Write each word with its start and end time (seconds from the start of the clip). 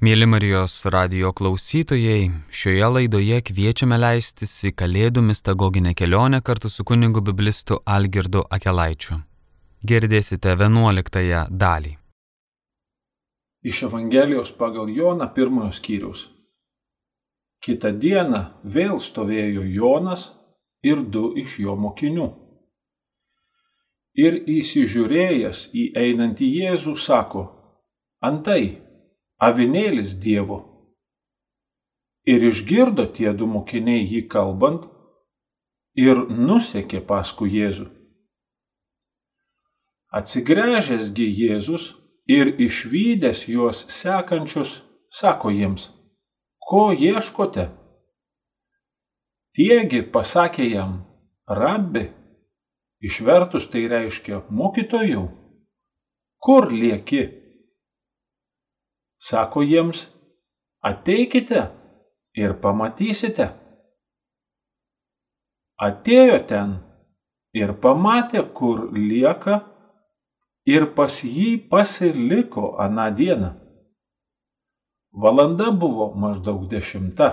Mėly 0.00 0.24
Marijos 0.24 0.74
radio 0.88 1.28
klausytojai, 1.36 2.30
šioje 2.48 2.86
laidoje 2.88 3.42
kviečiame 3.44 3.98
leistis 4.00 4.54
į 4.64 4.70
Kalėdų 4.80 5.20
mistagoginę 5.26 5.92
kelionę 5.92 6.40
kartu 6.40 6.70
su 6.72 6.86
kunigu 6.88 7.20
biblistu 7.20 7.76
Algirdu 7.84 8.40
Akelaičiu. 8.56 9.18
Girdėsite 9.84 10.56
11 10.56 11.52
dalį. 11.64 11.92
Iš 13.60 13.84
Evangelijos 13.90 14.56
pagal 14.56 14.88
Joną 14.88 15.28
pirmojo 15.36 15.76
skyriaus. 15.82 16.26
Kita 17.60 17.92
diena 17.92 18.44
vėl 18.64 18.96
stovėjo 19.04 19.68
Jonas 19.68 20.30
ir 20.80 21.04
du 21.04 21.34
iš 21.36 21.60
jo 21.60 21.76
mokinių. 21.76 22.32
Ir 24.16 24.44
įsižiūrėjęs 24.48 25.66
į 25.76 25.90
einantį 26.08 26.54
Jėzų 26.62 26.96
sako, 26.96 27.50
antai, 28.24 28.88
avinėlis 29.40 30.16
Dievo. 30.20 30.58
Ir 32.28 32.44
išgirdo 32.44 33.06
tie 33.16 33.32
du 33.32 33.48
mokiniai 33.48 34.04
jį 34.04 34.26
kalbant 34.28 34.84
ir 35.96 36.20
nusekė 36.28 37.00
paskui 37.08 37.48
Jėzų. 37.56 37.88
Atsigręžęsgi 40.12 41.26
Jėzus 41.40 41.94
ir 42.28 42.52
išvykęs 42.66 43.46
juos 43.48 43.86
sekančius, 43.94 44.80
sako 45.10 45.50
jiems, 45.54 45.88
ko 46.60 46.90
ieškote? 46.92 47.70
Tiegi 49.56 50.02
pasakė 50.14 50.68
jam, 50.70 51.00
rabbi, 51.48 52.04
išvertus 53.02 53.66
tai 53.72 53.86
reiškia 53.90 54.44
mokytojau, 54.50 55.26
kur 56.38 56.70
lieki? 56.70 57.39
Sako 59.20 59.62
jiems, 59.62 60.06
ateikite 60.80 61.66
ir 62.40 62.54
pamatysite. 62.62 63.50
Atėjo 65.80 66.38
ten 66.48 66.72
ir 67.56 67.74
pamatė, 67.84 68.46
kur 68.56 68.88
lieka, 68.96 69.60
ir 70.64 70.88
pas 70.96 71.20
jį 71.24 71.68
pasiliko 71.68 72.74
aną 72.80 73.06
dieną. 73.20 73.52
Valanda 75.12 75.70
buvo 75.70 76.12
maždaug 76.16 76.68
dešimta. 76.72 77.30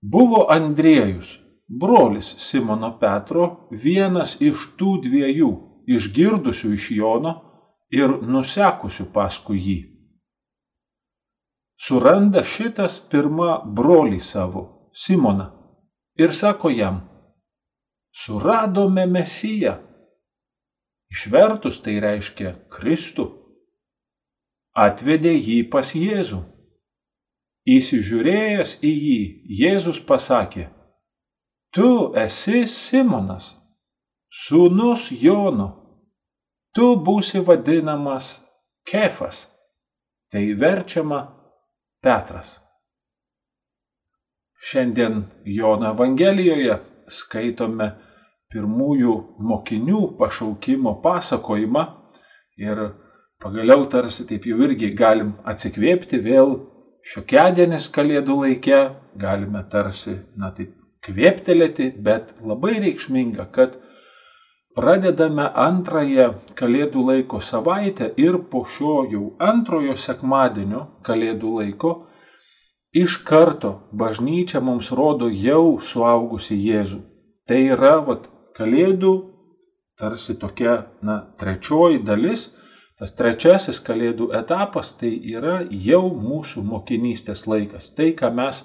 Buvo 0.00 0.44
Andriejus, 0.52 1.38
brolis 1.68 2.34
Simono 2.40 2.94
Petro, 3.00 3.68
vienas 3.70 4.38
iš 4.40 4.70
tų 4.80 5.00
dviejų, 5.04 5.50
išgirdusių 5.84 6.76
iš 6.76 6.92
Jono 6.96 7.40
ir 7.92 8.22
nusekusių 8.24 9.12
paskui 9.12 9.60
jį 9.60 9.80
suranda 11.84 12.44
šitas 12.44 12.98
pirma 13.10 13.58
brolį 13.76 14.20
savo, 14.24 14.62
Simoną, 14.94 15.48
ir 16.16 16.32
sako 16.34 16.70
jam, 16.70 17.00
suradome 18.14 19.06
Mesiją. 19.10 19.74
Išvertus 21.10 21.80
tai 21.82 21.98
reiškia 22.02 22.54
Kristų. 22.72 23.26
Atvedė 24.74 25.34
jį 25.34 25.58
pas 25.70 25.92
Jėzų. 25.94 26.40
Įsižiūrėjęs 27.74 28.78
į 28.84 28.92
jį, 28.92 29.20
Jėzus 29.60 30.00
pasakė, 30.08 30.68
Tu 31.74 31.90
esi 32.14 32.66
Simonas, 32.70 33.54
sūnus 34.30 35.08
Jono, 35.10 35.68
tu 36.74 36.92
būsi 37.06 37.40
vadinamas 37.42 38.36
Kefas. 38.86 39.48
Tai 40.30 40.42
verčiama 40.58 41.20
Petras. 42.04 42.58
Šiandien 44.60 45.22
Jono 45.44 45.88
Evangelijoje 45.94 46.76
skaitome 47.08 47.86
pirmųjų 48.52 49.14
mokinių 49.50 50.00
pašaukimo 50.18 50.92
pasakojimą 51.04 51.84
ir 52.60 52.82
pagaliau 53.40 53.86
tarsi 53.94 54.26
taip 54.28 54.44
jau 54.50 54.60
irgi 54.66 54.90
galim 55.00 55.32
atsikvėpti 55.52 56.20
vėl 56.28 56.54
šiokėdienis 57.14 57.88
kalėdų 57.96 58.36
laike, 58.42 58.82
galime 59.24 59.64
tarsi, 59.72 60.18
na 60.36 60.52
taip, 60.56 60.76
kvėptelėti, 61.04 61.90
bet 62.04 62.36
labai 62.40 62.78
reikšminga, 62.84 63.48
kad 63.56 63.80
pradedame 64.74 65.46
antrąją 65.66 66.30
kalėdų 66.58 67.04
laiko 67.10 67.40
savaitę 67.40 68.10
ir 68.20 68.38
po 68.50 68.64
šio 68.76 68.96
jau 69.10 69.24
antrojo 69.38 69.94
sekmadienio 70.06 70.86
kalėdų 71.06 71.52
laiko 71.58 71.94
iš 72.94 73.18
karto 73.28 73.74
bažnyčia 73.92 74.60
mums 74.60 74.90
rodo 74.94 75.28
jau 75.28 75.78
suaugusi 75.82 76.58
Jėzų. 76.58 77.00
Tai 77.46 77.60
yra 77.76 77.96
vat, 78.06 78.28
kalėdų 78.56 79.14
tarsi 79.98 80.34
tokia, 80.34 80.84
na, 81.02 81.24
trečioji 81.38 82.00
dalis, 82.02 82.48
tas 82.98 83.14
trečiasis 83.14 83.80
kalėdų 83.82 84.30
etapas, 84.38 84.94
tai 84.98 85.12
yra 85.34 85.60
jau 85.70 86.06
mūsų 86.14 86.62
mokinystės 86.66 87.46
laikas. 87.50 87.90
Tai, 87.94 88.12
ką 88.18 88.30
mes 88.34 88.62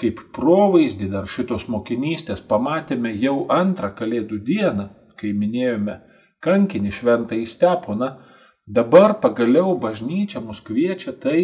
kaip 0.00 0.22
provaizdį 0.36 1.10
dar 1.12 1.28
šitos 1.28 1.66
mokinystės 1.68 2.40
pamatėme 2.40 3.12
jau 3.20 3.44
antrą 3.52 3.92
kalėdų 3.96 4.40
dieną, 4.46 4.88
kai 5.20 5.32
minėjome 5.36 6.00
kankinį 6.44 6.92
šventąjį 6.96 7.48
Steponą, 7.48 8.10
dabar 8.66 9.18
pagaliau 9.20 9.76
bažnyčia 9.80 10.40
mus 10.44 10.62
kviečia 10.64 11.12
tai 11.12 11.42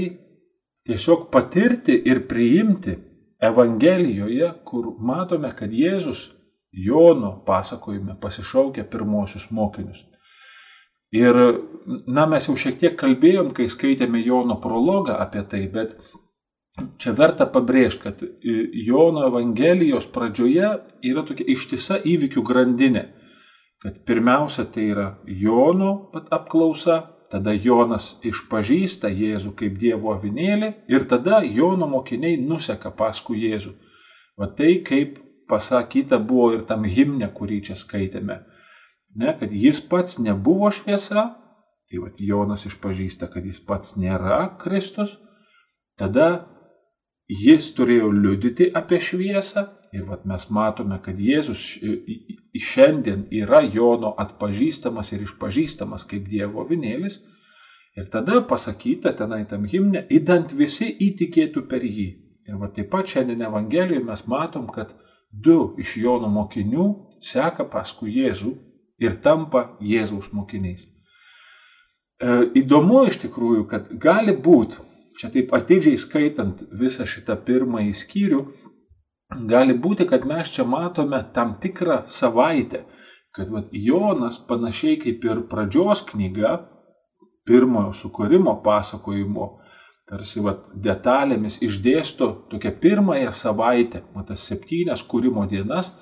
tiesiog 0.87 1.29
patirti 1.33 1.97
ir 2.11 2.25
priimti 2.31 2.97
Evangelijoje, 3.43 4.49
kur 4.65 4.95
matome, 4.99 5.51
kad 5.53 5.73
Jėzus 5.73 6.31
Jono 6.73 7.43
pasakojime 7.47 8.17
pasišaukia 8.21 8.85
pirmosius 8.89 9.51
mokinius. 9.51 9.99
Ir, 11.13 11.37
na, 12.07 12.25
mes 12.27 12.49
jau 12.49 12.57
šiek 12.59 12.79
tiek 12.81 12.97
kalbėjom, 12.99 13.53
kai 13.57 13.69
skaitėme 13.73 14.21
Jono 14.25 14.57
prologą 14.61 15.19
apie 15.21 15.45
tai, 15.51 15.63
bet 15.73 15.95
čia 17.01 17.13
verta 17.17 17.47
pabrėžti, 17.49 18.03
kad 18.03 18.25
Jono 18.89 19.27
Evangelijos 19.29 20.09
pradžioje 20.13 20.73
yra 21.13 21.25
tokia 21.29 21.47
ištisa 21.55 22.01
įvykių 22.05 22.45
grandinė 22.45 23.07
kad 23.87 24.05
pirmiausia 24.05 24.65
tai 24.65 24.89
yra 24.91 25.19
Jono 25.27 26.11
apklausa, 26.35 26.97
tada 27.31 27.53
Jonas 27.55 28.17
išpažįsta 28.27 29.07
Jėzų 29.15 29.53
kaip 29.55 29.77
Dievo 29.79 30.11
avinėlį 30.11 30.73
ir 30.91 31.05
tada 31.07 31.39
Jono 31.47 31.87
mokiniai 31.93 32.35
nuseka 32.41 32.91
paskui 32.91 33.45
Jėzų. 33.45 33.77
Va 34.43 34.49
tai 34.59 34.81
kaip 34.83 35.21
pasakyta 35.47 36.19
buvo 36.19 36.49
ir 36.57 36.65
tam 36.67 36.83
himne, 36.83 37.29
kurį 37.31 37.61
čia 37.69 37.79
skaitėme. 37.79 38.41
Ne, 39.15 39.37
kad 39.39 39.55
jis 39.55 39.79
pats 39.87 40.19
nebuvo 40.19 40.73
šviesa, 40.75 41.29
tai 41.87 42.03
va 42.03 42.11
Jonas 42.19 42.67
išpažįsta, 42.67 43.31
kad 43.31 43.47
jis 43.47 43.63
pats 43.63 43.95
nėra 43.95 44.49
Kristus, 44.59 45.15
tada 45.95 46.56
jis 47.29 47.73
turėjo 47.77 48.13
liudyti 48.15 48.71
apie 48.75 49.01
šviesą 49.03 49.67
Ir 49.97 50.05
vat 50.09 50.27
mes 50.29 50.45
matome, 50.53 50.99
kad 51.03 51.19
Jėzus 51.21 51.63
šiandien 52.71 53.27
yra 53.33 53.63
Jono 53.65 54.13
atpažįstamas 54.23 55.13
ir 55.15 55.25
išpažįstamas 55.27 56.05
kaip 56.11 56.27
Dievo 56.29 56.65
vinėlis. 56.69 57.21
Ir 57.97 58.09
tada 58.13 58.43
pasakyta 58.51 59.15
tenai 59.17 59.45
tam 59.49 59.65
himne, 59.65 60.05
įdant 60.13 60.53
visi 60.59 60.91
įtikėtų 61.09 61.65
per 61.71 61.87
jį. 61.87 62.09
Ir 62.47 62.59
va 62.61 62.69
taip 62.75 62.91
pat 62.93 63.09
šiandien 63.09 63.47
Evangelijoje 63.47 64.03
mes 64.05 64.27
matom, 64.29 64.67
kad 64.75 64.93
du 65.31 65.73
iš 65.81 65.97
Jono 66.03 66.29
mokinių 66.35 66.91
seka 67.25 67.65
paskui 67.73 68.13
Jėzų 68.19 68.53
ir 69.01 69.17
tampa 69.25 69.65
Jėzaus 69.81 70.29
mokiniais. 70.37 70.85
E, 70.85 72.37
įdomu 72.61 73.07
iš 73.09 73.23
tikrųjų, 73.25 73.65
kad 73.71 73.89
gali 74.03 74.37
būti, 74.37 74.83
čia 75.19 75.31
taip 75.33 75.53
atidžiai 75.57 75.99
skaitant 76.01 76.63
visą 76.81 77.07
šitą 77.09 77.37
pirmąjį 77.47 77.93
skyrių, 78.03 78.41
gali 79.51 79.75
būti, 79.75 80.07
kad 80.09 80.27
mes 80.29 80.53
čia 80.55 80.65
matome 80.69 81.23
tam 81.35 81.57
tikrą 81.63 82.03
savaitę, 82.09 82.85
kad 83.37 83.51
vat, 83.53 83.69
Jonas 83.73 84.39
panašiai 84.49 84.97
kaip 85.03 85.25
ir 85.25 85.43
pradžios 85.51 86.03
knyga, 86.11 86.57
pirmojo 87.47 87.93
sukūrimo 87.95 88.57
pasakojimo, 88.65 89.49
tarsi 90.09 90.43
vat, 90.43 90.67
detalėmis 90.73 91.61
išdėsto 91.63 92.31
tokią 92.53 92.73
pirmąją 92.83 93.33
savaitę, 93.35 94.03
vat, 94.15 94.31
tas 94.33 94.47
septynias 94.51 95.03
kūrimo 95.03 95.47
dienas. 95.51 95.93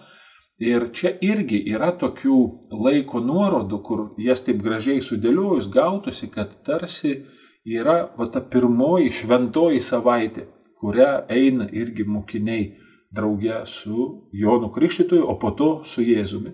Ir 0.62 0.93
čia 0.94 1.10
irgi 1.26 1.58
yra 1.67 1.88
tokių 1.99 2.37
laiko 2.78 3.19
nuorodų, 3.19 3.78
kur 3.82 4.02
jas 4.22 4.44
taip 4.46 4.60
gražiai 4.62 5.00
sudėliojus 5.02 5.67
gautųsi, 5.67 6.28
kad 6.31 6.52
tarsi 6.62 7.17
yra 7.64 8.11
va, 8.16 8.26
ta 8.28 8.40
pirmoji 8.40 9.12
šventoji 9.12 9.81
savaitė, 9.81 10.46
kurią 10.81 11.25
eina 11.32 11.69
irgi 11.72 12.05
mokiniai 12.05 12.66
drauge 13.14 13.62
su 13.66 14.28
Jonu 14.32 14.70
Krikštytoju, 14.75 15.25
o 15.28 15.38
po 15.38 15.50
to 15.50 15.70
su 15.84 16.02
Jėzumi. 16.02 16.52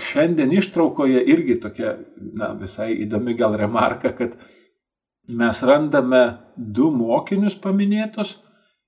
Šiandien 0.00 0.52
ištraukoje 0.52 1.22
irgi 1.32 1.56
tokia 1.60 1.96
na, 2.18 2.52
visai 2.60 2.92
įdomi 3.04 3.34
gal 3.36 3.56
remarka, 3.56 4.12
kad 4.16 4.36
mes 5.28 5.62
randame 5.62 6.22
du 6.56 6.90
mokinius 6.92 7.56
paminėtus. 7.60 8.36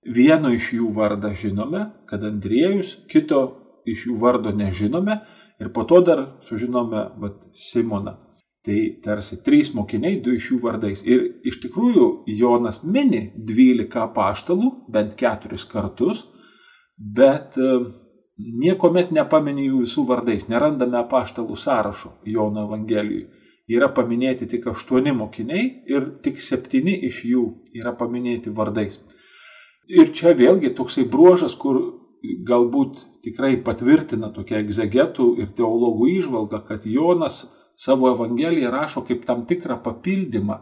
Vieno 0.04 0.52
iš 0.54 0.70
jų 0.76 0.92
vardą 0.94 1.32
žinome, 1.36 1.88
kad 2.08 2.22
Andriejus, 2.24 2.94
kito 3.10 3.40
iš 3.88 4.06
jų 4.06 4.20
vardo 4.20 4.52
nežinome 4.54 5.18
ir 5.58 5.72
po 5.74 5.84
to 5.88 6.00
dar 6.06 6.24
sužinome 6.48 7.08
vat, 7.18 7.42
Simoną. 7.56 8.27
Tai 8.68 8.80
tarsi 9.00 9.38
trys 9.40 9.70
mokiniai, 9.72 10.18
du 10.20 10.34
iš 10.36 10.50
jų 10.50 10.58
vardais. 10.60 11.00
Ir 11.08 11.22
iš 11.48 11.56
tikrųjų 11.62 12.08
Jonas 12.36 12.82
mini 12.84 13.30
12 13.48 14.02
paštalų, 14.12 14.68
bent 14.92 15.14
keturis 15.16 15.64
kartus, 15.64 16.20
bet 16.98 17.56
niekuomet 18.36 19.14
nepamini 19.16 19.70
jų 19.70 19.80
visų 19.86 20.04
vardais. 20.10 20.50
Nerandame 20.52 21.00
paštalų 21.08 21.56
sąrašo 21.56 22.12
Jono 22.28 22.66
Evangelijoje. 22.68 23.30
Yra 23.72 23.88
paminėti 23.92 24.46
tik 24.52 24.68
aštuoni 24.68 25.16
mokiniai 25.16 25.64
ir 25.88 26.12
tik 26.24 26.44
septyni 26.44 26.94
iš 27.08 27.24
jų 27.28 27.44
yra 27.76 27.96
paminėti 27.96 28.52
vardais. 28.52 29.00
Ir 29.88 30.12
čia 30.12 30.36
vėlgi 30.36 30.74
toksai 30.76 31.08
bruožas, 31.08 31.56
kur 31.56 31.80
galbūt 32.48 33.00
tikrai 33.24 33.56
patvirtina 33.64 34.28
tokia 34.32 34.60
egzegetų 34.60 35.34
ir 35.40 35.54
teologų 35.56 36.08
išvalga, 36.18 36.60
kad 36.68 36.84
Jonas 36.84 37.46
savo 37.78 38.10
Evangeliją 38.10 38.70
rašo 38.74 39.04
kaip 39.06 39.24
tam 39.28 39.46
tikrą 39.46 39.78
papildymą 39.84 40.58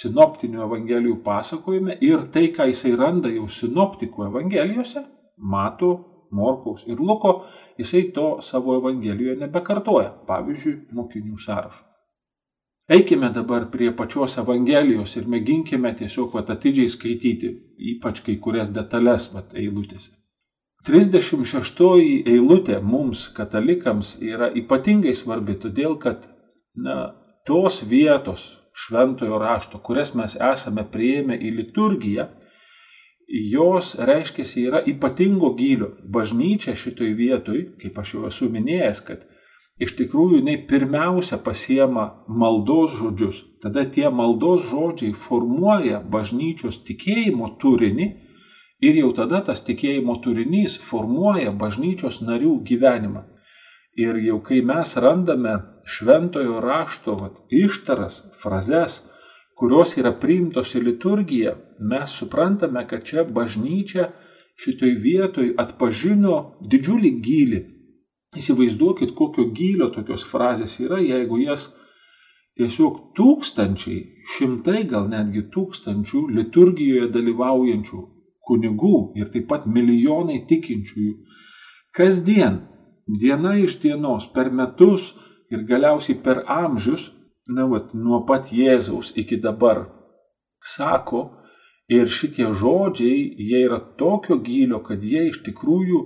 sinoptinių 0.00 0.62
Evangelijų 0.66 1.16
pasakojime 1.24 1.96
ir 2.04 2.28
tai, 2.32 2.48
ką 2.52 2.68
jisai 2.72 2.94
randa 2.96 3.32
jau 3.32 3.48
sinoptikų 3.48 4.28
Evangelijose, 4.28 5.04
mato 5.38 5.92
Morkaus 6.30 6.84
ir 6.86 7.00
Luko, 7.00 7.44
jisai 7.80 8.10
to 8.12 8.38
savo 8.44 8.76
Evangelijoje 8.76 9.38
nebekartoja, 9.40 10.10
pavyzdžiui, 10.28 10.74
mokinių 10.92 11.38
sąrašo. 11.40 11.84
Eikime 12.88 13.28
dabar 13.32 13.66
prie 13.72 13.90
pačios 13.92 14.38
Evangelijos 14.40 15.16
ir 15.16 15.26
mėginkime 15.28 15.92
tiesiog 15.96 16.32
vat, 16.36 16.52
atidžiai 16.54 16.88
skaityti, 16.88 17.50
ypač 17.94 18.22
kai 18.24 18.38
kurias 18.44 18.70
detalės 18.72 19.28
vat, 19.32 19.52
eilutėse. 19.52 20.14
36 20.88 21.84
eilutė 22.32 22.78
mums, 22.80 23.26
katalikams, 23.36 24.14
yra 24.24 24.48
ypatingai 24.56 25.12
svarbi, 25.16 25.58
todėl 25.60 25.98
kad 26.00 26.28
na, 26.84 26.98
tos 27.46 27.82
vietos 27.82 28.52
šventojo 28.78 29.38
rašto, 29.38 29.80
kurias 29.82 30.14
mes 30.14 30.36
esame 30.52 30.84
prieėmę 30.92 31.38
į 31.38 31.50
liturgiją, 31.56 32.28
jos 33.28 33.94
reiškia 34.10 34.44
yra 34.62 34.82
ypatingo 34.92 35.50
gylio. 35.58 35.90
Bažnyčia 36.14 36.74
šitoj 36.74 37.12
vietoj, 37.18 37.64
kaip 37.82 37.98
aš 38.02 38.14
jau 38.14 38.22
esu 38.28 38.48
minėjęs, 38.52 39.02
kad 39.08 39.26
iš 39.82 39.94
tikrųjų 39.98 40.40
jinai 40.40 40.56
pirmiausia 40.70 41.38
pasiema 41.48 42.06
maldos 42.26 42.94
žodžius. 43.00 43.42
Tada 43.62 43.84
tie 43.84 44.08
maldos 44.10 44.64
žodžiai 44.70 45.12
formuoja 45.26 46.00
bažnyčios 46.00 46.80
tikėjimo 46.88 47.50
turinį 47.60 48.08
ir 48.80 49.00
jau 49.02 49.10
tada 49.12 49.42
tas 49.44 49.64
tikėjimo 49.66 50.20
turinys 50.24 50.78
formuoja 50.90 51.52
bažnyčios 51.52 52.22
narių 52.22 52.60
gyvenimą. 52.70 53.26
Ir 53.98 54.20
jau 54.22 54.38
kai 54.46 54.62
mes 54.62 54.94
randame 55.02 55.58
šventojo 55.88 56.60
rašto 56.60 57.14
vat, 57.20 57.38
ištaras, 57.50 58.20
frazes, 58.42 59.00
kurios 59.58 59.96
yra 60.00 60.12
priimtos 60.22 60.74
į 60.78 60.84
liturgiją, 60.88 61.54
mes 61.90 62.14
suprantame, 62.20 62.84
kad 62.90 63.06
čia 63.08 63.24
bažnyčia 63.38 64.10
šitoj 64.62 64.94
vietoj 65.02 65.50
atpažino 65.64 66.36
didžiulį 66.70 67.12
gylį. 67.24 67.60
Įsivaizduokit, 68.38 69.14
kokio 69.18 69.48
gylio 69.56 69.88
tokios 69.94 70.26
frazės 70.28 70.76
yra, 70.84 71.00
jeigu 71.00 71.40
jas 71.42 71.70
tiesiog 72.58 73.00
tūkstančiai, 73.16 74.02
šimtai 74.36 74.84
gal 74.90 75.08
netgi 75.10 75.46
tūkstančių 75.54 76.26
liturgijoje 76.36 77.08
dalyvaujančių 77.14 78.02
kunigų 78.48 78.96
ir 79.20 79.30
taip 79.32 79.48
pat 79.50 79.66
milijonai 79.68 80.42
tikinčiųjų 80.50 81.14
kasdien 81.98 82.60
diena 83.20 83.56
iš 83.58 83.78
dienos, 83.82 84.28
per 84.34 84.50
metus 84.52 85.12
ir 85.52 85.64
galiausiai 85.68 86.18
per 86.24 86.42
amžius, 86.46 87.08
na, 87.48 87.66
vat, 87.70 87.94
nuo 87.96 88.22
pat 88.28 88.50
Jėzaus 88.52 89.14
iki 89.16 89.38
dabar, 89.40 89.86
sako, 90.74 91.22
ir 91.88 92.10
šitie 92.12 92.50
žodžiai, 92.60 93.20
jie 93.48 93.64
yra 93.64 93.80
tokio 94.00 94.36
gylio, 94.44 94.82
kad 94.84 95.02
jie 95.02 95.28
iš 95.30 95.40
tikrųjų 95.46 96.02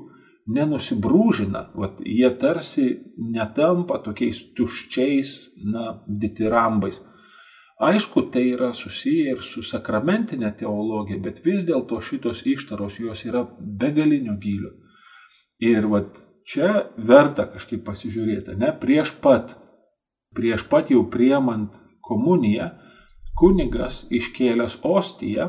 nenusibrūžina, 0.55 1.69
vat, 1.79 1.99
jie 2.06 2.31
tarsi 2.39 2.87
netampa 3.19 3.99
tokiais 4.03 4.41
tuščiais, 4.56 5.35
na, 5.75 6.03
ditirambais. 6.06 7.03
Aišku, 7.83 8.29
tai 8.31 8.44
yra 8.53 8.71
susiję 8.79 9.33
ir 9.35 9.41
su 9.43 9.62
sakramentinė 9.67 10.53
teologija, 10.59 11.19
bet 11.23 11.41
vis 11.43 11.65
dėlto 11.67 11.99
šitos 11.99 12.44
ištaros 12.47 13.00
jos 13.03 13.25
yra 13.27 13.43
begalinio 13.59 14.37
gylio. 14.39 14.71
Ir 15.62 15.89
vat, 15.91 16.21
čia 16.49 16.87
verta 16.97 17.47
kažkaip 17.53 17.85
pasižiūrėti, 17.87 18.56
ne? 18.59 18.73
Prieš 18.81 19.15
pat, 19.25 19.56
prieš 20.37 20.67
pat 20.71 20.91
jau 20.93 21.05
priemant 21.11 21.75
komuniją, 22.05 22.71
kunigas 23.39 24.03
iškėlęs 24.12 24.79
ostiją, 24.83 25.49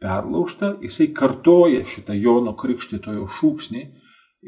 perlaužta, 0.00 0.74
jisai 0.82 1.10
kartoja 1.16 1.84
šitą 1.86 2.16
Jono 2.16 2.54
Krikštitojo 2.56 3.28
šūksnį 3.38 3.82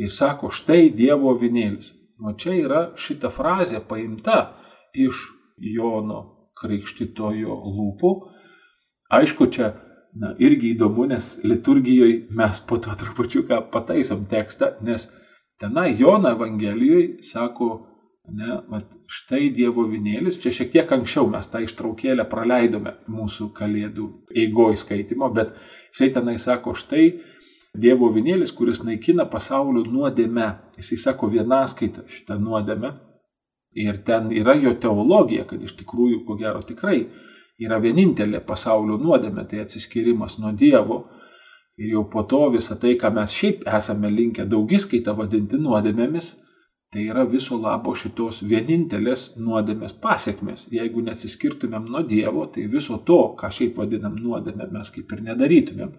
ir 0.01 0.11
sako, 0.13 0.51
štai 0.51 0.89
Dievo 0.97 1.35
vinėlis. 1.39 1.93
O 2.23 2.33
čia 2.39 2.55
yra 2.57 2.83
šita 2.97 3.29
frazė 3.35 3.83
paimta 3.89 4.55
iš 4.95 5.27
Jono 5.59 6.21
Krikštitojo 6.61 7.57
lūpų. 7.77 8.13
Aišku, 9.13 9.49
čia 9.53 9.73
na, 10.15 10.33
irgi 10.39 10.73
įdomu, 10.75 11.07
nes 11.11 11.35
liturgijoje 11.45 12.29
mes 12.37 12.61
po 12.69 12.79
to 12.83 12.95
trupučiuką 13.01 13.59
pataisom 13.73 14.25
tekstą, 14.31 14.77
nes 14.87 15.09
Tenai 15.63 15.95
Jono 15.99 16.31
Evangelijoje 16.35 17.23
sako, 17.23 17.67
ne, 18.35 18.57
vat, 18.71 18.97
štai 19.07 19.53
Dievo 19.55 19.85
vinėlis, 19.87 20.41
čia 20.43 20.51
šiek 20.57 20.73
tiek 20.73 20.95
anksčiau 20.97 21.29
mes 21.31 21.47
tą 21.53 21.61
ištraukėlę 21.63 22.25
praleidome 22.31 22.97
mūsų 23.07 23.53
kalėdų 23.55 24.09
eigoj 24.43 24.81
skaitimo, 24.83 25.29
bet 25.31 25.55
jisai 25.93 26.09
tenai 26.17 26.35
sako, 26.43 26.75
štai 26.75 27.05
Dievo 27.79 28.11
vinėlis, 28.13 28.51
kuris 28.53 28.83
naikina 28.85 29.25
pasaulio 29.31 29.87
nuodėme. 29.89 30.49
Jisai 30.77 30.99
sako 31.07 31.31
vienaskaitą 31.33 32.03
šitą 32.11 32.37
nuodėmę. 32.43 32.91
Ir 33.79 34.03
ten 34.05 34.29
yra 34.35 34.59
jo 34.59 34.75
teologija, 34.83 35.47
kad 35.49 35.63
iš 35.63 35.79
tikrųjų, 35.79 36.25
ko 36.27 36.37
gero 36.43 36.61
tikrai, 36.69 37.07
yra 37.63 37.79
vienintelė 37.81 38.43
pasaulio 38.45 38.99
nuodėmė, 39.01 39.47
tai 39.49 39.63
atsiskirimas 39.63 40.37
nuo 40.43 40.53
Dievo 40.53 41.05
Ir 41.83 41.97
jau 41.97 42.05
po 42.07 42.23
to 42.31 42.45
visą 42.55 42.77
tai, 42.79 42.93
ką 43.01 43.11
mes 43.17 43.33
šiaip 43.35 43.65
esame 43.79 44.11
linkę 44.13 44.45
daugiskaitą 44.47 45.17
vadinti 45.19 45.59
nuodėmėmis, 45.59 46.29
tai 46.95 47.07
yra 47.11 47.25
viso 47.27 47.57
labo 47.59 47.95
šitos 47.99 48.43
vienintelės 48.47 49.25
nuodėmės 49.41 49.97
pasiekmes. 50.05 50.67
Jeigu 50.71 51.03
neatsiskirtumėm 51.09 51.89
nuo 51.91 52.05
Dievo, 52.07 52.45
tai 52.55 52.69
viso 52.75 53.01
to, 53.09 53.21
ką 53.41 53.51
šiaip 53.57 53.81
vadinam 53.83 54.15
nuodėmė, 54.21 54.69
mes 54.77 54.93
kaip 54.95 55.15
ir 55.17 55.25
nedarytumėm. 55.31 55.97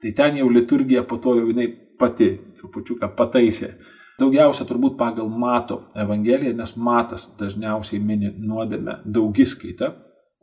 Tai 0.00 0.12
ten 0.20 0.38
jau 0.38 0.50
liturgija 0.52 1.02
po 1.08 1.18
to 1.24 1.34
jau 1.40 1.48
jinai 1.48 1.66
pati 1.98 2.30
trupučiuką 2.60 3.10
pataisė. 3.16 3.72
Daugiausia 4.20 4.68
turbūt 4.68 4.94
pagal 5.00 5.32
Mato 5.42 5.80
Evangeliją, 6.04 6.54
nes 6.60 6.76
Matas 6.76 7.26
dažniausiai 7.40 7.98
mini 8.04 8.30
nuodėmę 8.36 9.00
daugiskaitą, 9.04 9.90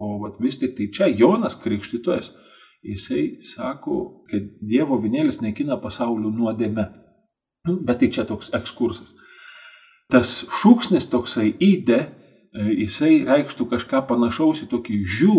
o 0.02 0.34
vis 0.42 0.60
tik 0.60 0.76
tai 0.78 0.92
čia 0.94 1.08
Jonas 1.14 1.56
Krikštytojas 1.62 2.34
jisai 2.86 3.40
sako, 3.44 4.20
kad 4.30 4.48
Dievo 4.62 5.00
vinėlis 5.02 5.42
naikina 5.42 5.78
pasaulio 5.82 6.32
nuodėme. 6.34 6.88
Nu, 7.68 7.80
bet 7.84 8.02
tai 8.02 8.10
čia 8.14 8.26
toks 8.28 8.52
ekskursas. 8.56 9.14
Tas 10.12 10.46
šūksnis 10.62 11.10
toksai 11.12 11.50
įdė, 11.52 12.00
e, 12.08 12.70
jisai 12.84 13.26
reikštų 13.28 13.68
kažką 13.74 14.06
panašaus 14.08 14.64
į 14.64 14.70
tokį 14.72 15.02
žiū, 15.18 15.38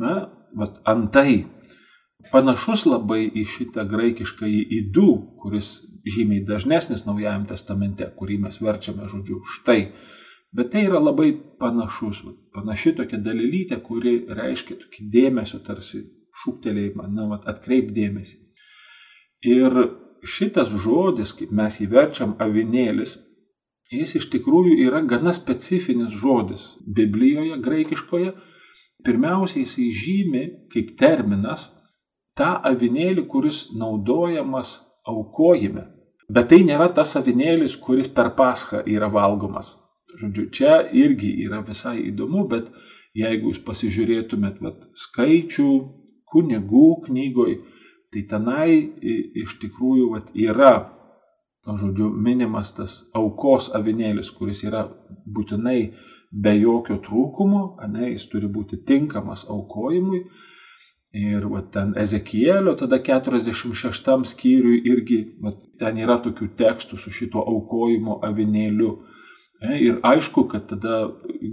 na, 0.00 0.14
vat 0.56 0.80
antai. 0.88 1.44
Panašus 2.32 2.86
labai 2.88 3.26
į 3.28 3.44
šitą 3.44 3.84
graikišką 3.86 4.48
įdų, 4.48 5.10
kuris 5.36 5.76
žymiai 6.08 6.40
dažnesnis 6.48 7.04
Naujajam 7.06 7.44
testamente, 7.50 8.08
kurį 8.16 8.40
mes 8.46 8.56
verčiame 8.62 9.04
žodžiu 9.10 9.42
štai. 9.58 9.92
Bet 10.56 10.72
tai 10.72 10.86
yra 10.88 10.98
labai 11.02 11.34
panašus, 11.60 12.22
panaši 12.56 12.94
tokia 12.96 13.20
dalelytė, 13.20 13.82
kuri 13.84 14.22
reiškia 14.38 14.78
tokį 14.80 15.10
dėmesio 15.12 15.60
tarsi 15.66 16.06
šūktelėjimą, 16.42 17.06
na, 17.12 17.28
vat, 17.32 17.46
atkreip 17.52 17.92
dėmesį. 17.96 18.38
Ir 19.46 19.78
šitas 20.26 20.72
žodis, 20.82 21.32
kaip 21.36 21.52
mes 21.54 21.80
jį 21.80 21.88
verčiam 21.92 22.34
avinėlis, 22.42 23.16
jis 23.92 24.16
iš 24.20 24.28
tikrųjų 24.32 24.78
yra 24.88 25.02
gana 25.06 25.32
specifinis 25.36 26.14
žodis 26.22 26.68
Biblijoje, 26.98 27.58
graikiškoje. 27.62 28.34
Pirmiausia, 29.06 29.60
jisai 29.62 29.90
žymi 29.94 30.44
kaip 30.72 30.96
terminas 30.98 31.68
tą 32.36 32.56
avinėlį, 32.70 33.26
kuris 33.30 33.66
naudojamas 33.76 34.80
aukojime. 35.06 35.86
Bet 36.28 36.48
tai 36.50 36.64
nėra 36.66 36.88
tas 36.94 37.14
avinėlis, 37.20 37.76
kuris 37.78 38.08
per 38.10 38.32
paschą 38.38 38.82
yra 38.90 39.08
valgomas. 39.12 39.76
Žodžiu, 40.16 40.48
čia 40.50 40.80
irgi 40.96 41.30
yra 41.44 41.60
visai 41.62 42.00
įdomu, 42.08 42.46
bet 42.50 42.72
jeigu 43.14 43.52
jūs 43.52 43.60
pasižiūrėtumėt 43.68 44.58
vat, 44.64 44.80
skaičių 44.96 45.68
kunigų 46.32 46.88
knygoj, 47.06 47.56
tai 48.12 48.22
tenai 48.30 48.68
iš 49.42 49.56
tikrųjų 49.62 50.10
vat, 50.14 50.30
yra, 50.34 50.74
žodžiu, 51.66 52.10
minimas 52.10 52.72
tas 52.76 53.00
aukos 53.14 53.70
avinėlis, 53.74 54.30
kuris 54.30 54.62
yra 54.66 54.86
būtinai 55.26 55.80
be 56.30 56.52
jokio 56.58 56.98
trūkumo, 57.02 57.62
ne, 57.90 58.12
jis 58.12 58.26
turi 58.30 58.50
būti 58.50 58.82
tinkamas 58.86 59.46
aukojimui. 59.50 60.22
Ir 61.16 61.46
va, 61.48 61.62
ten 61.72 61.94
Ezekielio, 61.96 62.74
tada 62.76 62.98
46 63.00 64.26
skyriui 64.32 64.82
irgi 64.90 65.20
va, 65.40 65.54
ten 65.80 65.96
yra 66.02 66.18
tokių 66.20 66.50
tekstų 66.58 66.98
su 67.00 67.12
šito 67.14 67.40
aukojimo 67.40 68.18
avinėliu. 68.26 68.90
E, 69.62 69.78
ir 69.86 70.00
aišku, 70.04 70.44
kad 70.50 70.66
tada 70.68 71.06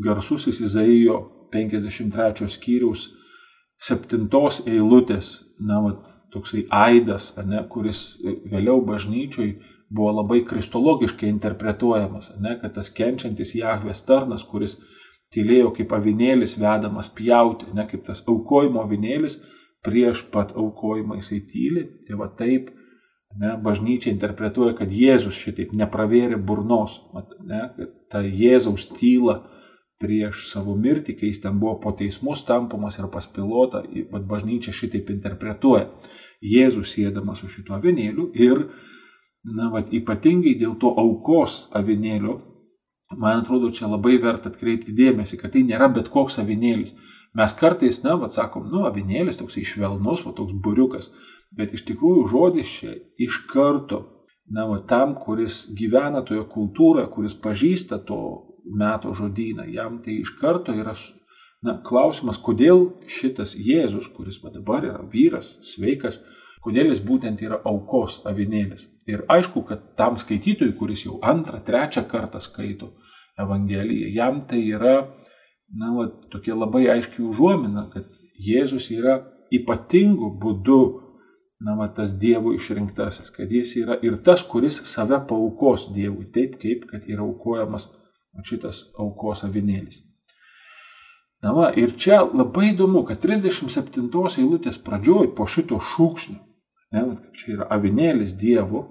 garsusis 0.03 0.60
Izaijo 0.60 1.22
53 1.53 2.50
skyriaus 2.51 3.08
septintos 3.84 4.62
eilutės, 4.70 5.36
na, 5.60 5.80
va, 5.84 5.94
toksai 6.34 6.63
aidas, 6.74 7.32
ne, 7.46 7.62
kuris 7.70 8.04
vėliau 8.24 8.82
bažnyčioj 8.86 9.52
buvo 9.94 10.13
labai 10.18 10.42
kristologiškai 10.50 11.30
interpretuojamas, 11.30 12.34
ne, 12.42 12.56
kad 12.62 12.74
tas 12.78 12.90
kenčiantis 12.90 13.54
Jahvės 13.60 14.02
tarnas, 14.08 14.46
kuris 14.50 14.78
tylėjo 15.34 15.74
kaip 15.78 15.94
avinėlis 15.98 16.56
vedamas 16.62 17.10
pjauti, 17.13 17.70
ne 17.74 17.86
kaip 17.90 18.06
tas 18.08 18.24
aukojimo 18.30 18.82
avinėlis, 18.86 19.38
prieš 19.86 20.25
pat 20.34 20.54
aukojimą 20.58 21.20
jisai 21.20 21.42
tyli, 21.52 21.86
tai 22.08 22.18
va 22.18 22.30
taip, 22.40 22.72
ne, 23.40 23.56
bažnyčia 23.66 24.13
interpretuoja, 24.13 24.78
kad 24.78 24.94
Jėzus 24.94 25.38
šitaip 25.38 25.74
nepravėrė 25.78 26.40
burnos, 26.40 27.02
ne, 27.44 27.66
kad 27.78 27.98
ta 28.13 28.24
Jėzaus 28.24 28.88
tyla 28.96 29.42
prieš 30.04 30.48
savo 30.52 30.76
mirtį, 30.76 31.16
kai 31.20 31.32
jis 31.32 31.42
ten 31.46 31.60
buvo 31.62 31.78
po 31.84 31.94
teismus 32.00 32.44
tampomas 32.48 33.00
ir 33.00 33.08
paspilota, 33.14 33.84
bet 33.88 34.28
bažnyčia 34.28 34.76
šitaip 34.76 35.12
interpretuoja. 35.16 35.88
Jėzus 36.44 36.92
sėdamas 36.92 37.40
su 37.40 37.50
šituo 37.52 37.78
avinėliu 37.78 38.28
ir, 38.36 38.66
na, 39.48 39.70
vat, 39.72 39.94
ypatingai 39.96 40.58
dėl 40.60 40.76
to 40.82 40.92
aukos 41.00 41.70
avinėlio, 41.80 42.42
man 43.16 43.44
atrodo, 43.44 43.72
čia 43.72 43.88
labai 43.88 44.18
verta 44.20 44.52
atkreipti 44.52 44.96
dėmesį, 44.98 45.40
kad 45.40 45.56
tai 45.56 45.64
nėra 45.68 45.88
bet 45.96 46.12
koks 46.12 46.42
avinėlis. 46.44 46.96
Mes 47.34 47.54
kartais, 47.58 48.02
na, 48.04 48.18
vat, 48.20 48.36
sakom, 48.36 48.68
nu, 48.70 48.84
avinėlis 48.90 49.40
toks 49.40 49.56
išvelnus, 49.62 50.26
va, 50.28 50.36
toks 50.38 50.54
buriukas, 50.66 51.14
bet 51.56 51.74
iš 51.78 51.86
tikrųjų 51.88 52.28
žodis 52.34 52.76
čia 52.80 52.98
iš 53.24 53.40
karto, 53.50 54.04
na, 54.52 54.68
va, 54.70 54.82
tam, 54.90 55.16
kuris 55.16 55.64
gyvena 55.80 56.26
toje 56.28 56.44
kultūroje, 56.52 57.08
kuris 57.16 57.40
pažįsta 57.46 58.04
to 58.10 58.20
meto 58.65 59.13
žodyną, 59.17 59.67
jam 59.72 60.00
tai 60.03 60.22
iš 60.22 60.36
karto 60.39 60.75
yra 60.75 60.96
Na, 61.63 61.77
klausimas, 61.79 62.38
kodėl 62.43 62.82
šitas 63.08 63.53
Jėzus, 63.55 64.10
kuris 64.12 64.41
va 64.43 64.50
dabar 64.51 64.84
yra 64.84 65.03
vyras, 65.13 65.53
sveikas, 65.63 66.17
kodėl 66.63 66.91
jis 66.91 67.00
būtent 67.08 67.39
yra 67.46 67.62
aukos 67.70 68.17
avinėlis. 68.27 68.84
Ir 69.08 69.24
aišku, 69.32 69.63
kad 69.70 69.86
tam 70.00 70.17
skaitytojui, 70.20 70.75
kuris 70.79 71.05
jau 71.05 71.22
antrą, 71.24 71.62
trečią 71.63 72.03
kartą 72.12 72.43
skaito 72.43 72.91
Evangeliją, 73.39 74.12
jam 74.12 74.43
tai 74.50 74.60
yra, 74.75 74.98
na, 75.72 75.93
va, 75.96 76.10
tokia 76.36 76.60
labai 76.60 76.84
aiškiai 76.98 77.24
užuomina, 77.32 77.88
kad 77.96 78.12
Jėzus 78.43 78.89
yra 78.91 79.22
ypatingų 79.55 80.34
būdų, 80.43 80.84
na, 81.63 81.79
va, 81.79 81.88
tas 81.96 82.12
Dievo 82.20 82.51
išrinktasis, 82.60 83.32
kad 83.32 83.51
jis 83.55 83.77
yra 83.86 84.01
ir 84.03 84.20
tas, 84.27 84.43
kuris 84.43 84.84
save 84.91 85.24
paukos 85.32 85.88
Dievui, 85.96 86.27
taip 86.36 86.60
kaip, 86.60 86.89
kad 86.91 87.08
yra 87.08 87.24
aukojamas 87.24 87.88
šitas 88.42 88.88
aukos 89.00 89.44
avinėlis. 89.46 90.02
Na 91.44 91.52
va, 91.54 91.70
ir 91.75 91.94
čia 92.00 92.22
labai 92.24 92.72
įdomu, 92.72 93.04
kad 93.08 93.20
37 93.22 94.08
eilutės 94.40 94.80
pradžioj 94.80 95.34
po 95.38 95.46
šito 95.46 95.80
šūksnio, 95.92 96.40
ne, 96.96 97.04
čia 97.38 97.58
yra 97.58 97.68
avinėlis 97.75 98.34
Dievo, 98.40 98.84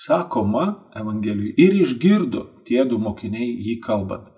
sakoma 0.00 0.64
Evangelijui 0.96 1.52
ir 1.60 1.76
išgirdo 1.82 2.46
tie 2.64 2.86
du 2.88 2.98
mokiniai 2.98 3.52
jį 3.66 3.76
kalbant. 3.84 4.30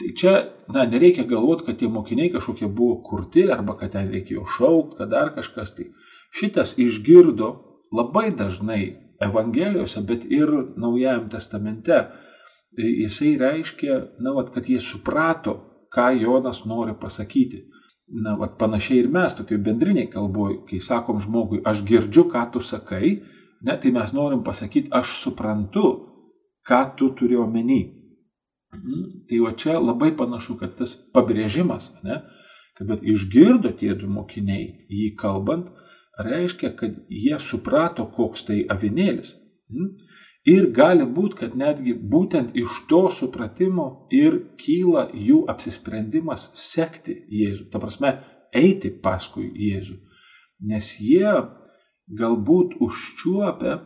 Tai 0.00 0.12
čia, 0.16 0.32
na, 0.72 0.84
nereikia 0.88 1.24
galvoti, 1.28 1.66
kad 1.68 1.78
tie 1.80 1.88
mokiniai 1.88 2.32
kažkokie 2.32 2.68
buvo 2.68 2.98
kurti 3.04 3.46
arba 3.52 3.76
kad 3.80 3.94
ten 3.94 4.08
reikėjo 4.12 4.44
šaukti, 4.56 4.98
kad 4.98 5.12
dar 5.12 5.32
kažkas 5.36 5.72
tai. 5.76 5.90
Šitas 6.36 6.74
išgirdo 6.80 7.52
labai 7.92 8.30
dažnai 8.36 8.82
Evangelijose, 9.24 10.02
bet 10.04 10.24
ir 10.28 10.50
Naujajam 10.76 11.30
testamente. 11.32 12.02
Jisai 12.76 13.36
reiškia, 13.40 14.00
na, 14.20 14.32
vat, 14.36 14.50
kad 14.54 14.68
jie 14.68 14.80
suprato, 14.80 15.56
ką 15.92 16.10
Jonas 16.20 16.64
nori 16.68 16.92
pasakyti. 17.00 17.62
Na, 18.22 18.36
vat 18.38 18.58
panašiai 18.60 19.00
ir 19.02 19.08
mes, 19.10 19.34
tokioj 19.34 19.58
bendriniai 19.66 20.10
kalboje, 20.10 20.60
kai 20.68 20.78
sakom 20.84 21.18
žmogui, 21.22 21.62
aš 21.66 21.82
girdžiu, 21.88 22.26
ką 22.30 22.44
tu 22.52 22.62
sakai, 22.62 23.16
ne, 23.66 23.76
tai 23.82 23.90
mes 23.94 24.12
norim 24.14 24.44
pasakyti, 24.46 24.92
aš 24.94 25.16
suprantu, 25.24 25.86
ką 26.68 26.82
tu 26.98 27.10
turi 27.18 27.38
omeny. 27.40 27.80
Mhm. 28.76 29.24
Tai 29.28 29.38
va 29.42 29.54
čia 29.56 29.78
labai 29.80 30.12
panašu, 30.16 30.58
kad 30.60 30.76
tas 30.78 30.94
pabrėžimas, 31.14 31.90
ne, 32.04 32.20
kad 32.76 32.86
bet 32.92 33.02
išgirdo 33.02 33.72
tie 33.78 33.94
du 33.96 34.08
mokiniai 34.10 34.86
jį 34.92 35.14
kalbant, 35.18 35.72
reiškia, 36.18 36.74
kad 36.76 36.96
jie 37.08 37.38
suprato, 37.40 38.06
koks 38.06 38.44
tai 38.48 38.62
avinėlis. 38.68 39.34
Ir 40.46 40.68
gali 40.70 41.02
būti, 41.10 41.40
kad 41.40 41.54
netgi 41.58 41.92
būtent 42.12 42.54
iš 42.54 42.84
to 42.90 43.06
supratimo 43.10 44.06
ir 44.14 44.36
kyla 44.62 45.08
jų 45.10 45.40
apsisprendimas 45.50 46.52
sekti 46.54 47.16
Jėzų, 47.40 47.66
ta 47.72 47.80
prasme, 47.82 48.12
eiti 48.54 48.92
paskui 49.02 49.48
Jėzų. 49.50 49.96
Nes 50.70 50.92
jie 51.02 51.32
galbūt 52.20 52.76
užčiuopia, 52.86 53.80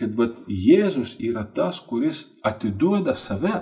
kad 0.00 0.16
vat, 0.18 0.40
Jėzus 0.48 1.14
yra 1.20 1.44
tas, 1.54 1.78
kuris 1.80 2.24
atiduoda 2.42 3.14
save. 3.14 3.60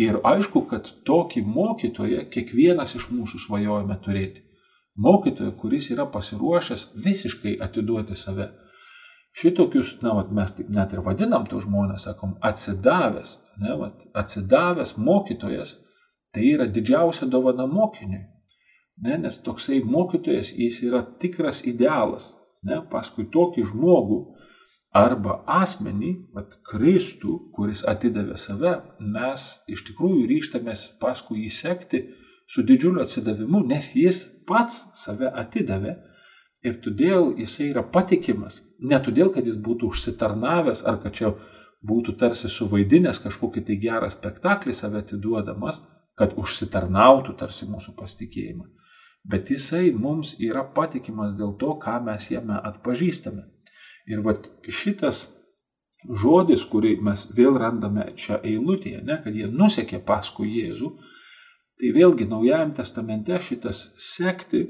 Ir 0.00 0.16
aišku, 0.24 0.62
kad 0.70 0.88
tokį 1.04 1.42
mokytoją 1.44 2.24
kiekvienas 2.32 2.94
iš 2.96 3.10
mūsų 3.12 3.42
svajojame 3.42 3.98
turėti. 4.00 4.40
Mokytoją, 4.96 5.52
kuris 5.60 5.90
yra 5.92 6.06
pasiruošęs 6.08 6.86
visiškai 7.04 7.58
atiduoti 7.66 8.16
save. 8.16 8.48
Šitokius, 9.32 9.94
na, 10.04 10.12
vat, 10.18 10.28
mes 10.34 10.52
taip 10.52 10.68
net 10.68 10.92
ir 10.92 11.00
vadinam 11.04 11.46
tos 11.48 11.64
žmonės, 11.64 12.04
sakom, 12.08 12.34
atsidavęs, 12.44 13.38
ne, 13.62 13.76
vat, 13.80 14.04
atsidavęs 14.22 14.98
mokytojas, 15.00 15.72
tai 16.36 16.50
yra 16.52 16.66
didžiausia 16.68 17.28
dovana 17.32 17.64
mokiniui. 17.68 18.26
Ne, 19.02 19.16
nes 19.24 19.40
toksai 19.42 19.80
mokytojas 19.88 20.52
jis 20.52 20.82
yra 20.84 21.00
tikras 21.20 21.62
idealas. 21.68 22.34
Ne, 22.62 22.82
paskui 22.92 23.24
tokį 23.32 23.64
žmogų 23.72 24.20
arba 24.94 25.38
asmenį, 25.48 26.12
vat, 26.36 26.52
Kristų, 26.68 27.38
kuris 27.56 27.82
atidavė 27.88 28.36
save, 28.38 28.74
mes 29.00 29.48
iš 29.72 29.86
tikrųjų 29.88 30.28
ryštamės 30.28 30.84
paskui 31.00 31.46
jį 31.46 31.50
sekti 31.56 32.02
su 32.52 32.62
didžiuliu 32.68 33.00
atsidavimu, 33.06 33.64
nes 33.64 33.94
jis 33.96 34.26
pats 34.46 34.84
save 35.00 35.32
atidavė 35.32 35.96
ir 36.66 36.78
todėl 36.84 37.32
jisai 37.38 37.70
yra 37.70 37.82
patikimas. 37.94 38.60
Ne 38.78 38.98
todėl, 39.02 39.30
kad 39.34 39.46
jis 39.46 39.58
būtų 39.58 39.90
užsitarnavęs 39.92 40.84
ar 40.86 41.00
kad 41.02 41.16
čia 41.18 41.32
būtų 41.86 42.14
tarsi 42.18 42.50
suvaidinęs 42.50 43.18
kažkokį 43.22 43.64
tai 43.66 43.78
gerą 43.82 44.10
spektaklį 44.10 44.74
save 44.74 45.02
atiduodamas, 45.02 45.80
kad 46.18 46.36
užsitarnautų 46.38 47.34
tarsi 47.40 47.66
mūsų 47.66 47.94
pasitikėjimą. 47.98 48.68
Bet 49.24 49.50
jisai 49.50 49.90
mums 49.94 50.34
yra 50.42 50.64
patikimas 50.76 51.34
dėl 51.38 51.54
to, 51.58 51.76
ką 51.82 51.98
mes 52.06 52.28
jame 52.30 52.58
atpažįstame. 52.58 53.44
Ir 54.10 54.22
vat 54.26 54.48
šitas 54.66 55.28
žodis, 56.22 56.64
kurį 56.66 56.96
mes 57.06 57.28
vėl 57.36 57.58
randame 57.62 58.08
čia 58.18 58.40
eilutėje, 58.42 59.02
ne, 59.06 59.20
kad 59.22 59.34
jie 59.34 59.46
nusekė 59.46 60.02
paskui 60.06 60.50
Jėzų, 60.50 60.90
tai 61.78 61.92
vėlgi 61.94 62.26
Naujajam 62.30 62.74
testamente 62.74 63.38
šitas 63.38 63.84
sekti, 64.02 64.64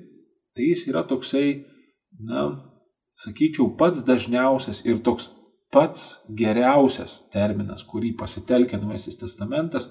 tai 0.52 0.68
jis 0.68 0.84
yra 0.92 1.04
toksai 1.08 1.46
na, 2.20 2.46
sakyčiau, 3.22 3.70
pats 3.78 4.04
dažniausias 4.06 4.82
ir 4.84 5.00
toks 5.04 5.30
pats 5.72 6.18
geriausias 6.36 7.22
terminas, 7.32 7.84
kurį 7.88 8.12
pasitelkia 8.20 8.80
Naujasis 8.80 9.16
testamentas, 9.20 9.88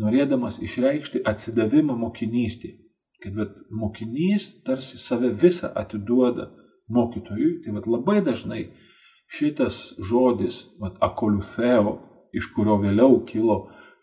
norėdamas 0.00 0.58
išreikšti 0.62 1.22
atsidavimą 1.30 1.94
mokinystėje. 2.00 2.80
Kad 3.22 3.36
bet, 3.38 3.52
mokinys 3.70 4.48
tarsi 4.66 4.98
save 5.00 5.30
visą 5.30 5.70
atiduoda 5.80 6.50
mokytojui, 6.92 7.62
tai 7.64 7.72
vat, 7.76 7.86
labai 7.88 8.18
dažnai 8.26 8.64
šitas 9.32 9.94
žodis, 10.10 10.64
vat, 10.82 10.98
akoliutheo, 11.00 11.94
iš 12.34 12.50
kurio 12.52 12.76
vėliau 12.82 13.22
kilo 13.28 13.58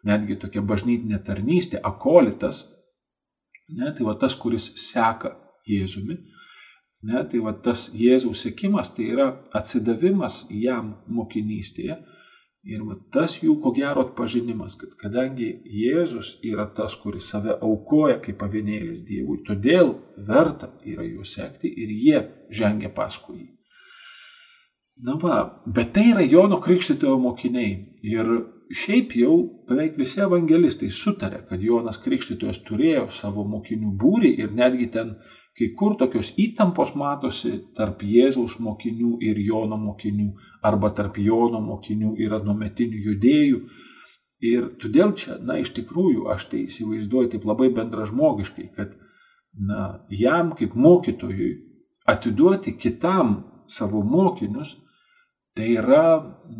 netgi 0.08 0.39
tokia 0.41 0.63
bažnytinė 0.65 1.20
tarnystė, 1.27 1.81
akolitas, 1.84 2.63
ne, 3.70 3.91
tai 3.93 4.08
va 4.08 4.15
tas, 4.17 4.34
kuris 4.39 4.72
seka 4.88 5.36
Jėzumi, 5.70 6.17
Ne, 7.01 7.24
tai 7.29 7.39
va 7.41 7.53
tas 7.65 7.88
Jėzaus 7.98 8.43
sėkimas 8.46 8.91
tai 8.93 9.08
yra 9.15 9.31
atsidavimas 9.58 10.43
jam 10.53 10.96
mokinystėje, 11.10 11.98
Ir 12.62 12.84
va, 12.86 12.93
tas 13.10 13.39
jų 13.41 13.55
ko 13.62 13.72
gero 13.74 14.03
atpažinimas, 14.05 14.75
kad 14.77 14.91
kadangi 15.01 15.48
Jėzus 15.65 16.36
yra 16.46 16.67
tas, 16.77 16.93
kuris 16.93 17.25
save 17.34 17.55
aukoja 17.58 18.20
kaip 18.22 18.38
pavienėlis 18.43 19.00
Dievui, 19.08 19.39
todėl 19.48 19.96
verta 20.27 20.70
yra 20.86 21.08
jų 21.08 21.25
sekti 21.25 21.72
ir 21.74 21.89
jie 22.03 22.22
žengia 22.53 22.93
paskui 22.93 23.39
jį. 23.39 23.50
Na 25.01 25.15
va, 25.17 25.39
bet 25.65 25.96
tai 25.96 26.12
yra 26.12 26.22
Jono 26.22 26.60
Krikštitojo 26.62 27.17
mokiniai. 27.24 27.74
Ir 28.05 28.29
šiaip 28.77 29.15
jau 29.17 29.34
beveik 29.65 29.98
visi 29.98 30.22
evangelistai 30.22 30.91
sutarė, 30.93 31.41
kad 31.50 31.63
Jonas 31.65 31.98
Krikštytojas 32.03 32.62
turėjo 32.67 33.08
savo 33.10 33.41
mokinių 33.55 33.89
būrį 33.98 34.36
ir 34.43 34.53
netgi 34.53 34.91
ten 34.93 35.15
Kai 35.58 35.67
kur 35.75 35.98
tokios 36.00 36.31
įtampos 36.39 36.93
matosi 36.96 37.58
tarp 37.75 38.03
Jėzaus 38.08 38.55
mokinių 38.63 39.17
ir 39.27 39.39
Jono 39.43 39.77
mokinių, 39.77 40.29
arba 40.63 40.91
tarp 40.96 41.17
Jono 41.20 41.60
mokinių 41.63 42.13
ir 42.24 42.38
anometinių 42.38 43.01
judėjų. 43.08 43.60
Ir 44.51 44.70
todėl 44.81 45.12
čia, 45.20 45.36
na, 45.43 45.60
iš 45.62 45.74
tikrųjų, 45.75 46.24
aš 46.34 46.48
tai 46.53 46.63
įsivaizduoju 46.70 47.34
taip 47.34 47.43
labai 47.46 47.67
bendražmogiškai, 47.75 48.70
kad, 48.77 48.96
na, 49.53 50.00
jam 50.10 50.55
kaip 50.58 50.74
mokytojui 50.74 51.51
atiduoti 52.10 52.74
kitam 52.79 53.36
savo 53.70 54.01
mokinius, 54.01 54.77
tai 55.53 55.75
yra, 55.75 56.05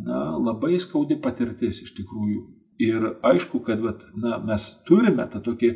na, 0.05 0.19
labai 0.38 0.75
skaudi 0.83 1.17
patirtis 1.24 1.81
iš 1.88 1.95
tikrųjų. 1.98 2.43
Ir 2.81 3.07
aišku, 3.31 3.63
kad, 3.65 3.81
vat, 3.81 4.03
na, 4.19 4.38
mes 4.45 4.67
turime 4.86 5.25
tą 5.31 5.41
tokį 5.48 5.71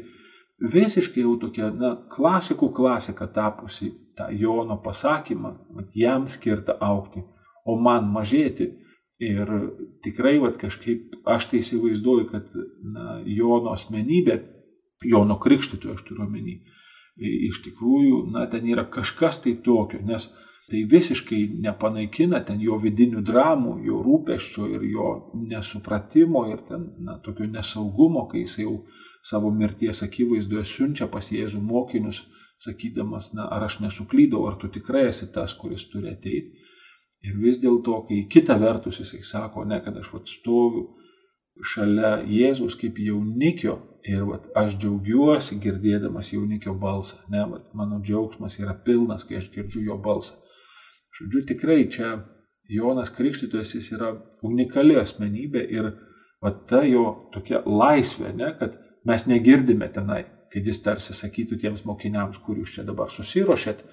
visiškai 0.62 1.24
jau 1.24 1.36
tokia, 1.40 1.70
na, 1.76 1.96
klasikų 2.12 2.72
klasika 2.76 3.28
tapusi 3.28 3.92
tą 4.16 4.30
Jono 4.32 4.78
pasakymą, 4.84 5.52
vat, 5.76 5.92
jam 5.96 6.28
skirta 6.32 6.78
aukti, 6.80 7.24
o 7.66 7.78
man 7.80 8.08
mažėti. 8.12 8.72
Ir 9.24 9.48
tikrai, 10.04 10.38
vat, 10.44 10.58
kažkaip 10.60 11.22
aš 11.32 11.50
tai 11.52 11.62
įsivaizduoju, 11.64 12.26
kad 12.32 12.50
na, 12.84 13.22
Jono 13.24 13.76
asmenybė, 13.76 14.42
Jono 15.06 15.38
krikštytojo 15.40 15.96
aš 15.96 16.04
turiu 16.08 16.26
omeny, 16.26 16.58
iš 17.16 17.62
tikrųjų, 17.64 18.26
na, 18.32 18.44
ten 18.52 18.68
yra 18.68 18.84
kažkas 18.92 19.40
tai 19.44 19.56
tokio, 19.64 20.02
nes 20.04 20.28
tai 20.72 20.82
visiškai 20.90 21.46
nepanaikina 21.62 22.42
ten 22.44 22.60
jo 22.60 22.76
vidinių 22.82 23.22
dramų, 23.24 23.78
jo 23.86 24.02
rūpeščio 24.04 24.68
ir 24.74 24.86
jo 24.90 25.10
nesupratimo 25.38 26.48
ir 26.50 26.64
ten, 26.68 26.90
na, 27.06 27.20
tokio 27.24 27.48
nesaugumo, 27.48 28.26
kai 28.32 28.44
jis 28.44 28.58
jau 28.64 28.80
savo 29.26 29.50
mirties 29.52 30.04
akivaizdoje 30.06 30.66
siunčia 30.70 31.08
pas 31.12 31.32
Jėzų 31.34 31.62
mokinius, 31.66 32.22
sakydamas, 32.62 33.32
na, 33.36 33.48
ar 33.52 33.66
aš 33.68 33.80
nesuklydau, 33.84 34.46
ar 34.48 34.60
tu 34.62 34.70
tikrai 34.72 35.08
esi 35.10 35.28
tas, 35.34 35.56
kuris 35.58 35.88
turi 35.92 36.14
ateiti. 36.14 36.54
Ir 37.26 37.40
vis 37.42 37.58
dėlto, 37.60 38.04
kai 38.08 38.22
kita 38.32 38.56
vertus 38.62 39.02
jisai 39.02 39.24
sako, 39.26 39.66
ne, 39.66 39.82
kad 39.84 39.98
aš 39.98 40.12
vat 40.14 40.30
stoviu 40.30 40.86
šalia 41.64 42.20
Jėzus 42.28 42.76
kaip 42.80 43.00
jaunikio 43.00 43.80
ir 44.06 44.24
vat, 44.28 44.46
aš 44.60 44.76
džiaugiuosi 44.78 45.58
girdėdamas 45.64 46.32
jaunikio 46.34 46.76
balsą, 46.80 47.18
ne, 47.32 47.46
vat, 47.50 47.68
mano 47.74 48.02
džiaugsmas 48.04 48.60
yra 48.60 48.76
pilnas, 48.86 49.26
kai 49.26 49.40
aš 49.40 49.50
girdžiu 49.54 49.86
jo 49.90 49.98
balsą. 50.06 50.38
Žodžiu, 51.16 51.46
tikrai 51.50 51.86
čia 51.90 52.18
Jonas 52.70 53.10
Krikštytojas 53.16 53.74
jis 53.78 53.92
yra 53.96 54.12
unikali 54.44 54.98
asmenybė 55.00 55.64
ir 55.72 55.94
vat, 56.44 56.66
ta 56.70 56.84
jo 56.86 57.30
tokia 57.34 57.64
laisvė, 57.66 58.36
ne, 58.36 58.52
kad 58.60 58.76
mes 59.06 59.28
negirdime 59.30 59.88
tenai, 59.94 60.24
kad 60.54 60.66
jis 60.66 60.82
tarsi 60.82 61.14
sakytų 61.14 61.60
tiems 61.62 61.86
mokiniams, 61.86 62.40
kur 62.42 62.58
jūs 62.60 62.76
čia 62.78 62.86
dabar 62.88 63.12
susirošėt, 63.14 63.84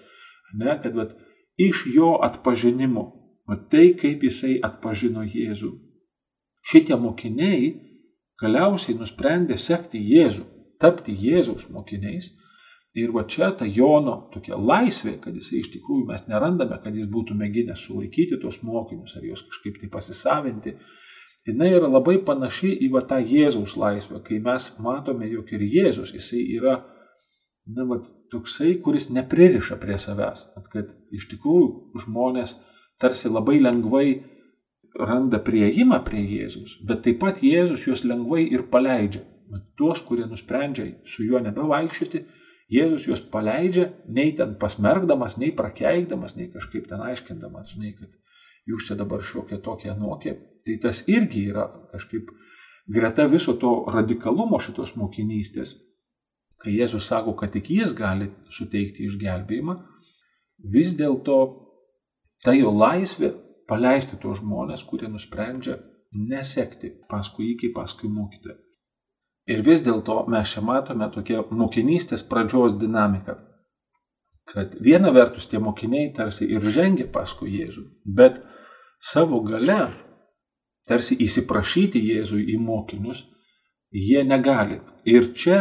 ne, 0.58 0.76
kad 0.82 0.96
vat, 0.96 1.14
iš 1.60 1.86
jo 1.94 2.14
atpažinimo, 2.24 3.06
vat, 3.48 3.66
tai 3.72 3.92
kaip 3.98 4.24
jisai 4.24 4.58
atpažino 4.62 5.24
Jėzų. 5.26 5.72
Šitie 6.62 6.96
mokiniai 6.96 7.72
galiausiai 8.42 8.94
nusprendė 8.98 9.58
sekti 9.58 10.00
Jėzų, 10.12 10.46
tapti 10.82 11.14
Jėzaus 11.14 11.68
mokiniais. 11.70 12.30
Ir 12.92 13.08
va 13.14 13.22
čia 13.24 13.48
ta 13.56 13.64
Jono 13.64 14.28
tokia 14.34 14.58
laisvė, 14.58 15.14
kad 15.22 15.36
jisai 15.38 15.62
iš 15.62 15.70
tikrųjų 15.72 16.04
mes 16.10 16.26
nerandame, 16.28 16.76
kad 16.82 16.92
jis 16.92 17.06
būtų 17.08 17.34
mėginęs 17.40 17.86
sulaikyti 17.86 18.36
tos 18.42 18.58
mokinius 18.60 19.16
ar 19.16 19.24
juos 19.24 19.40
kažkaip 19.48 19.78
tai 19.80 19.88
pasisavinti, 19.94 20.74
jinai 21.46 21.72
yra 21.76 21.90
labai 21.90 22.18
panaši 22.26 22.72
į 22.86 22.90
va 22.94 23.02
tą 23.08 23.18
Jėzaus 23.20 23.76
laisvę, 23.78 24.20
kai 24.26 24.40
mes 24.42 24.68
matome, 24.82 25.28
jog 25.30 25.50
ir 25.54 25.64
Jėzus, 25.66 26.12
jisai 26.16 26.42
yra, 26.58 26.76
na, 27.66 27.86
va, 27.88 27.98
toksai, 28.32 28.76
kuris 28.84 29.10
nepririša 29.14 29.78
prie 29.82 29.98
savęs, 30.02 30.46
at, 30.58 30.68
kad 30.74 30.92
iš 31.14 31.28
tikrųjų 31.32 32.04
žmonės 32.06 32.56
tarsi 33.02 33.30
labai 33.32 33.58
lengvai 33.62 34.06
randa 34.98 35.40
prieimą 35.42 36.02
prie 36.06 36.22
Jėzus, 36.36 36.78
bet 36.86 37.02
taip 37.06 37.20
pat 37.22 37.42
Jėzus 37.42 37.88
juos 37.88 38.04
lengvai 38.06 38.44
ir 38.46 38.68
paleidžia. 38.72 39.26
Bet 39.52 39.66
tuos, 39.76 40.00
kurie 40.00 40.24
nusprendžia 40.28 40.86
su 41.08 41.26
juo 41.26 41.40
nebevaikščioti, 41.42 42.22
Jėzus 42.72 43.08
juos 43.08 43.20
paleidžia, 43.32 43.90
nei 44.08 44.32
ten 44.36 44.54
pasmergdamas, 44.60 45.36
nei 45.40 45.50
prakeikdamas, 45.56 46.38
nei 46.38 46.48
kažkaip 46.52 46.86
ten 46.88 47.02
aiškindamas, 47.04 47.74
žinai, 47.74 47.92
kad 47.98 48.08
jūs 48.68 48.88
čia 48.88 48.96
dabar 48.98 49.22
šiokie 49.24 49.58
tokie 49.62 49.90
anokie. 49.92 50.36
Tai 50.62 50.76
tas 50.82 51.02
irgi 51.10 51.46
yra 51.50 51.66
kažkaip 51.92 52.30
greta 52.86 53.26
viso 53.30 53.54
to 53.58 53.72
radikalumo 53.90 54.60
šitos 54.62 54.94
mokinystės, 54.98 55.74
kai 56.62 56.76
Jėzus 56.76 57.08
sako, 57.10 57.34
kad 57.38 57.52
tik 57.54 57.70
jis 57.74 57.94
gali 57.98 58.30
suteikti 58.50 59.08
išgelbėjimą, 59.08 59.76
vis 60.74 60.94
dėlto 60.98 61.38
ta 62.44 62.54
jo 62.54 62.70
laisvė 62.70 63.32
paleisti 63.68 64.18
tos 64.22 64.38
žmonės, 64.42 64.84
kurie 64.86 65.10
nusprendžia 65.10 65.78
nesekti 66.14 66.92
paskui 67.10 67.50
jį 67.50 67.56
kaip 67.62 67.74
paskui 67.80 68.10
mokytoją. 68.12 68.58
Ir 69.50 69.62
vis 69.66 69.82
dėlto 69.82 70.22
mes 70.30 70.52
čia 70.52 70.62
matome 70.62 71.08
tokią 71.10 71.48
mokinystės 71.50 72.22
pradžios 72.30 72.76
dinamiką, 72.78 73.34
kad 74.46 74.74
viena 74.78 75.10
vertus 75.14 75.48
tie 75.50 75.58
mokiniai 75.58 76.12
tarsi 76.14 76.46
ir 76.46 76.62
žengia 76.70 77.08
paskui 77.10 77.56
Jėzų, 77.56 77.82
bet 78.06 78.38
savo 79.02 79.42
gale 79.42 79.80
tarsi 80.88 81.16
įsiprašyti 81.24 82.00
Jėzui 82.02 82.44
į 82.54 82.58
mokinius, 82.62 83.24
jie 83.92 84.22
negali. 84.26 84.80
Ir 85.04 85.32
čia 85.34 85.60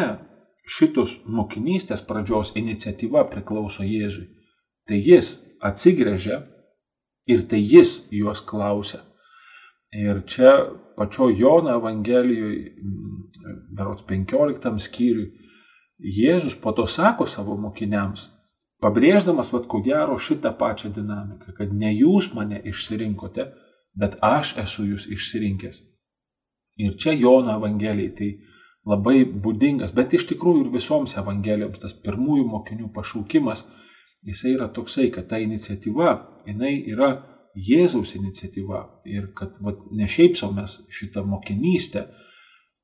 šitos 0.68 1.18
mokinystės 1.26 2.04
pradžios 2.06 2.54
iniciatyva 2.58 3.26
priklauso 3.30 3.86
Jėzui. 3.86 4.28
Tai 4.88 4.98
jis 4.98 5.36
atsigrėžia 5.62 6.42
ir 7.30 7.46
tai 7.50 7.62
jis 7.62 8.00
juos 8.14 8.42
klausia. 8.46 9.02
Ir 9.92 10.24
čia 10.26 10.54
pačio 10.96 11.28
Jono 11.36 11.74
Evangelijoje, 11.76 12.72
berots 13.76 14.06
15 14.08 14.78
skyriui, 14.80 15.32
Jėzus 16.02 16.56
po 16.58 16.72
to 16.74 16.88
sako 16.90 17.28
savo 17.30 17.58
mokiniams, 17.60 18.24
pabrėždamas, 18.82 19.52
vad 19.54 19.68
ko 19.72 19.82
gero, 19.86 20.18
šitą 20.18 20.54
pačią 20.58 20.92
dinamiką, 20.96 21.54
kad 21.58 21.74
ne 21.74 21.94
jūs 21.94 22.32
mane 22.38 22.62
išsirinkote, 22.72 23.48
bet 23.98 24.18
aš 24.26 24.56
esu 24.64 24.88
jūs 24.90 25.08
išsirinkęs. 25.12 25.82
Ir 26.82 26.96
čia 26.98 27.14
Jono 27.14 27.58
Evangelijai 27.60 28.14
tai 28.18 28.30
labai 28.88 29.24
būdingas, 29.26 29.94
bet 29.94 30.16
iš 30.18 30.26
tikrųjų 30.32 30.66
ir 30.66 30.72
visoms 30.74 31.18
Evangelijoms 31.20 31.84
tas 31.84 31.94
pirmųjų 32.06 32.48
mokinių 32.50 32.90
pašaukimas, 32.96 33.66
jisai 34.26 34.56
yra 34.56 34.70
toksai, 34.74 35.10
kad 35.14 35.28
ta 35.30 35.42
iniciatyva, 35.42 36.16
jinai 36.48 36.78
yra 36.94 37.12
Jėzaus 37.52 38.16
iniciatyva 38.16 38.82
ir 39.12 39.34
kad 39.36 39.58
vat, 39.60 39.82
ne 39.92 40.08
šiaip 40.08 40.38
savo 40.40 40.56
mes 40.56 40.78
šitą 40.90 41.26
mokinystę, 41.28 42.06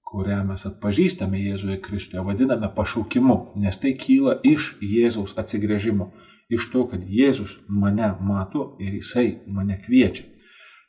kurią 0.07 0.39
mes 0.47 0.63
atpažįstame 0.69 1.39
Jėzuje 1.41 1.77
Kristuje, 1.83 2.23
vadiname 2.23 2.69
pašaukimu, 2.75 3.37
nes 3.59 3.79
tai 3.81 3.93
kyla 3.99 4.37
iš 4.47 4.77
Jėzaus 4.83 5.35
atsigrėžimo, 5.41 6.11
iš 6.53 6.69
to, 6.71 6.85
kad 6.91 7.03
Jėzus 7.03 7.57
mane 7.67 8.13
mato 8.23 8.69
ir 8.83 8.95
jisai 8.99 9.27
mane 9.51 9.79
kviečia. 9.83 10.25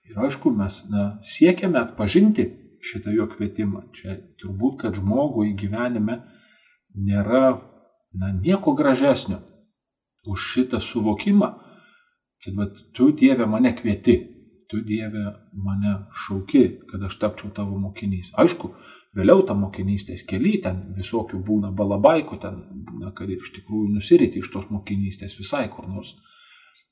Ir 0.09 0.21
aišku, 0.25 0.53
mes 0.55 0.81
na, 0.89 1.19
siekiame 1.27 1.81
atpažinti 1.83 2.47
šitą 2.81 3.13
jo 3.13 3.27
kvietimą. 3.29 3.89
Čia 3.97 4.17
turbūt, 4.41 4.79
kad 4.85 4.97
žmogui 4.97 5.53
gyvenime 5.59 6.23
nėra 6.97 7.59
na, 8.17 8.33
nieko 8.33 8.73
gražesnio 8.79 9.43
už 10.29 10.47
šitą 10.53 10.81
suvokimą, 10.81 11.51
kad 12.45 12.57
vat, 12.57 12.81
tu 12.95 13.11
Dieve 13.13 13.47
mane 13.51 13.75
kvieti, 13.77 14.17
tu 14.71 14.81
Dieve 14.85 15.25
mane 15.53 15.95
šauki, 16.25 16.65
kad 16.89 17.03
aš 17.05 17.19
tapčiau 17.21 17.51
tavo 17.55 17.79
mokinys. 17.81 18.31
Aišku, 18.39 18.73
vėliau 19.17 19.43
ta 19.47 19.55
mokinystės 19.57 20.25
keli, 20.29 20.57
ten 20.65 20.81
visokių 20.97 21.41
būna 21.45 21.71
balabaikų, 21.77 22.39
ten 22.43 22.59
būna, 22.89 23.13
kad 23.17 23.31
ir 23.31 23.41
iš 23.41 23.53
tikrųjų 23.57 23.95
nusiriti 23.95 24.43
iš 24.43 24.51
tos 24.53 24.69
mokinystės 24.73 25.39
visai 25.39 25.67
kur 25.73 25.89
nors. 25.89 26.15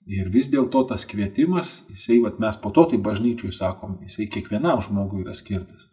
Ir 0.07 0.31
vis 0.31 0.49
dėlto 0.53 0.85
tas 0.87 1.03
kvietimas, 1.09 1.81
jisai, 1.91 2.21
vat, 2.23 2.39
mes 2.39 2.57
po 2.63 2.71
to 2.71 2.85
tai 2.93 2.99
bažnyčiui 3.03 3.51
sakom, 3.53 3.99
jisai 4.07 4.29
kiekvienam 4.31 4.83
žmogui 4.85 5.25
yra 5.25 5.35
skirtas. 5.35 5.89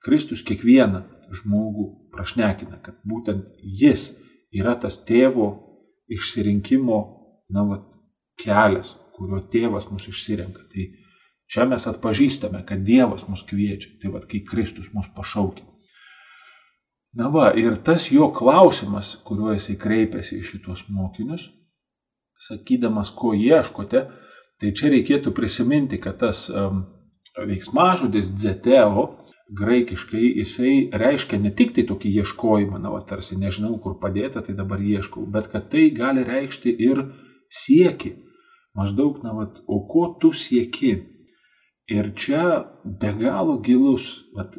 Kristus 0.00 0.40
kiekvieną 0.48 1.02
žmogų 1.42 1.90
prašnekina, 2.14 2.78
kad 2.80 2.96
būtent 3.04 3.60
jis 3.60 4.08
yra 4.56 4.72
tas 4.80 4.96
tėvo 5.04 5.50
išsirinkimo, 6.08 7.00
na, 7.52 7.66
vat, 7.68 7.84
kelias, 8.40 8.94
kuriuo 9.12 9.42
tėvas 9.52 9.90
mus 9.92 10.08
išsirenka. 10.08 10.64
Tai 10.72 10.86
Čia 11.50 11.66
mes 11.66 11.86
atpažįstame, 11.90 12.62
kad 12.66 12.84
Dievas 12.86 13.26
mus 13.26 13.42
kviečia, 13.46 13.96
tai 14.02 14.12
vad, 14.14 14.28
kai 14.30 14.44
Kristus 14.46 14.92
mus 14.94 15.08
pašaukia. 15.16 15.66
Na 17.18 17.26
va, 17.26 17.48
ir 17.58 17.74
tas 17.82 18.06
jo 18.12 18.28
klausimas, 18.30 19.16
kuriuo 19.26 19.56
jisai 19.56 19.74
kreipiasi 19.80 20.38
į 20.38 20.44
šitos 20.46 20.84
mokinius, 20.94 21.48
sakydamas, 22.46 23.10
ko 23.10 23.32
ieškote, 23.34 24.04
tai 24.62 24.70
čia 24.78 24.92
reikėtų 24.94 25.32
prisiminti, 25.34 25.98
kad 25.98 26.20
tas 26.22 26.46
um, 26.52 26.84
veiksmažodis 27.34 28.30
dzeteo 28.30 29.08
graikiškai 29.50 30.22
jisai 30.38 30.74
reiškia 30.94 31.40
ne 31.42 31.50
tik 31.50 31.74
tai 31.74 31.82
tokį 31.88 32.14
ieškojimą, 32.22 32.78
na, 32.78 32.94
va, 32.94 33.02
tarsi 33.06 33.38
nežinau, 33.38 33.74
kur 33.82 33.98
padėta, 33.98 34.44
tai 34.46 34.54
dabar 34.54 34.78
ieškau, 34.78 35.26
bet 35.26 35.50
kad 35.50 35.66
tai 35.72 35.88
gali 35.94 36.22
reikšti 36.26 36.76
ir 36.78 37.08
sieki. 37.50 38.14
Maždaug, 38.78 39.18
na, 39.26 39.34
va, 39.34 39.48
o 39.66 39.82
ko 39.90 40.12
tu 40.22 40.30
sieki? 40.30 40.94
Ir 41.90 42.12
čia 42.14 42.42
be 42.84 43.10
galo 43.18 43.56
gilus, 43.66 44.04
vat, 44.36 44.54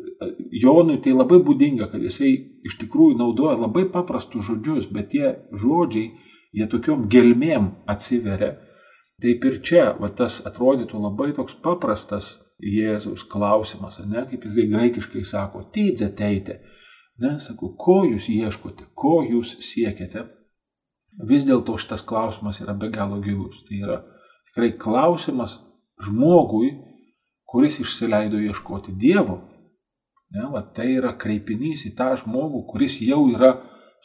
Jonui 0.52 0.98
tai 1.04 1.13
labai 1.15 1.38
būdinga, 1.46 1.88
kad 1.94 2.04
jisai 2.04 2.32
iš 2.67 2.76
tikrųjų 2.82 3.15
naudoja 3.22 3.56
labai 3.56 3.86
paprastus 3.94 4.50
žodžius, 4.50 4.89
bet 4.91 5.13
tie 5.13 5.38
žodžiai, 5.62 6.10
jie 6.52 6.67
tokiom 6.67 7.08
gelmėm 7.12 7.70
atsiveria. 7.91 8.58
Taip 9.24 9.48
ir 9.48 9.58
čia, 9.63 9.86
va, 10.02 10.10
tas 10.12 10.41
atrodytų 10.50 11.00
labai 11.00 11.30
toks 11.38 11.56
paprastas 11.63 12.34
Jėzaus 12.62 13.24
klausimas, 13.26 14.02
ne, 14.06 14.26
kaip 14.30 14.44
jisai 14.46 14.67
graikiškai 14.70 15.24
sako, 15.26 15.63
tydze 15.74 16.12
teitė. 16.17 16.60
Ne, 17.22 17.38
sako, 17.39 17.72
ko 17.78 18.02
jūs 18.06 18.28
ieškote, 18.34 18.91
ko 18.98 19.22
jūs 19.24 19.56
siekiate. 19.63 20.28
Vis 21.28 21.48
dėlto 21.48 21.78
šitas 21.80 22.04
klausimas 22.08 22.62
yra 22.63 22.76
be 22.78 22.91
galo 22.94 23.20
gilus. 23.24 23.63
Tai 23.67 23.80
yra 23.82 23.98
tikrai 24.50 24.72
klausimas 24.84 25.58
žmogui, 26.02 26.72
kuris 27.52 27.80
išsileido 27.84 28.40
ieškoti 28.40 28.94
Dievo. 28.96 29.42
Ne, 30.32 30.48
va, 30.54 30.62
tai 30.76 30.94
yra 30.96 31.12
kreipinys 31.20 31.84
į 31.90 31.92
tą 31.98 32.14
žmogų, 32.22 32.64
kuris 32.72 33.02
jau 33.04 33.26
yra 33.34 33.52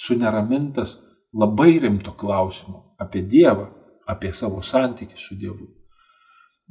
suneramintas 0.03 0.97
labai 1.37 1.77
rimto 1.83 2.17
klausimo 2.19 2.97
apie 2.99 3.23
Dievą, 3.23 3.69
apie 4.11 4.33
savo 4.35 4.63
santykį 4.63 5.21
su 5.21 5.39
Dievu. 5.39 5.69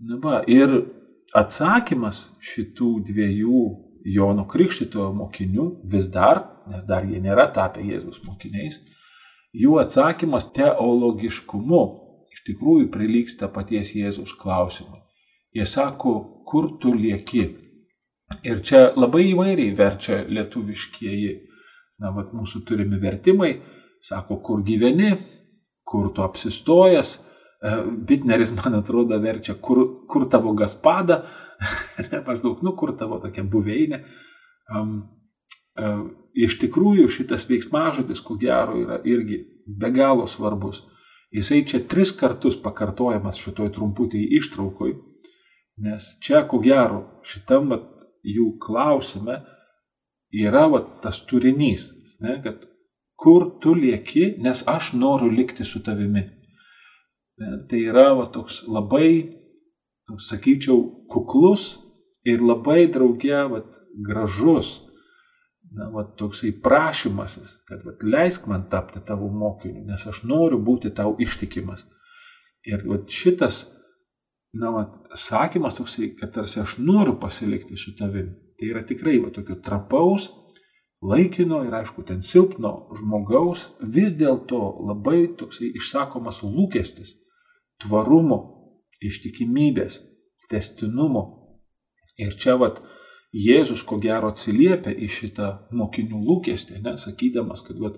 Na, 0.04 0.20
va, 0.20 0.42
ir 0.52 0.76
atsakymas 1.36 2.26
šitų 2.44 2.92
dviejų 3.08 3.64
Jono 4.06 4.44
Krikštitojo 4.46 5.14
mokinių 5.18 5.70
vis 5.90 6.12
dar, 6.14 6.44
nes 6.70 6.84
dar 6.86 7.08
jie 7.08 7.22
nėra 7.24 7.48
tapę 7.56 7.82
Jėzus 7.82 8.20
mokiniais, 8.28 8.78
jų 9.56 9.80
atsakymas 9.82 10.52
teologiškumu 10.54 11.82
iš 12.36 12.44
tikrųjų 12.52 12.92
prilyksta 12.94 13.50
paties 13.50 13.96
Jėzus 13.96 14.36
klausimui. 14.38 15.05
Jie 15.56 15.65
sako, 15.65 16.44
kur 16.44 16.74
tu 16.82 16.91
lieki. 16.94 17.46
Ir 18.44 18.60
čia 18.65 18.89
labai 18.98 19.30
įvairiai 19.30 19.72
verčia 19.78 20.18
lietuviškieji, 20.28 21.30
na, 22.04 22.12
vat, 22.12 22.34
mūsų 22.36 22.63
turimi 22.68 23.00
vertimai, 23.00 23.54
sako, 24.04 24.41
kur 24.44 24.65
gyveni, 24.65 25.13
kur 25.88 26.10
tu 26.12 26.26
apsistojęs. 26.26 27.13
Bitneris, 28.10 28.52
e, 28.52 28.58
man 28.60 28.82
atrodo, 28.82 29.15
verčia, 29.24 29.56
kur, 29.56 29.82
kur 30.12 30.28
tavo 30.30 30.52
gaspada, 30.60 31.22
maždaug, 32.28 32.60
nu, 32.65 32.76
kur 32.76 32.91
tavo 33.00 33.22
tokia 33.24 33.48
buveinė. 33.48 34.02
Um, 34.76 34.94
uh, 35.80 36.04
iš 36.36 36.60
tikrųjų 36.65 37.08
šitas 37.15 37.48
veiksmažodis, 37.48 38.20
ko 38.20 38.36
gero, 38.41 38.76
yra 38.82 39.00
irgi 39.08 39.39
be 39.65 39.94
galo 39.96 40.28
svarbus. 40.28 40.84
Jisai 41.32 41.63
čia 41.70 41.80
tris 41.88 42.12
kartus 42.12 42.58
pakartojamas 42.60 43.39
šitoj 43.39 43.72
trumputėje 43.78 44.41
ištraukoj 44.41 44.98
Nes 45.78 46.16
čia, 46.24 46.46
ko 46.48 46.62
gero, 46.64 47.02
šitam 47.28 47.68
vat, 47.74 47.84
jų 48.26 48.54
klausime 48.64 49.42
yra 50.36 50.66
vat, 50.72 50.88
tas 51.04 51.20
turinys, 51.28 51.90
ne, 52.24 52.38
kad 52.44 52.64
kur 53.20 53.48
tu 53.64 53.74
lieki, 53.76 54.36
nes 54.44 54.64
aš 54.72 54.94
noriu 54.96 55.30
likti 55.32 55.68
su 55.68 55.82
tavimi. 55.84 56.24
Ne, 57.42 57.52
tai 57.70 57.82
yra 57.92 58.14
vat, 58.16 58.32
toks 58.36 58.62
labai, 58.72 59.10
toks, 60.08 60.30
sakyčiau, 60.32 60.80
kuklus 61.12 61.74
ir 62.28 62.44
labai 62.44 62.86
drauge 62.92 63.44
vat, 63.52 63.68
gražus, 64.08 64.78
na, 65.76 65.90
vat, 65.92 66.16
toksai 66.20 66.54
prašymasis, 66.64 67.60
kad 67.68 67.84
vat, 67.84 68.00
leisk 68.04 68.48
man 68.48 68.64
tapti 68.72 69.04
tavo 69.04 69.28
mokiniu, 69.28 69.84
nes 69.90 70.08
aš 70.08 70.24
noriu 70.24 70.60
būti 70.64 70.94
tau 70.96 71.18
ištikimas. 71.20 71.84
Ir 72.66 72.88
vat, 72.88 73.12
šitas 73.12 73.66
na, 74.56 74.72
va, 74.72 74.86
sakymas 75.20 75.76
toksai, 75.80 76.13
kad 76.20 76.32
tarsi 76.36 76.62
aš 76.62 76.78
noriu 76.80 77.18
pasilikti 77.20 77.78
su 77.78 77.96
tavimi. 77.98 78.34
Tai 78.56 78.72
yra 78.72 78.84
tikrai 78.88 79.18
va, 79.20 79.32
tokio 79.36 79.58
trapaus, 79.63 80.30
laikino 81.04 81.62
ir 81.65 81.76
aišku, 81.76 82.06
ten 82.08 82.24
silpno 82.24 82.72
žmogaus, 82.96 83.68
vis 83.98 84.15
dėlto 84.15 84.62
labai 84.88 85.26
toksai 85.39 85.74
išsakomas 85.76 86.41
lūkestis, 86.46 87.15
tvarumo, 87.84 88.39
ištikimybės, 89.04 90.00
testinumo. 90.50 91.26
Ir 92.22 92.38
čia 92.39 92.56
vat 92.62 92.80
Jėzus 93.36 93.82
ko 93.84 93.98
gero 94.00 94.30
atsiliepia 94.32 94.94
į 94.96 95.10
šitą 95.12 95.50
mokinių 95.76 96.22
lūkestį, 96.30 96.80
nesakydamas, 96.86 97.65
kad 97.68 97.82
vat, 97.84 97.98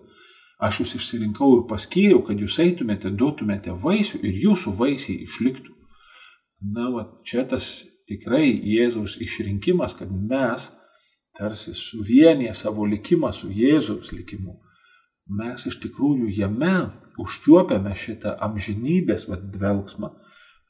aš 0.57 0.81
jūs 0.81 0.95
išsirinkau 0.97 1.51
ir 1.59 1.65
paskyriau, 1.69 2.23
kad 2.25 2.41
jūs 2.41 2.57
eitumėte, 2.63 3.13
duotumėte 3.13 3.75
vaisių 3.83 4.23
ir 4.25 4.39
jūsų 4.47 4.73
vaisiai 4.79 5.19
išliktų 5.27 5.76
na, 6.61 6.89
va, 6.93 7.05
čia 7.27 7.45
tas 7.49 7.85
tikrai 8.09 8.49
Jėzaus 8.49 9.17
išrinkimas, 9.21 9.97
kad 9.99 10.11
mes 10.11 10.69
tarsi 11.37 11.73
suvienyje 11.77 12.53
savo 12.57 12.85
likimą 12.85 13.33
su 13.35 13.51
Jėzaus 13.53 14.13
likimu. 14.15 14.57
Mes 15.37 15.65
iš 15.67 15.77
tikrųjų 15.83 16.31
jame 16.37 16.75
užčiuopiame 17.19 17.93
šitą 17.99 18.37
amžinybės 18.47 19.27
va, 19.29 19.37
dvelgsmą. 19.37 20.13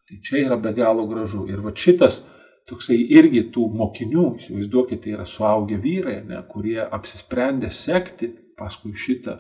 Tai 0.07 0.17
čia 0.23 0.41
yra 0.45 0.57
be 0.59 0.73
galo 0.75 1.05
gražu. 1.07 1.45
Ir 1.51 1.61
va 1.63 1.73
šitas 1.75 2.21
toksai 2.67 2.97
irgi 3.19 3.45
tų 3.53 3.67
mokinių, 3.79 4.25
įsivaizduokite, 4.41 5.01
tai 5.03 5.13
yra 5.15 5.27
suaugę 5.27 5.77
vyrai, 5.83 6.17
ne, 6.27 6.41
kurie 6.51 6.79
apsisprendė 6.83 7.69
sekti 7.71 8.31
paskui 8.59 8.95
šitą, 8.97 9.37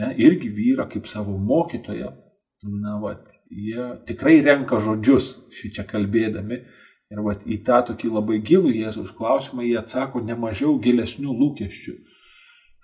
ne, 0.00 0.12
irgi 0.24 0.52
vyrą 0.56 0.86
kaip 0.92 1.08
savo 1.10 1.36
mokytoją. 1.36 2.12
Na, 2.70 2.96
va, 3.02 3.16
jie 3.50 3.86
tikrai 4.06 4.40
renka 4.46 4.78
žodžius 4.82 5.32
šičia 5.54 5.84
kalbėdami. 5.88 6.60
Ir 7.10 7.22
vat, 7.26 7.42
į 7.42 7.56
tą 7.66 7.80
tokį 7.88 8.12
labai 8.14 8.38
gilų 8.46 8.70
Jėzaus 8.70 9.10
klausimą 9.18 9.64
jie 9.66 9.74
atsako 9.80 10.22
nemažiau 10.22 10.76
gilesnių 10.78 11.32
lūkesčių. 11.40 11.96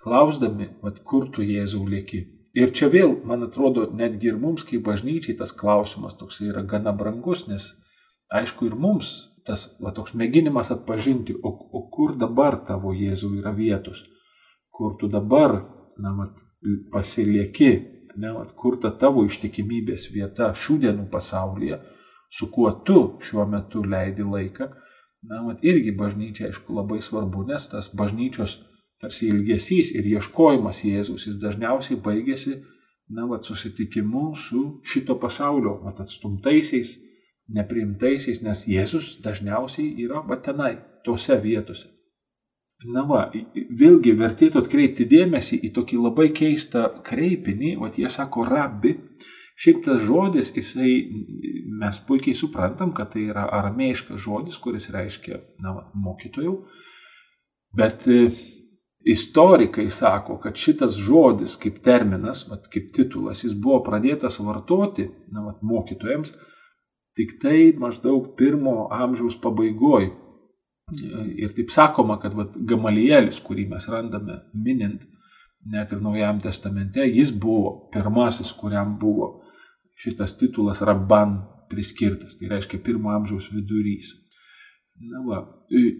Klausdami, 0.03 0.67
vat, 0.83 0.99
kur 1.07 1.29
tu 1.31 1.45
Jėzau 1.47 1.85
lieki. 1.87 2.25
Ir 2.57 2.73
čia 2.75 2.89
vėl, 2.91 3.15
man 3.23 3.45
atrodo, 3.47 3.85
netgi 3.93 4.31
ir 4.31 4.39
mums, 4.41 4.65
kaip 4.67 4.83
bažnyčiai, 4.83 5.37
tas 5.39 5.53
klausimas 5.55 6.17
toks 6.19 6.41
yra 6.43 6.63
gana 6.67 6.91
brangus, 6.91 7.45
nes 7.47 7.69
aišku 8.33 8.67
ir 8.67 8.75
mums 8.75 9.13
tas 9.47 9.63
va, 9.79 9.93
toks 9.95 10.11
mėginimas 10.19 10.73
atpažinti, 10.75 11.37
o, 11.39 11.53
o 11.71 11.85
kur 11.93 12.17
dabar 12.19 12.59
tavo 12.67 12.91
Jėzau 12.91 13.31
yra 13.39 13.53
vietos, 13.55 14.03
kur 14.75 14.97
tu 14.99 15.07
dabar, 15.07 15.61
na, 16.03 16.11
vat, 16.17 16.41
pasilieki, 16.91 17.71
ne, 18.17 18.31
vat, 18.33 18.53
kur 18.59 18.79
ta 18.81 18.91
tavo 19.01 19.23
ištikimybės 19.27 20.09
vieta 20.13 20.49
šių 20.63 20.77
dienų 20.85 21.07
pasaulyje, 21.13 21.79
su 22.37 22.49
kuo 22.53 22.71
tu 22.87 22.99
šiuo 23.23 23.45
metu 23.49 23.83
leidi 23.85 24.25
laiką, 24.25 24.69
na, 25.29 25.43
vat, 25.47 25.61
irgi 25.65 25.93
bažnyčia, 26.01 26.49
aišku, 26.49 26.75
labai 26.79 26.99
svarbu, 27.03 27.45
nes 27.51 27.69
tas 27.71 27.89
bažnyčios 28.01 28.57
tarsi 29.01 29.29
ilgesys 29.29 29.93
ir 29.97 30.07
ieškojimas 30.15 30.81
Jėzus, 30.85 31.27
jis 31.29 31.37
dažniausiai 31.41 31.99
baigėsi, 32.07 32.57
na, 33.13 33.27
vat, 33.29 33.45
susitikimu 33.45 34.31
su 34.35 34.63
šito 34.83 35.17
pasaulio, 35.21 35.77
vat, 35.83 36.01
atstumtaisiais, 36.05 36.97
nepriimtaisiais, 37.53 38.41
nes 38.43 38.65
Jėzus 38.67 39.17
dažniausiai 39.23 39.93
yra 40.05 40.25
va 40.25 40.41
tenai, 40.43 40.73
tose 41.05 41.37
vietose. 41.43 41.96
Na 42.85 43.01
va, 43.09 43.23
vėlgi 43.73 44.11
vertėtų 44.19 44.61
atkreipti 44.61 45.07
dėmesį 45.09 45.57
į 45.65 45.71
tokį 45.73 45.97
labai 45.97 46.27
keistą 46.29 46.83
kreipinį, 47.07 47.71
o 47.81 47.89
jie 47.89 48.09
sako 48.13 48.45
rabi. 48.45 48.93
Šiaip 49.57 49.79
tas 49.87 50.03
žodis, 50.05 50.51
jisai, 50.53 50.91
mes 51.81 51.97
puikiai 52.05 52.37
suprantam, 52.37 52.91
kad 52.93 53.09
tai 53.15 53.23
yra 53.31 53.47
aramėjiškas 53.57 54.21
žodis, 54.21 54.59
kuris 54.61 54.91
reiškia, 54.93 55.39
na, 55.63 55.73
va, 55.73 55.81
mokytojų. 55.97 56.53
Bet 57.81 58.05
e, 58.13 58.19
istorikai 59.09 59.87
sako, 59.89 60.37
kad 60.43 60.61
šitas 60.61 60.99
žodis 61.01 61.57
kaip 61.57 61.81
terminas, 61.81 62.45
va, 62.51 62.59
kaip 62.61 62.93
titulas, 62.93 63.41
jis 63.41 63.57
buvo 63.57 63.81
pradėtas 63.89 64.37
vartoti, 64.45 65.09
na, 65.33 65.47
va, 65.47 65.57
mokytojams 65.65 66.35
tik 67.17 67.39
tai 67.41 67.73
maždaug 67.73 68.35
pirmo 68.37 68.83
amžiaus 68.93 69.39
pabaigoje 69.41 70.13
Ir 70.87 71.51
taip 71.51 71.71
sakoma, 71.73 72.15
kad 72.21 72.35
vat, 72.37 72.53
Gamalielis, 72.69 73.41
kurį 73.43 73.65
mes 73.73 73.87
randame 73.91 74.37
minint 74.55 75.01
net 75.67 75.91
ir 75.91 75.99
Naujajam 75.99 76.39
testamente, 76.45 77.03
jis 77.11 77.33
buvo 77.35 77.89
pirmasis, 77.91 78.53
kuriam 78.55 78.93
buvo 79.01 79.27
šitas 79.99 80.37
titulas 80.39 80.79
Rabban 80.79 81.41
priskirtas, 81.67 82.37
tai 82.39 82.47
reiškia 82.53 82.79
pirmo 82.85 83.11
amžiaus 83.11 83.49
vidurys. 83.51 84.13
Na 85.11 85.25
va, 85.25 85.41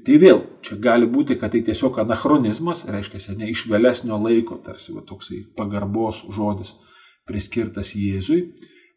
tai 0.08 0.16
vėl, 0.24 0.40
čia 0.64 0.80
gali 0.80 1.10
būti, 1.12 1.36
kad 1.36 1.52
tai 1.52 1.66
tiesiog 1.68 2.00
anachronizmas, 2.06 2.86
reiškia, 2.88 3.36
ne 3.36 3.52
iš 3.52 3.66
vėlesnio 3.68 4.16
laiko, 4.24 4.56
tarsi 4.64 4.96
va, 4.96 5.04
toksai 5.04 5.44
pagarbos 5.60 6.24
žodis 6.32 6.78
priskirtas 7.28 7.92
Jėzui, 7.92 8.54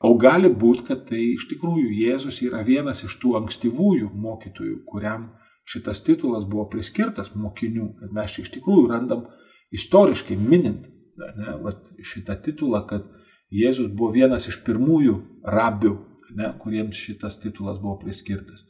o 0.07 0.15
gali 0.15 0.55
būti, 0.55 0.87
kad 0.87 1.03
tai 1.11 1.33
iš 1.35 1.51
tikrųjų 1.51 1.91
Jėzus 1.99 2.41
yra 2.47 2.63
vienas 2.63 3.03
iš 3.03 3.19
tų 3.19 3.41
ankstyvųjų 3.43 4.15
mokytojų, 4.15 4.81
kuriam 4.87 5.33
šitas 5.71 6.03
titulas 6.07 6.47
buvo 6.51 6.67
priskirtas 6.73 7.31
mokinių, 7.35 7.93
kad 8.01 8.15
mes 8.17 8.35
čia 8.35 8.45
iš 8.45 8.53
tikrųjų 8.57 8.89
randam 8.91 9.27
istoriškai 9.75 10.37
minint 10.39 10.89
ne, 11.21 11.57
va, 11.63 11.75
šitą 12.13 12.37
titulą, 12.45 12.83
kad 12.89 13.07
Jėzus 13.51 13.91
buvo 13.91 14.13
vienas 14.15 14.47
iš 14.47 14.61
pirmųjų 14.67 15.17
rabių, 15.51 15.95
ne, 16.39 16.53
kuriems 16.63 16.99
šitas 16.99 17.39
titulas 17.43 17.81
buvo 17.83 17.97
priskirtas. 18.03 18.63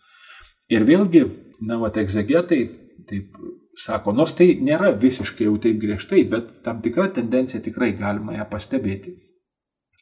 Ir 0.72 0.86
vėlgi, 0.88 1.26
na, 1.60 1.76
va, 1.82 1.90
egzegetai 2.02 2.60
taip 3.08 3.36
sako, 3.80 4.14
nors 4.16 4.34
tai 4.36 4.54
nėra 4.60 4.92
visiškai 5.00 5.48
jau 5.48 5.56
taip 5.62 5.80
griežtai, 5.82 6.22
bet 6.28 6.50
tam 6.64 6.80
tikra 6.84 7.08
tendencija 7.16 7.62
tikrai 7.64 7.92
galima 7.96 8.36
ją 8.36 8.46
pastebėti, 8.50 9.16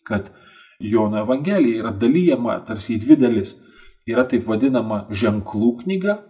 kad 0.07 0.31
Jono 0.79 1.25
Evangelija 1.25 1.83
yra 1.83 1.91
dalyjama 1.91 2.61
tarsi 2.67 2.95
į 2.95 3.03
dvi 3.03 3.17
dalis. 3.19 3.57
Yra 4.09 4.23
taip 4.31 4.47
vadinama 4.49 5.03
ženklų 5.11 5.73
knyga, 5.83 6.21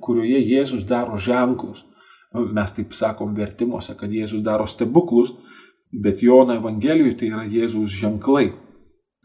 kurioje 0.00 0.40
Jėzus 0.40 0.86
daro 0.88 1.18
ženklus. 1.18 1.84
Mes 2.32 2.72
taip 2.76 2.94
sakom 2.96 3.34
vertimuose, 3.36 3.94
kad 3.96 4.12
Jėzus 4.12 4.42
daro 4.44 4.66
stebuklus, 4.68 5.32
bet 5.92 6.22
Jono 6.22 6.56
Evangelijoje 6.56 7.16
tai 7.20 7.30
yra 7.32 7.44
Jėzaus 7.48 7.92
ženklai. 7.92 8.50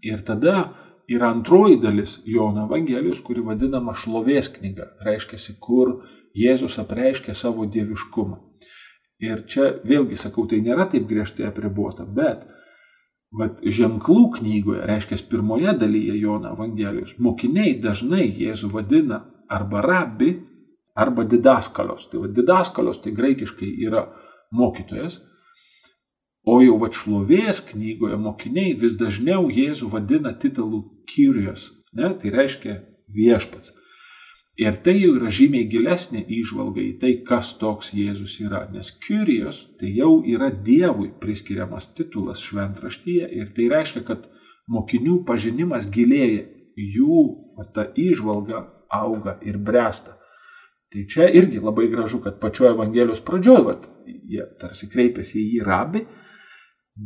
Ir 0.04 0.22
tada 0.28 0.72
yra 1.12 1.32
antroji 1.32 1.80
dalis 1.82 2.20
Jono 2.26 2.66
Evangelijos, 2.68 3.20
kuri 3.26 3.44
vadinama 3.46 3.96
šlovės 3.98 4.52
knyga. 4.56 4.94
Reiškia, 5.06 5.58
kur 5.60 6.00
Jėzus 6.38 6.80
apreiškia 6.80 7.36
savo 7.36 7.66
dieviškumą. 7.66 8.40
Ir 9.22 9.44
čia 9.46 9.68
vėlgi 9.86 10.18
sakau, 10.18 10.48
tai 10.50 10.62
nėra 10.66 10.88
taip 10.90 11.06
griežtai 11.10 11.46
apribuota, 11.50 12.08
bet 12.08 12.48
vat, 13.38 13.60
ženklų 13.62 14.24
knygoje, 14.40 14.86
reiškia 14.90 15.20
pirmoje 15.30 15.76
dalyje 15.78 16.16
Jono 16.18 16.56
Evangelijos, 16.56 17.14
mokiniai 17.20 17.76
dažnai 17.84 18.26
Jėzų 18.26 18.72
vadina 18.74 19.22
arba 19.58 19.82
rabi, 19.86 20.32
arba 20.96 21.26
didaskalos. 21.34 22.08
Tai 22.10 22.24
vad 22.24 22.36
didaskalos 22.36 23.02
tai 23.04 23.12
graikiškai 23.18 23.72
yra 23.88 24.06
mokytojas, 24.52 25.20
o 26.48 26.58
jau 26.64 26.78
vad 26.82 26.96
šlovės 26.98 27.62
knygoje 27.70 28.18
mokiniai 28.18 28.74
vis 28.80 28.98
dažniau 29.00 29.50
Jėzų 29.54 29.92
vadina 29.92 30.34
titulų 30.42 30.82
kyrijos, 31.12 31.70
ne? 31.94 32.14
tai 32.18 32.34
reiškia 32.34 32.80
viešpats. 33.14 33.76
Ir 34.62 34.76
tai 34.84 34.98
jau 34.98 35.14
yra 35.16 35.30
žymiai 35.32 35.68
gilesnė 35.72 36.26
įžvalga 36.38 36.82
į 36.84 36.92
tai, 37.02 37.12
kas 37.28 37.54
toks 37.62 37.94
Jėzus 37.96 38.36
yra, 38.44 38.66
nes 38.74 38.92
kyrijos 39.06 39.62
tai 39.80 39.94
jau 39.96 40.20
yra 40.28 40.50
Dievui 40.52 41.14
priskiriamas 41.22 41.88
titulas 41.96 42.44
šventraštyje 42.44 43.30
ir 43.40 43.54
tai 43.56 43.70
reiškia, 43.72 44.04
kad 44.10 44.28
mokinių 44.68 45.22
pažinimas 45.26 45.88
gilėja, 45.94 46.44
jų 46.76 47.24
ta 47.74 47.88
įžvalga 47.96 48.66
auga 48.92 49.38
ir 49.42 49.58
bręsta. 49.58 50.18
Tai 50.92 51.06
čia 51.08 51.30
irgi 51.32 51.62
labai 51.64 51.88
gražu, 51.92 52.20
kad 52.20 52.40
pačioje 52.40 52.74
Evangelijos 52.76 53.22
pradžioje, 53.24 53.64
vat, 53.64 53.86
jie 54.06 54.44
tarsi 54.60 54.90
kreipiasi 54.92 55.40
į 55.40 55.46
jį 55.54 55.62
rabi, 55.64 56.02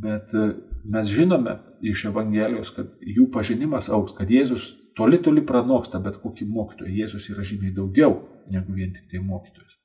bet 0.02 0.34
e, 0.34 0.48
mes 0.89 1.12
žinome 1.12 1.60
iš 1.86 2.08
Evangelijos, 2.10 2.74
kad 2.74 2.89
jų 2.98 3.30
pažinimas 3.34 3.91
auks, 3.93 4.15
kad 4.17 4.32
Jėzus 4.34 4.71
toli 4.98 5.19
toli 5.21 5.43
pranoksta 5.45 6.02
bet 6.02 6.17
kokį 6.24 6.48
mokytoją. 6.50 6.93
Jėzus 7.04 7.30
yra 7.34 7.45
žymiai 7.45 7.76
daugiau 7.76 8.24
negu 8.52 8.74
vien 8.74 8.93
tik 8.95 9.06
tai 9.12 9.21
mokytojas. 9.21 9.78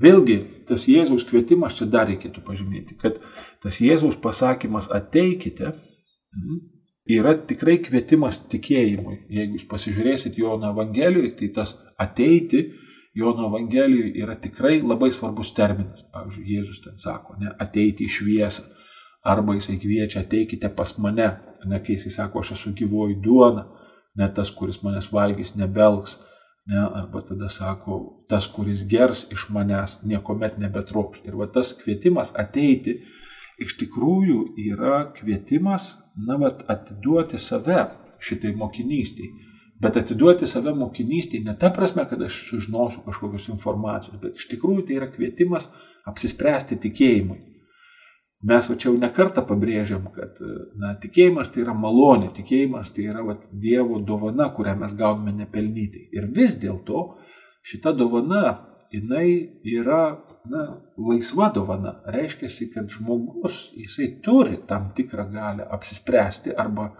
Vėlgi, 0.00 0.38
tas 0.68 0.84
Jėzaus 0.88 1.24
kvietimas 1.24 1.76
čia 1.78 1.86
dar 1.88 2.08
reikėtų 2.10 2.42
pažymėti, 2.44 2.96
kad 3.00 3.16
tas 3.64 3.80
Jėzaus 3.80 4.18
pasakymas 4.20 4.90
ateikite 4.92 5.72
yra 7.06 7.34
tikrai 7.48 7.78
kvietimas 7.84 8.40
tikėjimui. 8.50 9.20
Jeigu 9.30 9.58
jūs 9.58 9.68
pasižiūrėsit 9.70 10.38
Jono 10.40 10.72
Evangelijoje, 10.74 11.32
tai 11.38 11.48
tas 11.54 11.76
ateiti 12.02 12.64
Jono 13.16 13.46
Evangelijoje 13.48 14.12
yra 14.22 14.36
tikrai 14.40 14.80
labai 14.82 15.12
svarbus 15.14 15.52
terminas. 15.56 16.02
Pavyzdžiui, 16.12 16.46
Jėzus 16.56 16.82
ten 16.84 16.98
sako, 17.00 17.38
ne, 17.40 17.52
ateiti 17.62 18.06
į 18.06 18.12
šviesą. 18.18 18.66
Arba 19.26 19.56
jisai 19.56 19.78
kviečia 19.82 20.22
ateikite 20.22 20.70
pas 20.74 20.92
mane, 21.02 21.30
ne 21.66 21.80
kai 21.82 21.96
jisai 21.96 22.12
sako, 22.14 22.44
aš 22.44 22.52
esu 22.58 22.74
gyvoji 22.78 23.16
duona, 23.22 23.66
ne 24.18 24.28
tas, 24.34 24.52
kuris 24.54 24.82
manęs 24.84 25.10
valgys, 25.12 25.56
nebelgs. 25.58 26.20
Ne, 26.66 26.80
arba 26.82 27.20
tada 27.22 27.46
sako, 27.50 28.24
tas, 28.30 28.48
kuris 28.50 28.82
gers 28.90 29.24
iš 29.30 29.46
manęs, 29.54 30.00
niekuomet 30.02 30.58
nebetrokš. 30.58 31.22
Ir 31.26 31.36
va 31.38 31.46
tas 31.54 31.70
kvietimas 31.78 32.32
ateiti 32.34 32.96
iš 33.60 33.76
tikrųjų 33.80 34.40
yra 34.68 35.06
kvietimas, 35.16 35.94
na, 36.16 36.36
bet 36.40 36.62
atiduoti 36.72 37.40
save 37.40 37.86
šitai 38.22 38.52
mokinystiai. 38.56 39.30
Bet 39.80 39.96
atiduoti 40.00 40.48
save 40.48 40.72
mokinystiai 40.76 41.42
ne 41.44 41.56
ta 41.60 41.68
prasme, 41.72 42.06
kad 42.08 42.22
aš 42.24 42.38
sužinosiu 42.50 43.02
kažkokios 43.04 43.48
informacijos, 43.52 44.20
bet 44.22 44.38
iš 44.40 44.48
tikrųjų 44.52 44.86
tai 44.88 44.96
yra 45.00 45.10
kvietimas 45.12 45.68
apsispręsti 46.08 46.78
tikėjimui. 46.84 47.42
Mes 48.46 48.68
va 48.68 48.76
čia 48.76 48.90
jau 48.90 48.98
nekartą 49.00 49.42
pabrėžiam, 49.48 50.06
kad 50.12 50.36
na, 50.76 50.92
tikėjimas 51.00 51.50
tai 51.52 51.62
yra 51.64 51.72
malonė, 51.76 52.30
tikėjimas 52.36 52.92
tai 52.92 53.08
yra 53.10 53.24
va, 53.24 53.38
Dievo 53.50 53.98
dovana, 54.04 54.50
kurią 54.52 54.76
mes 54.80 54.92
gauname 54.96 55.32
nepelnytai. 55.40 56.04
Ir 56.12 56.28
vis 56.36 56.58
dėlto 56.60 57.06
šita 57.66 57.94
dovana, 57.96 58.58
jinai 58.92 59.28
yra 59.64 60.02
na, 60.50 60.66
laisva 60.98 61.48
dovana. 61.54 61.96
Reiškia, 62.06 62.68
kad 62.74 62.88
žmogus, 62.90 63.70
jisai 63.76 64.08
turi 64.24 64.60
tam 64.68 64.92
tikrą 64.96 65.28
galę 65.32 65.66
apsispręsti 65.76 66.54
arba 66.56 66.90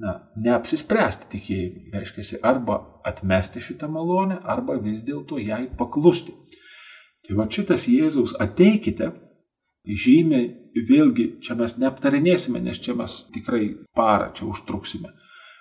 na, 0.00 0.16
neapsispręsti 0.36 1.30
tikėjimui. 1.34 1.90
Reiškia, 1.94 2.40
arba 2.42 2.80
atmesti 3.04 3.60
šitą 3.60 3.88
malonę, 3.88 4.40
arba 4.44 4.78
vis 4.80 5.02
dėlto 5.06 5.40
jai 5.42 5.66
paklusti. 5.78 6.34
Tai 7.26 7.36
va 7.38 7.46
šitas 7.50 7.86
Jėzaus 7.86 8.34
ateikite, 8.42 9.12
žymė, 9.86 10.40
vėlgi 10.88 11.26
čia 11.44 11.56
mes 11.58 11.76
neaptarinėsime, 11.78 12.60
nes 12.62 12.80
čia 12.82 12.94
mes 12.98 13.20
tikrai 13.34 13.74
parą 13.96 14.30
čia 14.34 14.46
užtruksime. 14.50 15.12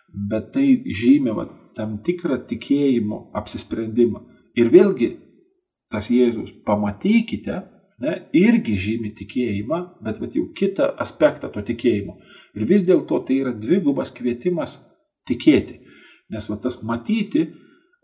Bet 0.09 0.51
tai 0.55 0.65
žymė 0.85 1.35
va, 1.37 1.45
tam 1.77 1.99
tikrą 2.05 2.39
tikėjimo 2.49 3.29
apsisprendimą. 3.37 4.23
Ir 4.57 4.71
vėlgi 4.73 5.11
tas 5.93 6.09
Jėzus 6.13 6.51
pamatykite, 6.65 7.61
ne, 8.03 8.15
irgi 8.37 8.75
žymi 8.79 9.13
tikėjimą, 9.17 9.79
bet 10.05 10.19
vat, 10.21 10.35
jau 10.37 10.47
kitą 10.55 10.91
aspektą 11.03 11.49
to 11.53 11.63
tikėjimo. 11.65 12.19
Ir 12.55 12.67
vis 12.69 12.85
dėlto 12.87 13.21
tai 13.27 13.41
yra 13.43 13.53
dvigubas 13.55 14.13
kvietimas 14.15 14.77
tikėti. 15.27 15.79
Nes 16.33 16.45
vat, 16.49 16.61
tas 16.65 16.79
matyti 16.85 17.47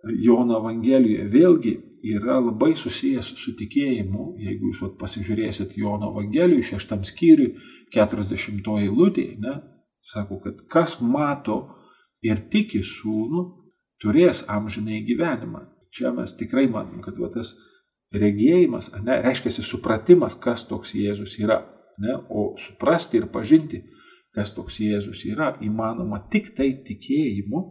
Jono 0.06 0.60
Evangelijoje 0.60 1.28
vėlgi 1.32 1.76
yra 2.16 2.40
labai 2.42 2.74
susijęs 2.78 3.32
su 3.42 3.56
tikėjimu. 3.58 4.34
Jeigu 4.42 4.72
jūs 4.72 4.82
vat, 4.84 4.98
pasižiūrėsit 5.02 5.78
Jono 5.80 6.12
Evangelijoje 6.14 6.74
šeštam 6.74 7.06
skyriui, 7.08 7.56
40 7.94 8.66
eilutė, 8.82 9.30
ne, 9.42 9.60
sako, 10.06 10.40
kad 10.44 10.66
kas 10.70 11.00
mato 11.02 11.60
ir 12.26 12.42
tiki 12.52 12.82
sūnų, 12.86 13.46
turės 14.02 14.44
amžinai 14.52 15.02
gyvenimą. 15.08 15.64
Čia 15.96 16.12
mes 16.14 16.34
tikrai 16.36 16.66
matom, 16.68 17.00
kad 17.02 17.18
va, 17.22 17.30
tas 17.34 17.54
regėjimas, 18.22 18.92
ne, 19.04 19.20
reiškia 19.26 19.54
supratimas, 19.62 20.38
kas 20.42 20.66
toks 20.70 20.96
Jėzus 20.98 21.38
yra. 21.42 21.62
Ne, 22.02 22.18
o 22.30 22.50
suprasti 22.60 23.22
ir 23.22 23.30
pažinti, 23.32 23.80
kas 24.36 24.52
toks 24.56 24.82
Jėzus 24.84 25.24
yra, 25.30 25.54
įmanoma 25.64 26.26
tik 26.32 26.52
tai 26.58 26.74
tikėjimu. 26.86 27.64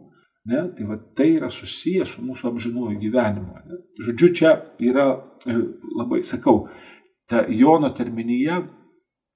Ne, 0.48 0.60
tai, 0.76 0.84
va, 0.84 0.98
tai 1.16 1.30
yra 1.38 1.48
susijęs 1.52 2.16
su 2.16 2.22
mūsų 2.24 2.50
amžinuoju 2.50 2.98
gyvenimu. 3.00 3.60
Ne. 3.64 3.78
Žodžiu, 4.04 4.28
čia 4.36 4.50
yra 4.84 5.06
e, 5.48 5.54
labai, 5.96 6.20
sakau, 6.28 6.66
ta 7.28 7.46
Jono 7.48 7.88
terminija, 7.96 8.58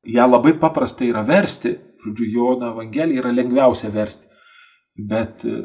ją 0.05 0.27
labai 0.29 0.53
paprasta 0.61 1.07
yra 1.09 1.23
versti, 1.25 1.73
žodžiu, 2.05 2.29
Jono 2.35 2.75
Evangelija 2.75 3.23
yra 3.23 3.33
lengviausia 3.33 3.88
versti. 3.94 4.29
Bet 5.09 5.47
e, 5.49 5.62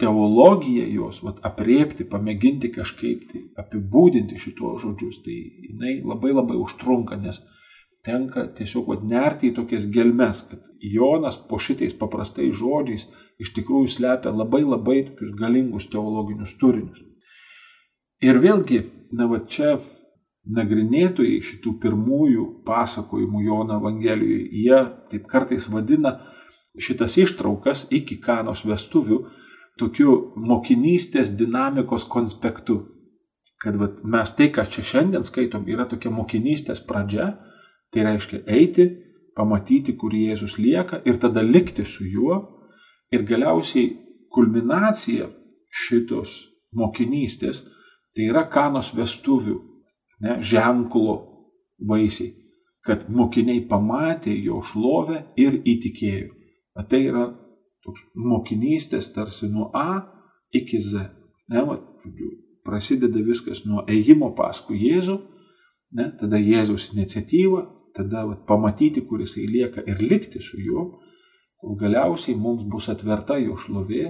teologiją 0.00 0.86
jos, 0.90 1.20
vat, 1.22 1.40
apriepti, 1.46 2.06
pamėginti 2.08 2.72
kažkaip 2.74 3.26
tai 3.30 3.42
apibūdinti 3.62 4.38
šituos 4.40 4.82
žodžius, 4.82 5.20
tai 5.24 5.36
jinai 5.68 5.98
labai 6.00 6.32
labai 6.32 6.58
užtrunka, 6.60 7.18
nes 7.20 7.42
tenka 8.06 8.48
tiesiog 8.56 8.88
vat, 8.90 9.04
nerti 9.06 9.50
į 9.50 9.56
tokias 9.60 9.86
gelmes, 9.94 10.42
kad 10.50 10.62
Jonas 10.82 11.36
po 11.36 11.60
šitais 11.62 11.94
paprastais 11.94 12.56
žodžiais 12.58 13.06
iš 13.42 13.52
tikrųjų 13.54 13.92
slepia 13.94 14.32
labai 14.34 14.64
labai 14.64 15.02
tokius 15.06 15.36
galingus 15.38 15.86
teologinius 15.92 16.56
turinius. 16.58 17.02
Ir 18.22 18.38
vėlgi, 18.42 18.82
na 19.14 19.28
va 19.30 19.42
čia 19.46 19.76
nagrinėtojai 20.42 21.38
šitų 21.46 21.76
pirmųjų 21.82 22.46
pasakojimų 22.66 23.44
Jono 23.46 23.78
Evangelijoje, 23.78 24.48
jie 24.50 24.80
taip 25.12 25.28
kartais 25.30 25.68
vadina 25.70 26.16
šitas 26.78 27.14
ištraukas 27.22 27.86
iki 27.94 28.18
kanos 28.22 28.64
vestuvių 28.66 29.20
tokiu 29.80 30.32
mokinystės 30.36 31.32
dinamikos 31.36 32.04
konspektu. 32.08 32.80
Kad 33.62 33.78
vat, 33.78 34.02
mes 34.02 34.32
tai, 34.36 34.50
ką 34.50 34.66
čia 34.68 34.82
šiandien 34.82 35.24
skaitom, 35.24 35.68
yra 35.70 35.86
tokia 35.90 36.10
mokinystės 36.10 36.82
pradžia, 36.86 37.32
tai 37.92 38.06
reiškia 38.08 38.42
eiti, 38.50 38.88
pamatyti, 39.38 39.94
kur 39.96 40.14
Jėzus 40.14 40.58
lieka 40.58 41.00
ir 41.06 41.20
tada 41.22 41.44
likti 41.46 41.84
su 41.86 42.04
juo. 42.04 42.40
Ir 43.12 43.26
galiausiai 43.28 43.90
kulminacija 44.32 45.28
šitos 45.68 46.38
mokinystės 46.76 47.62
tai 48.16 48.28
yra 48.28 48.46
kanos 48.48 48.92
vestuvių, 48.96 49.58
ne, 50.24 50.38
ženklo 50.44 51.16
vaisiai, 51.88 52.32
kad 52.84 53.08
mokiniai 53.08 53.62
pamatė 53.68 54.34
jo 54.46 54.60
šlovę 54.64 55.22
ir 55.40 55.60
įtikėjo. 55.60 56.32
Bet 56.76 56.88
tai 56.88 57.02
yra 57.08 57.26
toks 57.86 58.04
mokinystės 58.14 59.10
tarsi 59.14 59.48
nuo 59.50 59.70
A 59.76 60.02
iki 60.54 60.80
Z. 60.80 61.08
Ne, 61.52 61.64
va, 61.66 61.78
žodžiu, 62.04 62.30
prasideda 62.66 63.22
viskas 63.26 63.64
nuo 63.66 63.84
ėjimo 63.90 64.32
paskui 64.38 64.78
Jėzų, 64.80 65.18
ne, 65.98 66.08
tada 66.20 66.40
Jėzaus 66.40 66.90
iniciatyva, 66.92 67.64
tada 67.96 68.26
va, 68.28 68.36
pamatyti, 68.48 69.04
kur 69.06 69.24
jisai 69.24 69.46
lieka 69.50 69.84
ir 69.88 70.02
likti 70.02 70.40
su 70.42 70.60
juo, 70.60 70.86
kol 71.62 71.78
galiausiai 71.78 72.38
mums 72.38 72.64
bus 72.68 72.88
atverta 72.92 73.36
jo 73.42 73.58
šlovė 73.60 74.04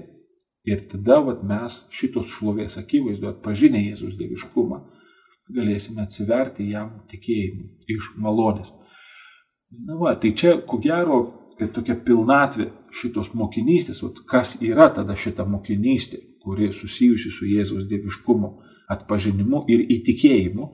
ir 0.69 0.85
tada 0.93 1.21
va, 1.25 1.37
mes 1.43 1.83
šitos 1.93 2.31
šlovės 2.37 2.79
akivaizdu 2.81 3.33
atpažinę 3.33 3.83
Jėzus 3.89 4.19
dieviškumą 4.21 4.83
galėsime 5.51 6.05
atsiverti 6.07 6.69
jam 6.71 6.93
tikėjimu 7.11 7.69
iš 7.91 8.13
malonės. 8.23 8.73
Na 9.87 9.97
va, 10.01 10.15
tai 10.21 10.33
čia, 10.37 10.57
ko 10.69 10.79
gero, 10.83 11.19
tai 11.59 11.69
tokia 11.75 11.97
pilnatvė 12.07 12.69
šitos 12.95 13.33
mokinystės, 13.39 14.03
vat, 14.05 14.21
kas 14.29 14.57
yra 14.61 14.89
tada 14.95 15.17
šita 15.19 15.45
mokinystė, 15.49 16.21
kuri 16.43 16.73
susijusi 16.75 17.31
su 17.31 17.49
Jėzaus 17.49 17.87
dieviškumu, 17.91 18.53
atpažinimu 18.93 19.65
ir 19.73 19.85
įtikėjimu. 19.97 20.69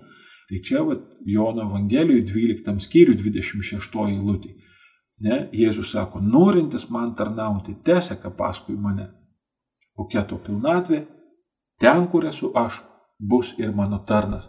Tai 0.49 0.61
čia 0.64 0.83
vat, 0.87 1.03
Jono 1.29 1.67
Evangelijoje 1.69 2.25
12 2.31 2.81
skyriui 2.87 3.19
26 3.21 4.05
eilutė. 4.09 4.55
Ne, 5.21 5.38
Jėzus 5.53 5.93
sako, 5.93 6.23
norintis 6.23 6.87
man 6.95 7.14
tarnauti, 7.19 7.75
teseka 7.85 8.31
paskui 8.31 8.77
mane. 8.79 9.11
Kokia 9.99 10.23
to 10.31 10.38
pilnatvė? 10.38 11.03
Ten, 11.83 12.07
kur 12.11 12.27
esu 12.31 12.53
aš, 12.57 12.81
bus 13.19 13.53
ir 13.59 13.75
mano 13.75 13.99
tarnas. 14.07 14.49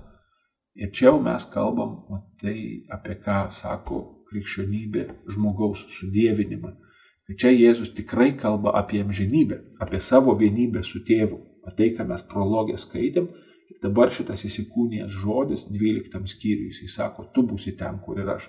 Ir 0.77 0.93
čia 0.93 1.09
jau 1.09 1.17
mes 1.21 1.45
kalbam 1.51 1.97
tai, 2.39 2.85
apie 2.93 3.17
ką 3.25 3.49
sako 3.51 4.18
krikščionybė, 4.29 5.05
žmogaus 5.33 5.85
sudėvinimą. 5.97 6.73
Tai 7.29 7.35
čia 7.37 7.51
Jėzus 7.53 7.91
tikrai 7.97 8.31
kalba 8.37 8.73
apie 8.79 9.03
amžinybę, 9.03 9.59
apie 9.85 9.99
savo 10.01 10.33
vienybę 10.37 10.81
su 10.83 11.03
tėvu. 11.05 11.37
O 11.67 11.73
tai, 11.77 11.91
ką 11.97 12.07
mes 12.09 12.23
prologę 12.25 12.77
skaitėm, 12.81 13.27
dabar 13.83 14.09
šitas 14.13 14.45
įsikūnijęs 14.47 15.13
žodis 15.13 15.67
12 15.69 16.23
skyriui, 16.33 16.71
jisai 16.71 16.89
sako, 16.89 17.27
tu 17.35 17.43
būsi 17.45 17.75
ten, 17.77 17.99
kur 18.05 18.21
ir 18.21 18.31
aš. 18.33 18.47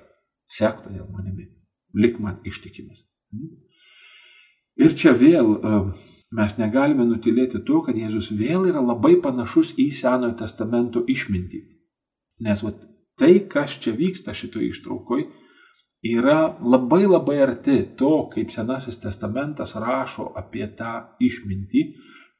Sek 0.51 0.81
todėl 0.85 1.11
manimi, 1.13 1.51
lik 1.95 2.17
man 2.23 2.41
ištikimas. 2.49 3.05
Hmm? 3.35 3.59
Ir 4.81 4.97
čia 4.97 5.13
vėl 5.13 5.53
mes 6.35 6.57
negalime 6.59 7.05
nutilėti 7.07 7.61
to, 7.67 7.83
kad 7.87 7.99
Jėzus 7.99 8.31
vėl 8.39 8.65
yra 8.71 8.81
labai 8.81 9.17
panašus 9.23 9.75
į 9.79 9.91
Senojo 10.01 10.39
testamento 10.41 11.05
išmintį. 11.05 11.61
Nes 12.47 12.65
vat, 12.65 12.81
tai, 13.21 13.35
kas 13.53 13.77
čia 13.83 13.93
vyksta 13.97 14.33
šitoje 14.33 14.71
ištraukoje, 14.73 15.29
yra 16.03 16.57
labai 16.61 17.05
labai 17.07 17.41
arti 17.43 17.83
to, 17.97 18.29
kaip 18.33 18.51
Senasis 18.51 19.01
testamentas 19.03 19.75
rašo 19.77 20.31
apie 20.37 20.67
tą 20.77 20.93
išmintį, 21.21 21.83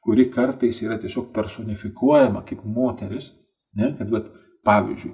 kuri 0.01 0.29
kartais 0.33 0.81
yra 0.81 0.97
tiesiog 0.97 1.29
personifikuojama 1.33 2.41
kaip 2.47 2.63
moteris. 2.65 3.31
Ne? 3.77 3.93
Kad, 3.97 4.09
vat, 4.11 4.31
pavyzdžiui, 4.65 5.13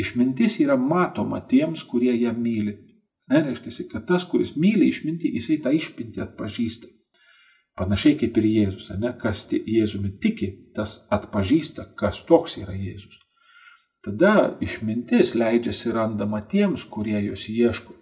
išmintis 0.00 0.58
yra 0.64 0.76
matoma 0.80 1.42
tiems, 1.50 1.82
kurie 1.84 2.14
ją 2.16 2.32
myli. 2.32 2.78
Ne, 3.30 3.40
reiškia, 3.40 3.88
kad 3.90 4.06
tas, 4.08 4.24
kuris 4.28 4.54
myli 4.60 4.90
išmintį, 4.92 5.30
jisai 5.38 5.58
tą 5.64 5.72
išmintį 5.72 6.22
atpažįsta. 6.26 6.90
Panašiai 7.74 8.18
kaip 8.20 8.36
ir 8.38 8.46
Jėzus, 8.46 8.90
ne? 9.00 9.10
kas 9.18 9.46
Jėzumi 9.50 10.12
tiki, 10.22 10.50
tas 10.76 11.00
atpažįsta, 11.10 11.88
kas 11.98 12.20
toks 12.28 12.58
yra 12.60 12.76
Jėzus. 12.76 13.23
Tada 14.04 14.58
išmintis 14.60 15.32
leidžiasi 15.38 15.92
randama 15.96 16.42
tiems, 16.48 16.84
kurie 16.92 17.22
jos 17.24 17.46
ieško. 17.48 17.94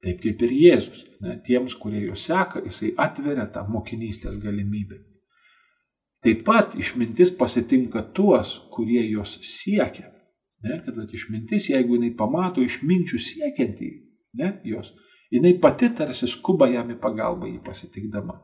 Taip 0.00 0.20
kaip 0.22 0.42
ir 0.46 0.52
Jėzus. 0.54 1.02
Ne, 1.20 1.36
tiems, 1.44 1.74
kurie 1.76 2.04
jos 2.06 2.22
seka, 2.28 2.62
jisai 2.64 2.92
atveria 2.96 3.48
tą 3.52 3.66
mokinystės 3.68 4.38
galimybę. 4.40 5.00
Taip 6.24 6.44
pat 6.46 6.76
išmintis 6.78 7.32
pasitinka 7.36 8.04
tuos, 8.16 8.54
kurie 8.72 9.02
jos 9.10 9.38
siekia. 9.44 10.08
Ne, 10.64 10.78
kad 10.84 10.96
at, 11.00 11.12
išmintis, 11.16 11.70
jeigu 11.72 11.96
jinai 11.96 12.12
pamato 12.16 12.62
išminčių 12.62 13.20
siekiantį, 13.26 13.90
ne, 14.40 14.50
jos, 14.68 14.92
jinai 15.32 15.54
pati 15.60 15.88
tarsi 15.96 16.28
skuba 16.28 16.68
jam 16.68 16.92
į 16.92 16.98
pagalbą 17.00 17.48
jį 17.48 17.60
pasitikdama. 17.64 18.36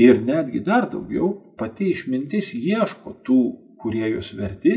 Ir 0.00 0.20
netgi 0.22 0.60
dar 0.64 0.86
daugiau, 0.92 1.32
pati 1.58 1.90
išmintis 1.94 2.52
ieško 2.54 3.16
tų, 3.26 3.40
kurie 3.80 4.06
jos 4.12 4.34
verti 4.36 4.76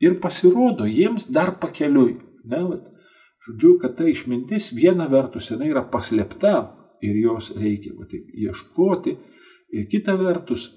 ir 0.00 0.18
pasirodo 0.20 0.86
jiems 0.88 1.28
dar 1.32 1.56
pakeliui. 1.60 2.16
Ne, 2.50 2.60
vat, 2.64 2.86
žodžiu, 3.46 3.76
kad 3.82 3.96
ta 3.98 4.08
išmintis 4.08 4.70
viena 4.76 5.08
vertus 5.12 5.50
jinai 5.52 5.70
yra 5.72 5.84
paslėpta 5.92 6.54
ir 7.04 7.18
jos 7.20 7.50
reikia 7.56 7.92
va, 7.96 8.06
taip, 8.08 8.30
ieškoti, 8.46 9.16
ir 9.76 9.86
kita 9.92 10.16
vertus, 10.20 10.68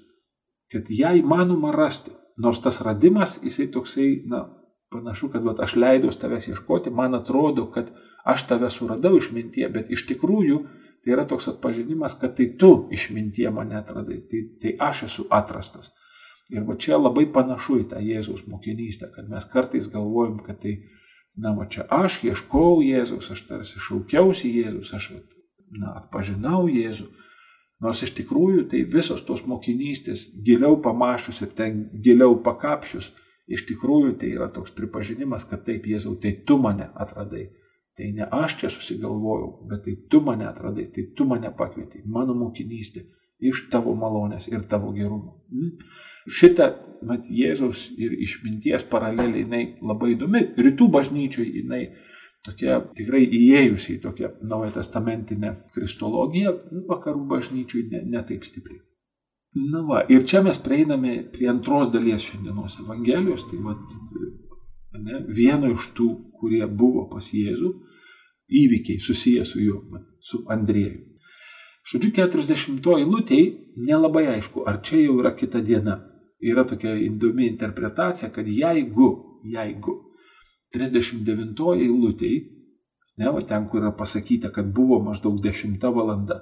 kad 0.72 0.88
ją 0.88 1.14
įmanoma 1.20 1.72
rasti. 1.74 2.12
Nors 2.40 2.58
tas 2.58 2.80
radimas, 2.82 3.36
jisai 3.46 3.68
toksai, 3.70 4.08
na, 4.26 4.42
panašu, 4.90 5.28
kad 5.30 5.44
vat, 5.46 5.60
aš 5.62 5.76
leidau 5.78 6.10
tavęs 6.10 6.48
ieškoti, 6.50 6.90
man 6.90 7.14
atrodo, 7.14 7.68
kad 7.74 7.92
aš 8.24 8.48
tave 8.50 8.70
suradau 8.70 9.14
išmintie, 9.18 9.68
bet 9.70 9.92
iš 9.94 10.06
tikrųjų 10.10 10.58
tai 11.04 11.12
yra 11.14 11.26
toks 11.28 11.50
atpažinimas, 11.52 12.16
kad 12.20 12.34
tai 12.38 12.48
tu 12.58 12.88
išmintie 12.94 13.46
mane 13.52 13.76
atradai, 13.78 14.22
tai, 14.30 14.40
tai 14.60 14.74
aš 14.88 15.04
esu 15.08 15.26
atrastas. 15.30 15.92
Ir 16.52 16.64
va 16.68 16.76
čia 16.76 16.98
labai 17.00 17.24
panašu 17.32 17.78
į 17.80 17.84
tą 17.92 18.00
Jėzaus 18.04 18.44
mokinystę, 18.52 19.08
kad 19.14 19.28
mes 19.32 19.46
kartais 19.48 19.88
galvojam, 19.92 20.42
kad 20.44 20.60
tai, 20.60 20.74
na, 21.40 21.54
va 21.56 21.64
čia 21.72 21.86
aš 21.88 22.18
ieškau 22.28 22.82
Jėzaus, 22.84 23.30
aš 23.32 23.46
tarsi 23.48 23.80
šaukiausi 23.80 24.50
Jėzaus, 24.58 24.92
aš, 24.98 25.10
na, 25.72 25.94
atpažinau 26.02 26.66
Jėzų. 26.68 27.08
Nors 27.84 28.04
iš 28.04 28.12
tikrųjų 28.18 28.68
tai 28.70 28.84
visos 28.92 29.24
tos 29.26 29.42
mokinystės 29.48 30.28
giliau 30.46 30.76
pamašus 30.84 31.40
ir 31.44 31.56
ten 31.56 31.82
giliau 32.04 32.36
pakapšius, 32.44 33.10
iš 33.48 33.64
tikrųjų 33.70 34.14
tai 34.20 34.36
yra 34.36 34.48
toks 34.52 34.76
pripažinimas, 34.76 35.48
kad 35.48 35.64
taip 35.64 35.88
Jėzau, 35.88 36.14
tai 36.20 36.36
tu 36.46 36.60
mane 36.60 36.92
atradai. 36.94 37.48
Tai 37.96 38.06
ne 38.12 38.26
aš 38.42 38.56
čia 38.60 38.68
susigalvojau, 38.74 39.50
bet 39.70 39.84
tai 39.86 39.96
tu 40.10 40.20
mane 40.20 40.46
atradai, 40.48 40.88
tai 40.94 41.08
tu 41.16 41.26
mane 41.30 41.50
pakvietei, 41.56 42.02
mano 42.04 42.34
mokinystė 42.36 43.04
iš 43.50 43.68
tavo 43.70 43.94
malonės 43.98 44.48
ir 44.50 44.64
tavo 44.70 44.90
gerumo. 44.96 45.40
Mm? 45.52 45.76
Šita, 46.24 46.70
mat, 47.04 47.28
Jėzaus 47.28 47.90
ir 48.00 48.14
išminties 48.24 48.86
paralelė, 48.88 49.42
jinai 49.44 49.64
labai 49.84 50.14
įdomi. 50.14 50.40
Rytų 50.56 50.88
bažnyčiai 50.92 51.50
jinai 51.60 51.82
tokia 52.44 52.78
tikrai 52.96 53.24
įėjusi 53.24 53.96
į 53.96 54.00
tokią 54.04 54.30
naują 54.48 54.72
testamentinę 54.78 55.54
kristologiją, 55.76 56.54
vakarų 56.88 57.26
bažnyčiai 57.28 57.86
ne, 57.92 58.02
ne 58.14 58.24
taip 58.28 58.44
stipriai. 58.48 58.80
Na 59.70 59.84
va, 59.86 60.00
ir 60.10 60.24
čia 60.26 60.40
mes 60.42 60.58
prieiname 60.58 61.18
prie 61.32 61.46
antros 61.52 61.92
dalies 61.92 62.24
šiandienos 62.26 62.80
Evangelijos, 62.82 63.44
tai 63.50 63.60
va, 63.62 63.76
ne, 64.98 65.20
vieno 65.28 65.70
iš 65.76 65.92
tų, 65.94 66.08
kurie 66.40 66.64
buvo 66.66 67.04
pas 67.12 67.28
Jėzų, 67.30 67.70
įvykiai 68.64 69.00
susiję 69.00 69.44
su 69.46 69.60
juo, 69.62 69.82
va, 69.92 70.02
su 70.24 70.42
Andrėjumi. 70.50 71.04
Žodžiu, 71.84 72.10
40 72.16 72.90
eilutėj 72.96 73.46
nelabai 73.76 74.24
aišku, 74.38 74.64
ar 74.66 74.80
čia 74.82 75.02
jau 75.04 75.18
yra 75.20 75.34
kita 75.36 75.60
diena 75.60 75.98
yra 76.42 76.64
tokia 76.68 76.94
įdomi 77.06 77.46
interpretacija, 77.48 78.30
kad 78.32 78.48
jeigu, 78.48 79.10
jeigu 79.44 79.98
39 80.74 81.74
eilutėj, 81.78 82.38
ne, 83.20 83.30
o 83.30 83.42
ten, 83.46 83.66
kur 83.70 83.82
yra 83.82 83.92
pasakyta, 83.94 84.50
kad 84.54 84.72
buvo 84.74 84.98
maždaug 85.04 85.38
10 85.42 85.78
valanda, 85.94 86.40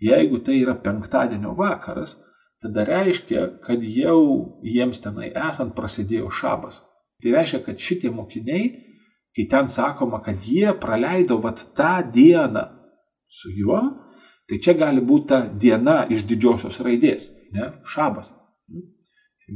jeigu 0.00 0.42
tai 0.44 0.60
yra 0.60 0.74
penktadienio 0.76 1.54
vakaras, 1.56 2.16
tada 2.60 2.84
reiškia, 2.84 3.46
kad 3.64 3.82
jau 3.82 4.60
jiems 4.64 5.00
tenai 5.00 5.30
esant 5.48 5.72
prasidėjo 5.76 6.28
šabas. 6.40 6.82
Tai 7.20 7.32
reiškia, 7.36 7.62
kad 7.64 7.80
šitie 7.80 8.12
mokiniai, 8.12 8.68
kai 9.36 9.46
ten 9.48 9.68
sakoma, 9.68 10.20
kad 10.24 10.40
jie 10.44 10.72
praleido 10.80 11.38
vat 11.40 11.62
tą 11.76 12.00
dieną 12.12 12.66
su 13.30 13.52
juo, 13.54 13.80
tai 14.48 14.58
čia 14.58 14.74
gali 14.74 15.00
būti 15.00 15.28
ta 15.30 15.40
diena 15.46 16.02
iš 16.10 16.24
didžiosios 16.28 16.80
raidės, 16.84 17.28
ne, 17.54 17.70
šabas. 17.86 18.32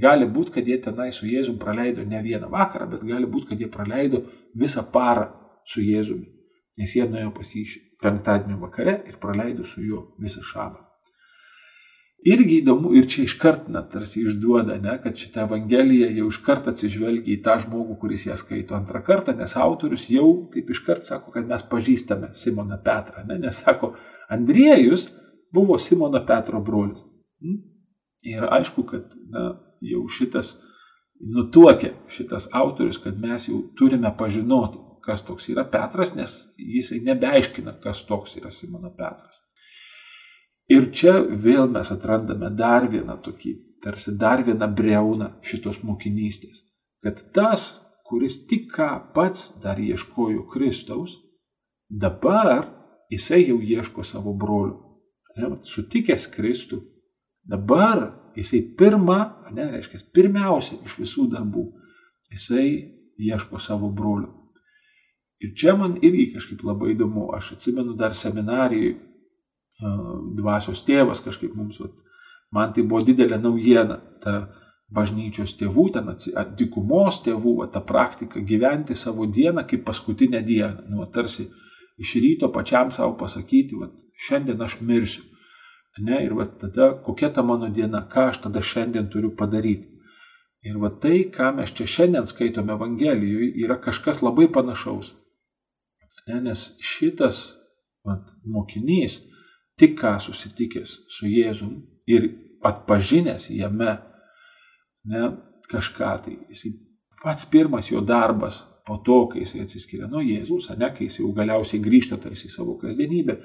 Gali 0.01 0.27
būti, 0.27 0.57
kad 0.57 0.69
jie 0.69 0.79
tenai 0.83 1.11
su 1.15 1.27
Jėzum 1.31 1.59
praleido 1.61 2.03
ne 2.07 2.21
vieną 2.23 2.49
vakarą, 2.51 2.89
bet 2.91 3.05
gali 3.07 3.29
būti, 3.31 3.53
kad 3.53 3.61
jie 3.61 3.69
praleido 3.71 4.25
visą 4.59 4.83
parą 4.95 5.29
su 5.67 5.85
Jėzumi, 5.85 6.27
nes 6.81 6.97
jie 6.97 7.07
nuėjo 7.09 7.31
pas 7.37 7.53
jį 7.55 7.65
penktadienio 8.03 8.59
vakare 8.63 8.97
ir 9.09 9.21
praleido 9.23 9.65
su 9.65 9.85
juo 9.85 10.09
visą 10.21 10.43
šabą. 10.43 10.83
irgi 12.25 12.63
įdomu 12.63 12.95
ir 12.97 13.05
čia 13.13 13.27
iškart, 13.29 13.67
na, 13.69 13.83
tarsi 13.83 14.23
išduoda, 14.25 14.79
ne, 14.81 14.95
kad 15.03 15.19
šitą 15.21 15.43
Evangeliją 15.45 16.09
jau 16.19 16.29
iškart 16.33 16.71
atsižvelgia 16.73 17.35
į 17.35 17.43
tą 17.45 17.59
žmogų, 17.67 17.99
kuris 18.01 18.25
ją 18.25 18.37
skaito 18.41 18.79
antrą 18.79 19.03
kartą, 19.05 19.35
nes 19.37 19.57
autorius 19.61 20.07
jau 20.09 20.49
taip 20.55 20.71
iškart 20.73 21.05
sako, 21.05 21.35
kad 21.35 21.45
mes 21.51 21.67
pažįstame 21.69 22.31
Simoną 22.33 22.81
Petrą, 22.87 23.27
ne, 23.29 23.37
nes 23.45 23.61
sako, 23.61 23.93
Andriejus 24.33 25.11
buvo 25.53 25.77
Simono 25.79 26.25
Petro 26.25 26.63
brolis. 26.65 27.05
Hm? 27.45 27.61
Ir 28.25 28.49
aišku, 28.57 28.87
kad 28.89 29.13
na, 29.29 29.51
jau 29.91 30.05
šitas 30.09 30.55
nutuokė 31.21 31.95
šitas 32.11 32.49
autorius, 32.53 32.99
kad 32.99 33.19
mes 33.21 33.49
jau 33.49 33.61
turime 33.79 34.11
pažinoti, 34.19 34.81
kas 35.05 35.25
toks 35.25 35.49
yra 35.53 35.65
Petras, 35.69 36.15
nes 36.17 36.35
jisai 36.59 37.01
nebeaiškina, 37.05 37.79
kas 37.83 38.05
toks 38.09 38.39
yra 38.41 38.51
Simono 38.53 38.91
Petras. 38.97 39.41
Ir 40.73 40.89
čia 40.97 41.19
vėl 41.21 41.69
mes 41.69 41.91
atrandame 41.93 42.49
dar 42.57 42.89
vieną 42.89 43.19
tokį, 43.25 43.53
tarsi 43.85 44.15
dar 44.17 44.43
vieną 44.47 44.71
breuną 44.73 45.35
šitos 45.45 45.83
mokinystės, 45.85 46.63
kad 47.05 47.21
tas, 47.37 47.75
kuris 48.09 48.39
tik 48.49 48.71
ką 48.73 48.89
pats 49.17 49.53
dar 49.61 49.81
ieškojo 49.81 50.47
Kristaus, 50.53 51.19
dabar 51.89 52.65
jisai 53.13 53.45
jau 53.45 53.61
ieško 53.61 54.05
savo 54.05 54.33
brolių. 54.33 54.81
Sutikęs 55.67 56.29
Kristų, 56.31 56.79
dabar 57.45 58.07
jisai 58.37 58.63
pirmą, 58.79 59.34
ne, 59.53 59.69
reiškia, 59.77 60.01
pirmiausia 60.15 60.79
iš 60.85 60.97
visų 61.01 61.29
darbų, 61.33 61.67
jisai 62.33 62.69
ieško 63.21 63.61
savo 63.63 63.91
brolių. 63.93 64.31
Ir 65.45 65.53
čia 65.59 65.75
man 65.77 65.99
irgi 66.03 66.31
kažkaip 66.35 66.63
labai 66.65 66.95
įdomu, 66.95 67.29
aš 67.37 67.55
atsimenu 67.57 67.97
dar 67.99 68.15
seminarijai, 68.17 68.95
dvasios 70.39 70.85
tėvas 70.87 71.21
kažkaip 71.25 71.55
mums, 71.55 71.81
vat, 71.83 71.93
man 72.55 72.73
tai 72.73 72.85
buvo 72.87 73.03
didelė 73.05 73.41
naujiena, 73.43 73.99
ta 74.23 74.35
bažnyčios 74.95 75.57
tėvų, 75.59 75.89
ten 75.97 76.11
dikumos 76.59 77.21
tėvų, 77.25 77.57
va, 77.61 77.67
ta 77.67 77.83
praktika 77.83 78.41
gyventi 78.41 78.95
savo 78.95 79.27
dieną 79.27 79.67
kaip 79.67 79.85
paskutinę 79.85 80.43
dieną, 80.47 80.87
nu, 80.93 81.07
tarsi 81.11 81.49
iš 81.99 82.15
ryto 82.23 82.51
pačiam 82.55 82.93
savo 82.95 83.17
pasakyti, 83.19 83.77
va, 83.81 83.91
šiandien 84.27 84.63
aš 84.63 84.81
mirsiu. 84.81 85.25
Ne, 85.99 86.25
ir 86.27 86.33
va, 86.35 86.47
tada 86.59 86.91
kokia 87.07 87.31
ta 87.31 87.43
mano 87.47 87.69
diena, 87.71 88.01
ką 88.11 88.29
aš 88.33 88.41
tada 88.47 88.63
šiandien 88.63 89.07
turiu 89.13 89.31
padaryti. 89.39 89.91
Ir 90.67 90.79
va 90.83 90.91
tai, 90.91 91.29
ką 91.31 91.53
mes 91.59 91.71
čia 91.77 91.87
šiandien 91.87 92.27
skaitome 92.27 92.73
Evangelijoje, 92.75 93.53
yra 93.63 93.77
kažkas 93.85 94.23
labai 94.25 94.49
panašaus. 94.51 95.13
Ne, 96.27 96.41
nes 96.41 96.65
šitas 96.81 97.45
va, 98.07 98.17
mokinys, 98.49 99.21
tik 99.79 99.99
ką 100.01 100.17
susitikęs 100.25 100.97
su 101.15 101.29
Jėzum 101.31 101.77
ir 102.11 102.31
atpažinęs 102.65 103.51
jame 103.53 103.99
ne, 105.11 105.25
kažką, 105.71 106.13
tai 106.25 106.39
jisai 106.49 106.73
pats 107.23 107.47
pirmas 107.51 107.91
jo 107.93 108.01
darbas 108.01 108.63
po 108.87 108.99
to, 109.05 109.27
kai 109.33 109.45
jisai 109.45 109.63
atsiskiria 109.65 110.09
nuo 110.11 110.25
Jėzus, 110.25 110.71
ne, 110.79 110.91
kai 110.97 111.07
jisai 111.07 111.23
jau 111.23 111.35
galiausiai 111.37 111.83
grįžta 111.85 112.19
tarsi 112.21 112.49
į 112.51 112.57
savo 112.57 112.79
kasdienybę, 112.81 113.39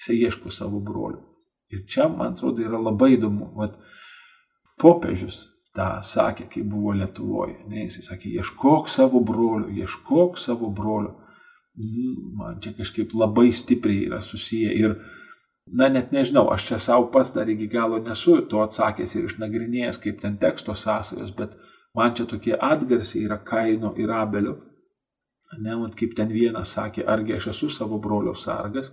jisai 0.00 0.20
ieško 0.20 0.52
savo 0.54 0.82
brolių. 0.84 1.22
Ir 1.72 1.84
čia, 1.88 2.08
man 2.08 2.34
atrodo, 2.34 2.62
yra 2.62 2.78
labai 2.80 3.14
įdomu. 3.16 3.50
Vat, 3.56 3.76
popiežius 4.80 5.40
tą 5.74 5.88
sakė, 6.06 6.48
kai 6.52 6.62
buvo 6.62 6.94
Lietuvoje. 6.98 7.58
Ne, 7.70 7.86
jisai 7.86 8.04
sakė, 8.10 8.34
ieškok 8.40 8.90
savo 8.92 9.22
brolių, 9.24 9.72
ieškok 9.80 10.38
savo 10.38 10.70
brolių. 10.70 11.14
Mhm, 11.80 12.16
man 12.38 12.60
čia 12.62 12.74
kažkaip 12.76 13.16
labai 13.18 13.48
stipriai 13.52 14.06
yra 14.08 14.20
susiję. 14.22 14.74
Ir 14.78 14.98
Na 15.72 15.86
net 15.88 16.10
nežinau, 16.12 16.48
aš 16.52 16.66
čia 16.68 16.78
savo 16.78 17.06
pats 17.12 17.30
dar 17.34 17.48
iki 17.48 17.66
galo 17.72 17.98
nesu 18.06 18.34
to 18.52 18.60
atsakęs 18.60 19.14
ir 19.16 19.28
išnagrinėjęs, 19.28 19.98
kaip 20.02 20.20
ten 20.20 20.36
teksto 20.42 20.74
sąsajos, 20.76 21.30
bet 21.38 21.54
man 21.96 22.12
čia 22.18 22.26
tokie 22.32 22.52
atgarsiai 22.68 23.24
yra 23.24 23.38
Kaino 23.50 23.94
ir 23.96 24.12
Abelio. 24.12 24.58
Ne, 25.64 25.76
mat, 25.80 25.94
kaip 25.96 26.12
ten 26.18 26.28
vienas 26.34 26.74
sakė, 26.76 27.06
argi 27.14 27.36
aš 27.38 27.48
esu 27.54 27.70
savo 27.72 27.98
brolio 28.06 28.34
sargas. 28.34 28.92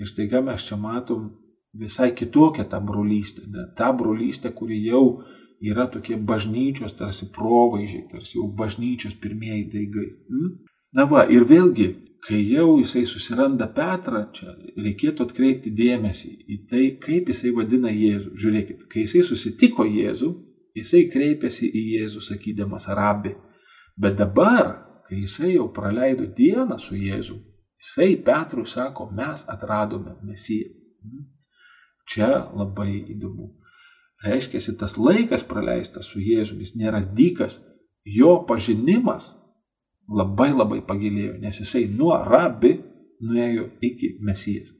Ir 0.00 0.10
staiga 0.10 0.40
mes 0.42 0.64
čia 0.66 0.78
matom 0.80 1.30
visai 1.74 2.10
kitokią 2.14 2.64
tą 2.70 2.80
brolystę. 2.86 3.42
Ne, 3.48 3.68
tą 3.76 3.92
brolystę, 3.96 4.52
kuri 4.52 4.82
jau 4.84 5.22
yra 5.60 5.86
tokie 5.92 6.16
bažnyčios 6.16 6.96
tarsi 6.98 7.30
provaizdžiai, 7.34 8.06
tarsi 8.12 8.38
jau 8.38 8.48
bažnyčios 8.60 9.14
pirmieji 9.22 9.66
daigai. 9.72 10.08
Hmm? 10.30 10.54
Na 10.96 11.06
va, 11.06 11.26
ir 11.30 11.44
vėlgi 11.46 11.90
kai 12.20 12.40
jau 12.52 12.78
jisai 12.78 13.06
susiranda 13.08 13.66
Petrą, 13.76 14.24
čia 14.36 14.52
reikėtų 14.76 15.26
atkreipti 15.28 15.72
dėmesį 15.76 16.30
į 16.54 16.58
tai, 16.70 16.84
kaip 17.00 17.30
jisai 17.32 17.52
vadina 17.56 17.92
Jėzų. 17.92 18.34
Žiūrėkit, 18.42 18.86
kai 18.92 19.06
jisai 19.06 19.22
susitiko 19.24 19.86
Jėzų, 19.88 20.30
jisai 20.76 21.06
kreipėsi 21.12 21.70
į 21.70 21.84
Jėzų 21.94 22.24
sakydamas 22.28 22.88
arabi. 22.92 23.34
Bet 24.00 24.18
dabar, 24.20 24.72
kai 25.08 25.22
jisai 25.22 25.54
jau 25.54 25.70
praleido 25.76 26.28
dieną 26.36 26.78
su 26.80 26.98
Jėzu, 26.98 27.38
jisai 27.80 28.12
Petrui 28.24 28.68
sako, 28.68 29.08
mes 29.16 29.46
atradome 29.48 30.18
Mesiją. 30.22 30.76
Čia 32.08 32.30
labai 32.56 32.92
įdomu. 33.12 33.50
Reiškia, 34.24 34.60
tas 34.78 34.96
laikas 35.00 35.44
praleistas 35.48 36.10
su 36.12 36.20
Jėzumi, 36.20 36.66
nėra 36.76 37.00
dykas, 37.16 37.60
jo 38.04 38.36
pažinimas 38.48 39.30
labai 40.10 40.50
labai 40.52 40.80
pagilėjo, 40.84 41.38
nes 41.40 41.60
jisai 41.62 41.86
nuo 41.88 42.16
rabi 42.26 42.74
nuėjo 43.20 43.70
iki 43.84 44.16
mesijas. 44.26 44.74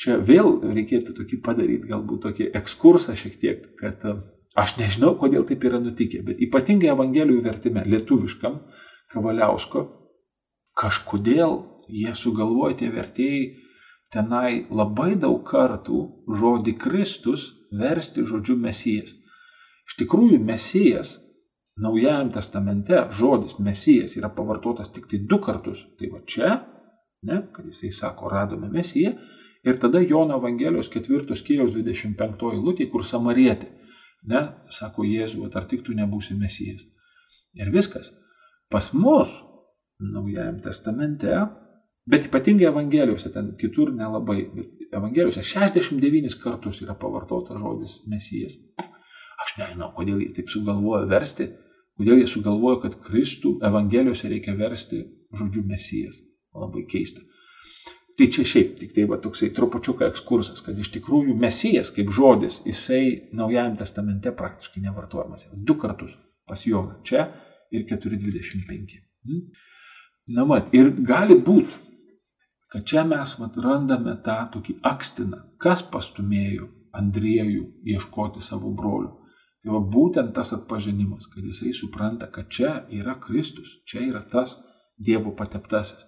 Čia 0.00 0.18
vėl 0.18 0.58
reikėtų 0.74 1.14
tokį 1.16 1.40
padaryti, 1.42 1.88
galbūt 1.90 2.24
tokį 2.26 2.48
ekskursą 2.60 3.14
šiek 3.16 3.36
tiek, 3.40 3.66
kad 3.78 4.02
e, 4.04 4.14
aš 4.58 4.76
nežinau, 4.80 5.14
kodėl 5.18 5.46
taip 5.48 5.62
yra 5.64 5.78
nutikę, 5.80 6.22
bet 6.26 6.42
ypatingai 6.42 6.90
Evangelijų 6.92 7.44
vertime, 7.46 7.84
lietuviškam, 7.86 8.58
Kavaliausko, 9.14 9.84
kažkodėl 10.74 11.60
jie 11.86 12.10
sugalvoja 12.18 12.74
tie 12.80 12.90
vertėjai 12.90 13.44
tenai 14.14 14.64
labai 14.70 15.14
daug 15.20 15.42
kartų 15.48 16.00
žodį 16.40 16.76
Kristus 16.78 17.50
versti 17.74 18.24
žodžiu 18.30 18.56
Mesijas. 18.62 19.16
Iš 19.84 19.98
tikrųjų, 20.00 20.38
Mesijas 20.40 21.18
Naujajam 21.76 22.28
testamente 22.30 23.00
žodis 23.10 23.56
Mesijas 23.58 24.12
yra 24.14 24.28
pavartotas 24.30 24.92
tik 24.94 25.08
tai 25.10 25.18
du 25.30 25.40
kartus. 25.42 25.80
Tai 25.98 26.10
va 26.12 26.20
čia, 26.30 26.50
ne, 27.26 27.40
kad 27.54 27.66
jisai 27.66 27.90
sako, 27.90 28.30
radome 28.30 28.68
Mesiją. 28.70 29.16
Ir 29.66 29.80
tada 29.82 29.98
Jono 30.04 30.36
Evangelijos 30.38 30.90
ketvirtos 30.92 31.42
kiriaus 31.42 31.74
25 31.74 32.60
lūtė, 32.60 32.86
kur 32.92 33.02
samarietė, 33.08 33.72
ne, 34.30 34.42
sako 34.70 35.06
Jėzu, 35.08 35.48
ar 35.50 35.66
tik 35.66 35.82
tu 35.86 35.96
nebūsi 35.96 36.36
Mesijas. 36.38 36.84
Ir 37.58 37.72
viskas. 37.74 38.12
Pas 38.70 38.92
mus, 38.94 39.34
Naujajam 40.04 40.60
testamente, 40.60 41.32
bet 42.10 42.28
ypatingai 42.28 42.68
Evangelijose, 42.68 43.32
ten 43.32 43.54
kitur 43.60 43.92
nelabai, 43.96 44.44
Evangelijose 44.92 45.42
69 45.42 46.38
kartus 46.42 46.82
yra 46.84 46.96
pavartotas 46.98 47.60
žodis 47.60 48.00
Mesijas. 48.10 48.58
Aš 49.44 49.56
nežinau, 49.58 49.90
kodėl 49.96 50.20
jie 50.22 50.32
taip 50.36 50.52
sugalvojo 50.52 51.08
versti, 51.10 51.50
Kodėl 51.94 52.24
jie 52.24 52.26
sugalvojo, 52.26 52.80
kad 52.82 52.96
Kristų 53.04 53.58
Evangelijose 53.62 54.30
reikia 54.30 54.56
versti 54.58 55.04
žodžiu 55.38 55.62
Mesijas. 55.68 56.18
Labai 56.54 56.82
keista. 56.90 57.22
Tai 58.18 58.26
čia 58.30 58.44
šiaip 58.46 58.74
tik 58.78 58.92
tai 58.94 59.04
va 59.10 59.18
toksai 59.22 59.50
trupučiuką 59.54 60.06
ekskursas, 60.10 60.62
kad 60.62 60.78
iš 60.78 60.90
tikrųjų 60.94 61.34
Mesijas 61.38 61.90
kaip 61.94 62.10
žodis, 62.14 62.60
jisai 62.66 63.30
Naujajame 63.34 63.78
testamente 63.78 64.30
praktiškai 64.34 64.82
nevartojamas. 64.82 65.48
Du 65.54 65.78
kartus 65.78 66.14
pas 66.46 66.62
Joną 66.66 67.00
čia 67.06 67.28
ir 67.74 67.86
4.25. 67.90 68.98
Hmm? 69.26 69.46
Na, 70.34 70.44
mat, 70.46 70.70
ir 70.74 70.90
gali 71.06 71.36
būti, 71.46 71.78
kad 72.74 72.82
čia 72.90 73.04
mes 73.06 73.36
mat, 73.38 73.54
randame 73.62 74.16
tą 74.26 74.40
tokį 74.50 74.80
akstiną, 74.90 75.44
kas 75.62 75.84
pastumėjo 75.94 76.66
Andriejų 76.98 77.68
ieškoti 77.92 78.42
savo 78.42 78.72
brolių. 78.74 79.12
Tai 79.62 79.70
va 79.76 79.80
būtent 79.94 80.32
tas 80.34 80.50
atpažinimas, 80.56 81.28
kad 81.30 81.46
jisai 81.46 81.70
supranta, 81.78 82.26
kad 82.34 82.48
čia 82.50 82.72
yra 82.90 83.14
Kristus, 83.22 83.76
čia 83.86 84.02
yra 84.08 84.24
tas 84.32 84.56
Dievo 84.98 85.30
pateptasis. 85.38 86.02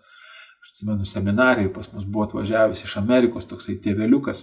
Aš 0.65 0.73
atsimenu, 0.73 1.07
seminarijai 1.07 1.71
pas 1.79 1.87
mus 1.95 2.05
buvo 2.05 2.27
atvažiavęs 2.27 2.83
iš 2.83 2.97
Amerikos 2.99 3.47
toksai 3.47 3.79
tėveliukas, 3.87 4.43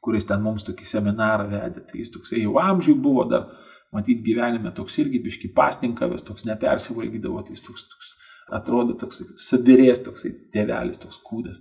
kuris 0.00 0.24
ten 0.28 0.40
mums 0.40 0.64
tokį 0.64 0.88
seminarą 0.88 1.50
vedė. 1.52 1.84
Tai 1.84 2.00
jis 2.00 2.16
toksai 2.16 2.42
jau 2.46 2.56
amžiui 2.64 2.96
buvo 2.96 3.28
dar, 3.28 3.46
matyt, 3.92 4.24
gyvenime 4.24 4.72
toks 4.72 4.96
irgi 5.04 5.20
biški 5.28 5.52
pastinkavęs, 5.52 6.24
toks 6.24 6.48
nepersivalgydavo, 6.48 7.44
tai 7.44 7.58
jis 7.58 7.64
toks, 7.68 7.88
toks 7.92 8.16
atrodo 8.50 8.96
toks 8.98 9.22
subirės, 9.46 10.02
toksai 10.04 10.32
tėvelis, 10.54 11.00
toks 11.02 11.20
kūdas. 11.26 11.60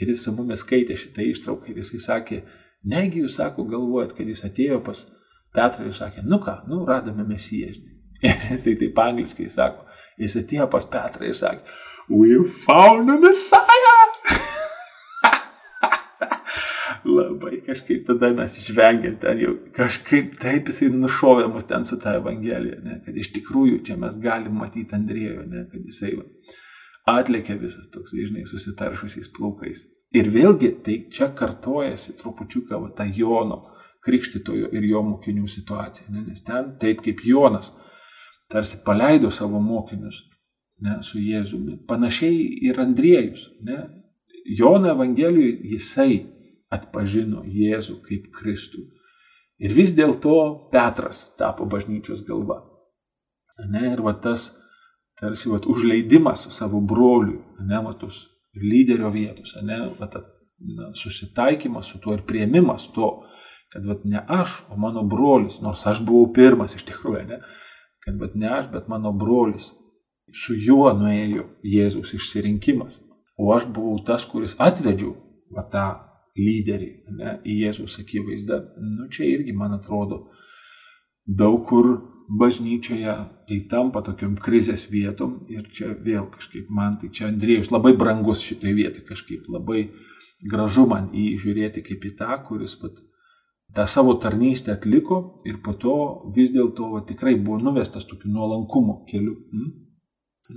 Ir 0.00 0.10
jis 0.12 0.24
su 0.26 0.32
mumis 0.36 0.60
skaitė 0.64 0.96
šitą 0.98 1.24
ištrauką 1.24 1.72
ir 1.72 1.80
jisai 1.80 2.00
sakė, 2.04 2.40
negi 2.84 3.22
jūs 3.22 3.38
sako, 3.40 3.64
galvojat, 3.70 4.12
kad 4.16 4.28
jis 4.28 4.44
atėjo 4.44 4.80
pas 4.84 5.06
Petrai 5.56 5.92
sakė, 5.94 6.20
nu 6.26 6.36
ką, 6.42 6.58
nu 6.68 6.82
radome 6.84 7.24
mesiją, 7.24 7.70
žinai. 7.72 7.94
Ir 8.26 8.56
jisai 8.56 8.74
taip 8.80 8.98
angliškai 9.00 9.48
sako, 9.52 9.86
jis 10.20 10.36
atėjo 10.42 10.66
pas 10.72 10.84
Petrą 10.92 11.30
ir 11.30 11.36
sakė, 11.36 11.78
we 12.12 12.36
found 12.64 13.10
a 13.12 13.16
messiah. 13.20 13.85
Labai 17.16 17.60
kažkaip 17.66 18.06
tada 18.08 18.30
mes 18.36 18.58
išvengėm 18.60 19.16
ten 19.22 19.40
jau, 19.42 19.54
kažkaip 19.76 20.36
taip 20.42 20.70
jisai 20.70 20.90
nušovė 20.94 21.48
mus 21.52 21.68
ten 21.68 21.84
su 21.88 21.98
tą 22.02 22.16
Evangeliją, 22.20 22.78
ne, 22.84 23.00
kad 23.04 23.16
iš 23.16 23.32
tikrųjų 23.38 23.82
čia 23.86 23.96
mes 24.00 24.18
galim 24.22 24.58
matyti 24.60 24.96
Andrėjų, 24.96 25.46
ne, 25.50 25.64
kad 25.72 25.88
jisai 25.90 26.14
va, 26.18 26.26
atlėkė 27.16 27.58
visas 27.60 27.88
toks, 27.94 28.14
žinai, 28.14 28.46
susitaršusiais 28.50 29.30
plaukais. 29.36 29.84
Ir 30.16 30.30
vėlgi, 30.32 30.70
tai 30.84 31.00
čia 31.12 31.32
kartojasi 31.34 32.16
trupučiuką 32.20 32.78
va, 32.82 32.92
tą 32.96 33.08
Jono 33.10 33.62
krikštitojo 34.06 34.70
ir 34.76 34.86
jo 34.86 35.02
mokinių 35.02 35.48
situacija, 35.50 36.08
ne, 36.14 36.22
nes 36.30 36.44
ten 36.46 36.76
taip 36.80 37.02
kaip 37.04 37.24
Jonas 37.26 37.72
tarsi 38.52 38.78
paleido 38.86 39.32
savo 39.34 39.58
mokinius 39.58 40.22
ne, 40.84 41.00
su 41.02 41.18
Jėzumi, 41.18 41.80
panašiai 41.88 42.42
ir 42.68 42.80
Andriejus, 42.82 43.48
ne, 43.66 43.80
Jono 44.46 44.92
Evangelijoje 44.92 45.58
jisai 45.72 46.20
atpažino 46.72 47.42
Jėzų 47.46 48.00
kaip 48.06 48.30
Kristų. 48.34 48.84
Ir 49.62 49.72
vis 49.72 49.94
dėlto 49.96 50.68
Petras 50.72 51.30
tapo 51.38 51.64
bažnyčios 51.64 52.22
galva. 52.26 52.60
Ne, 53.72 53.86
ir 53.94 54.02
va 54.04 54.12
tas 54.20 54.50
tarsi 55.16 55.48
va, 55.48 55.58
užleidimas 55.72 56.44
savo 56.52 56.80
broliui, 56.80 57.40
ne, 57.64 57.78
va 57.84 57.94
tos 57.96 58.26
lyderio 58.56 59.08
vietos, 59.14 59.54
ne, 59.64 59.78
va, 59.96 60.08
ta, 60.12 60.22
na, 60.76 60.90
susitaikymas 60.96 61.88
su 61.92 62.00
tuo 62.02 62.16
ir 62.16 62.24
prieimimas 62.28 62.90
to, 62.92 63.08
kad 63.72 63.86
va, 63.88 63.96
ne 64.04 64.20
aš, 64.28 64.58
o 64.68 64.76
mano 64.80 65.06
brolis, 65.08 65.56
nors 65.64 65.86
aš 65.88 66.02
buvau 66.04 66.28
pirmas 66.36 66.76
iš 66.76 66.84
tikrųjų, 66.90 67.24
ne, 67.30 67.40
kad 68.04 68.20
va, 68.20 68.28
ne 68.34 68.52
aš, 68.58 68.68
bet 68.74 68.92
mano 68.92 69.12
brolis, 69.16 69.70
su 70.34 70.56
juo 70.58 70.90
nuėjo 70.92 71.46
Jėzaus 71.64 72.12
išsirinkimas. 72.16 73.00
O 73.38 73.52
aš 73.54 73.66
buvau 73.68 73.98
tas, 74.04 74.24
kuris 74.28 74.56
atvedžiau 74.60 75.14
va, 75.52 75.64
tą 75.72 75.86
lyderį 76.38 76.90
ne, 77.18 77.36
į 77.44 77.56
Jėzus 77.64 77.98
akivaizdą. 78.02 78.60
Nu, 78.96 79.08
čia 79.12 79.26
irgi, 79.30 79.54
man 79.56 79.76
atrodo, 79.76 80.22
daug 81.26 81.62
kur 81.68 81.90
bažnyčioje 82.28 83.14
tai 83.48 83.58
tampa 83.70 84.02
tokiam 84.02 84.34
krizės 84.42 84.86
vietom 84.90 85.38
ir 85.52 85.68
čia 85.72 85.92
vėl 85.94 86.26
kažkaip 86.32 86.70
man, 86.70 86.98
tai 87.00 87.10
čia 87.14 87.28
Andriejus 87.30 87.70
labai 87.70 87.94
brangus 87.98 88.42
šitai 88.42 88.74
vietai, 88.74 89.04
kažkaip 89.06 89.46
labai 89.52 89.86
gražu 90.50 90.86
man 90.90 91.10
į 91.12 91.30
jį 91.30 91.36
žiūrėti 91.44 91.84
kaip 91.86 92.04
į 92.04 92.12
tą, 92.18 92.34
kuris 92.48 92.74
pat 92.80 92.98
tą 93.74 93.86
savo 93.86 94.14
tarnystę 94.22 94.74
atliko 94.74 95.20
ir 95.44 95.60
po 95.62 95.74
to 95.74 95.96
vis 96.36 96.52
dėlto 96.54 96.90
tikrai 97.08 97.34
buvo 97.36 97.58
nuvestas 97.62 98.06
tokiu 98.10 98.30
nuolankumo 98.32 99.02
keliu. 99.10 99.36
Hmm? 99.52 99.72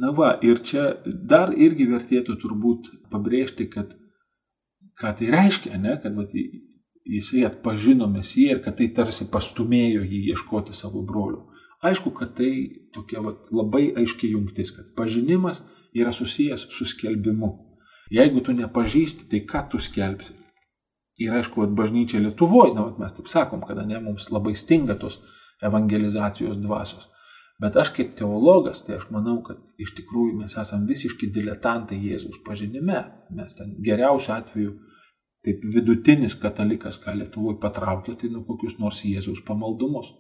Na 0.02 0.12
va, 0.14 0.36
ir 0.46 0.62
čia 0.62 0.92
dar 1.06 1.54
irgi 1.58 1.88
vertėtų 1.90 2.36
turbūt 2.42 2.92
pabrėžti, 3.10 3.66
kad 3.74 3.96
ką 5.00 5.14
tai 5.20 5.30
reiškia, 5.34 5.78
ne, 5.80 5.96
kad 6.04 6.16
va, 6.18 6.26
jisai 7.10 7.46
atpažino 7.48 8.08
Mesiją 8.12 8.58
ir 8.58 8.62
kad 8.66 8.78
tai 8.80 8.90
tarsi 8.96 9.28
pastumėjo 9.32 10.04
jį 10.04 10.26
ieškoti 10.34 10.76
savo 10.78 11.04
brolių. 11.06 11.46
Aišku, 11.90 12.12
kad 12.12 12.36
tai 12.36 12.52
tokia 12.94 13.24
va, 13.24 13.34
labai 13.56 13.90
aiškiai 14.02 14.34
jungtis, 14.36 14.74
kad 14.76 14.92
pažinimas 14.98 15.64
yra 15.96 16.12
susijęs 16.12 16.68
su 16.76 16.86
skelbimu. 16.86 17.54
Jeigu 18.12 18.42
tu 18.44 18.54
nepažįsti, 18.58 19.30
tai 19.32 19.44
ką 19.48 19.68
tu 19.72 19.80
skelbsi? 19.80 20.36
Ir 21.20 21.36
aišku, 21.36 21.62
kad 21.62 21.76
bažnyčia 21.76 22.20
Lietuvoje, 22.24 22.74
na, 22.76 22.88
mes 23.00 23.16
taip 23.16 23.30
sakom, 23.32 23.64
kada 23.68 23.86
ne, 23.86 24.00
mums 24.04 24.30
labai 24.34 24.56
stinga 24.56 24.96
tos 25.00 25.20
evangelizacijos 25.64 26.60
dvasios. 26.60 27.08
Bet 27.60 27.76
aš 27.76 27.92
kaip 27.96 28.14
teologas, 28.16 28.86
tai 28.88 28.96
aš 28.96 29.10
manau, 29.12 29.42
kad 29.44 29.60
iš 29.84 29.92
tikrųjų 29.98 30.38
mes 30.40 30.56
esame 30.62 30.88
visiški 30.88 31.28
diletantai 31.36 31.98
Jėzaus 32.00 32.40
pažinime. 32.46 33.02
Mes 33.36 33.56
ten 33.58 33.74
geriausiu 33.84 34.32
atveju, 34.38 34.76
kaip 35.46 35.64
vidutinis 35.74 36.36
katalikas, 36.40 37.00
ką 37.02 37.16
Lietuvoje 37.18 37.60
patraukė, 37.64 38.16
tai 38.20 38.30
nu 38.34 38.44
kokius 38.48 38.78
nors 38.82 39.04
Jėzaus 39.08 39.42
pamaldumus. 39.48 40.12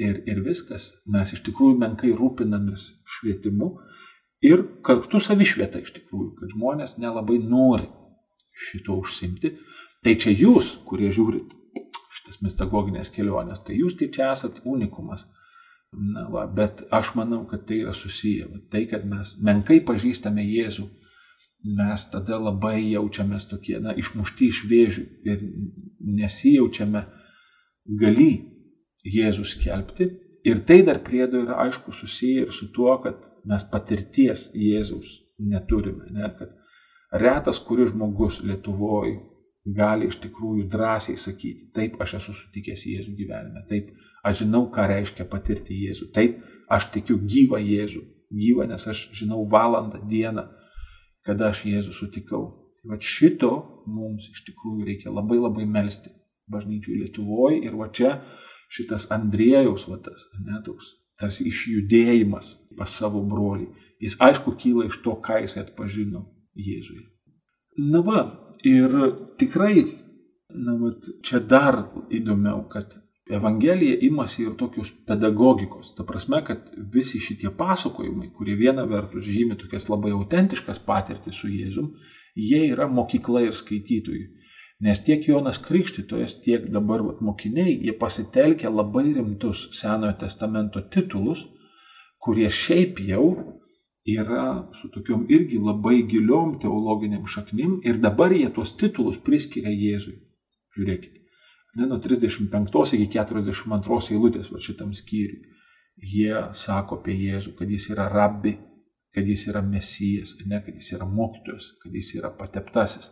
Ir, 0.00 0.20
ir 0.30 0.38
viskas. 0.44 0.86
Mes 1.10 1.32
iš 1.34 1.42
tikrųjų 1.48 1.76
menkai 1.80 2.12
rūpinamės 2.16 2.86
švietimu 3.16 3.72
ir 4.46 4.62
kartu 4.86 5.20
savišvieta 5.20 5.82
iš 5.82 5.90
tikrųjų, 5.98 6.30
kad 6.38 6.54
žmonės 6.54 6.94
nelabai 7.02 7.40
nori 7.42 7.90
šito 8.70 8.96
užsimti. 9.02 9.56
Tai 10.00 10.14
čia 10.16 10.32
jūs, 10.32 10.76
kurie 10.88 11.10
žiūrit 11.12 11.50
šitas 12.14 12.40
mistagoginės 12.44 13.10
kelionės, 13.12 13.60
tai 13.66 13.76
jūs 13.76 13.98
tai 13.98 14.08
čia 14.14 14.30
esat 14.32 14.62
unikumas 14.64 15.26
Na, 15.90 16.28
va, 16.30 16.44
bet 16.46 16.84
aš 16.94 17.14
manau, 17.18 17.40
kad 17.50 17.64
tai 17.66 17.80
yra 17.82 17.92
susiję. 17.96 18.46
Tai, 18.70 18.84
kad 18.90 19.06
mes 19.12 19.32
menkai 19.42 19.80
pažįstame 19.86 20.44
Jėzų, 20.46 20.86
mes 21.64 22.06
tada 22.12 22.38
labai 22.40 22.78
jaučiamės 22.90 23.48
tokie, 23.50 23.76
na, 23.82 23.92
išmušti 23.96 24.48
iš 24.48 24.62
vėžių 24.70 25.04
ir 25.28 25.42
nesijaučiame 26.20 27.04
gali 28.00 28.32
Jėzų 29.00 29.46
skelbti. 29.48 30.10
Ir 30.44 30.62
tai 30.68 30.80
dar 30.84 30.98
priedo 31.04 31.40
yra 31.40 31.58
aišku 31.66 31.92
susiję 31.92 32.46
ir 32.46 32.52
su 32.52 32.70
tuo, 32.72 32.92
kad 33.00 33.16
mes 33.48 33.64
patirties 33.72 34.46
Jėzaus 34.56 35.18
neturime. 35.40 36.08
Ne? 36.12 36.28
Kad 36.36 36.52
retas, 37.12 37.60
kuris 37.64 37.92
žmogus 37.92 38.40
Lietuvoje 38.44 39.18
gali 39.76 40.08
iš 40.08 40.16
tikrųjų 40.22 40.66
drąsiai 40.72 41.18
sakyti, 41.20 41.68
taip 41.76 41.98
aš 42.00 42.16
esu 42.20 42.36
sutikęs 42.36 42.86
Jėzų 42.88 43.12
gyvenime, 43.18 43.64
taip 43.68 43.90
aš 44.24 44.42
žinau, 44.42 44.66
ką 44.72 44.86
reiškia 44.88 45.26
patirti 45.28 45.76
Jėzų, 45.84 46.08
taip 46.16 46.40
aš 46.72 46.88
tikiu 46.94 47.18
gyvą 47.20 47.60
Jėzų, 47.60 48.00
gyvą, 48.32 48.66
nes 48.70 48.86
aš 48.88 49.02
žinau 49.16 49.44
valandą, 49.52 50.00
dieną, 50.08 50.46
kada 51.30 51.50
aš 51.50 51.64
Jėzų 51.70 51.94
sutikau. 51.96 52.42
Tai 52.80 52.92
va 52.92 52.98
šito 53.14 53.52
mums 53.86 54.28
iš 54.32 54.42
tikrųjų 54.48 54.88
reikia 54.88 55.14
labai 55.14 55.38
labai 55.40 55.66
melstį 55.68 56.12
bažnyčių 56.50 56.98
Lietuvoje 57.04 57.62
ir 57.64 57.76
va 57.78 57.90
čia 57.94 58.16
šitas 58.70 59.08
Andrėjaus 59.14 59.86
vatas, 59.90 60.26
ne 60.42 60.58
toks 60.66 60.96
tarsi 61.20 61.46
išjudėjimas 61.50 62.54
pas 62.78 62.90
savo 62.90 63.22
brolį. 63.28 63.68
Jis 64.00 64.16
aišku 64.24 64.56
kyla 64.58 64.86
iš 64.88 65.02
to, 65.04 65.16
ką 65.20 65.42
jis 65.44 65.58
atpažino 65.60 66.24
Jėzuje. 66.56 67.04
Na 67.90 68.00
va, 68.04 68.22
Ir 68.62 68.92
tikrai, 69.38 69.86
na, 70.52 70.74
vat, 70.76 71.06
čia 71.24 71.40
dar 71.40 71.78
įdomiau, 72.12 72.66
kad 72.68 72.92
Evangelija 73.30 73.96
imasi 74.02 74.42
ir 74.42 74.56
tokios 74.58 74.90
pedagogikos. 75.06 75.92
Ta 75.94 76.04
prasme, 76.06 76.40
kad 76.44 76.64
visi 76.94 77.20
šitie 77.22 77.52
pasakojimai, 77.56 78.30
kurie 78.34 78.56
viena 78.58 78.84
vertus 78.90 79.26
žymi 79.26 79.56
tokias 79.60 79.88
labai 79.88 80.10
autentiškas 80.16 80.82
patirtis 80.86 81.38
su 81.38 81.50
Jėzum, 81.50 81.92
jie 82.34 82.64
yra 82.72 82.88
mokykla 82.90 83.44
ir 83.46 83.54
skaitytojui. 83.54 84.26
Nes 84.80 85.02
tiek 85.04 85.26
Jonas 85.28 85.60
Krikštytojas, 85.60 86.38
tiek 86.40 86.66
dabar 86.72 87.02
vat, 87.04 87.20
mokiniai, 87.20 87.74
jie 87.84 87.92
pasitelkia 88.00 88.70
labai 88.72 89.10
rimtus 89.12 89.66
Senojo 89.76 90.16
testamento 90.22 90.80
titulus, 90.88 91.44
kurie 92.20 92.48
šiaip 92.50 93.02
jau 93.04 93.26
yra 94.08 94.70
su 94.72 94.88
tokiom 94.88 95.26
irgi 95.28 95.60
labai 95.60 96.00
giliom 96.08 96.56
teologiniam 96.60 97.26
šaknim 97.28 97.78
ir 97.84 98.00
dabar 98.00 98.32
jie 98.32 98.48
tuos 98.54 98.72
titulus 98.80 99.20
priskiria 99.24 99.70
Jėzui. 99.70 100.16
Žiūrėkite. 100.76 101.19
Ne, 101.78 101.86
nuo 101.86 102.00
35 102.02 102.96
iki 102.98 103.06
42 103.14 104.00
eilutės 104.14 104.50
va 104.50 104.58
šitam 104.62 104.90
skyriui. 104.96 105.46
Jie 106.00 106.34
sako 106.56 106.98
apie 107.00 107.14
Jėzų, 107.18 107.54
kad 107.58 107.70
jis 107.70 107.90
yra 107.92 108.08
rabbi, 108.10 108.54
kad 109.14 109.26
jis 109.26 109.46
yra 109.50 109.60
mesijas, 109.62 110.34
ne, 110.46 110.62
kad 110.64 110.74
jis 110.74 110.94
yra 110.96 111.06
mokytojas, 111.06 111.74
kad 111.82 111.94
jis 111.94 112.14
yra 112.16 112.30
pateptasis. 112.34 113.10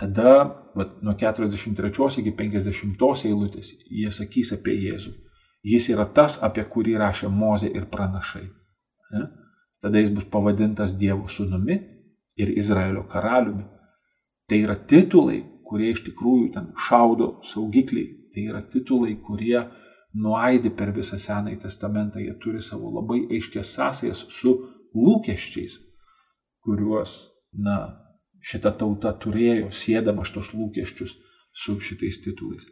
Tada 0.00 0.32
va, 0.74 0.86
nuo 1.04 1.14
43 1.18 2.22
iki 2.22 2.32
50 2.38 3.26
eilutės 3.28 3.74
jie 3.90 4.10
sakys 4.10 4.54
apie 4.56 4.74
Jėzų. 4.86 5.12
Jis 5.62 5.90
yra 5.94 6.08
tas, 6.10 6.40
apie 6.42 6.64
kurį 6.66 6.96
rašė 6.98 7.30
Mozė 7.30 7.70
ir 7.70 7.86
pranašai. 7.92 8.48
Ne? 9.14 9.28
Tada 9.82 10.00
jis 10.02 10.10
bus 10.14 10.26
pavadintas 10.30 10.96
Dievo 10.98 11.28
sūnumi 11.30 11.76
ir 12.40 12.50
Izraelio 12.58 13.04
karaliumi. 13.10 13.68
Tai 14.48 14.58
yra 14.58 14.74
titulai, 14.74 15.42
kurie 15.72 15.92
iš 15.94 16.02
tikrųjų 16.08 16.50
ten 16.56 16.68
šaudo 16.88 17.38
saugikliai. 17.48 18.10
Tai 18.32 18.44
yra 18.48 18.60
titulai, 18.72 19.16
kurie 19.24 19.58
nuaidi 20.24 20.72
per 20.76 20.92
visą 20.96 21.18
Senąjį 21.20 21.62
testamentą. 21.64 22.20
Jie 22.20 22.34
turi 22.44 22.60
savo 22.64 22.92
labai 22.92 23.22
aiškias 23.32 23.72
sąsajas 23.76 24.24
su 24.36 24.54
lūkesčiais, 24.96 25.78
kuriuos, 26.64 27.16
na, 27.64 27.78
šita 28.44 28.72
tauta 28.78 29.12
turėjo, 29.24 29.70
sėdama 29.72 30.24
šitos 30.28 30.52
lūkesčius 30.56 31.16
su 31.64 31.78
šitais 31.80 32.20
titulais. 32.24 32.66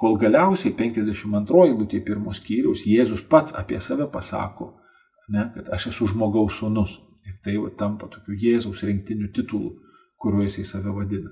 Kol 0.00 0.18
galiausiai 0.20 0.74
52 0.76 1.68
eilutė 1.68 2.00
pirmos 2.04 2.40
skyriaus 2.40 2.82
Jėzus 2.88 3.22
pats 3.30 3.54
apie 3.56 3.78
save 3.80 4.08
pasako, 4.10 4.72
ne, 5.32 5.46
kad 5.54 5.70
aš 5.76 5.90
esu 5.92 6.10
žmogaus 6.12 6.58
sūnus. 6.60 6.98
Ir 7.24 7.38
tai 7.44 7.54
va, 7.56 7.70
tampa 7.78 8.10
tokiu 8.12 8.36
Jėzaus 8.36 8.82
rinktiniu 8.84 9.30
titulu, 9.32 9.70
kuriuo 10.20 10.44
jisai 10.44 10.66
save 10.68 10.92
vadina. 10.92 11.30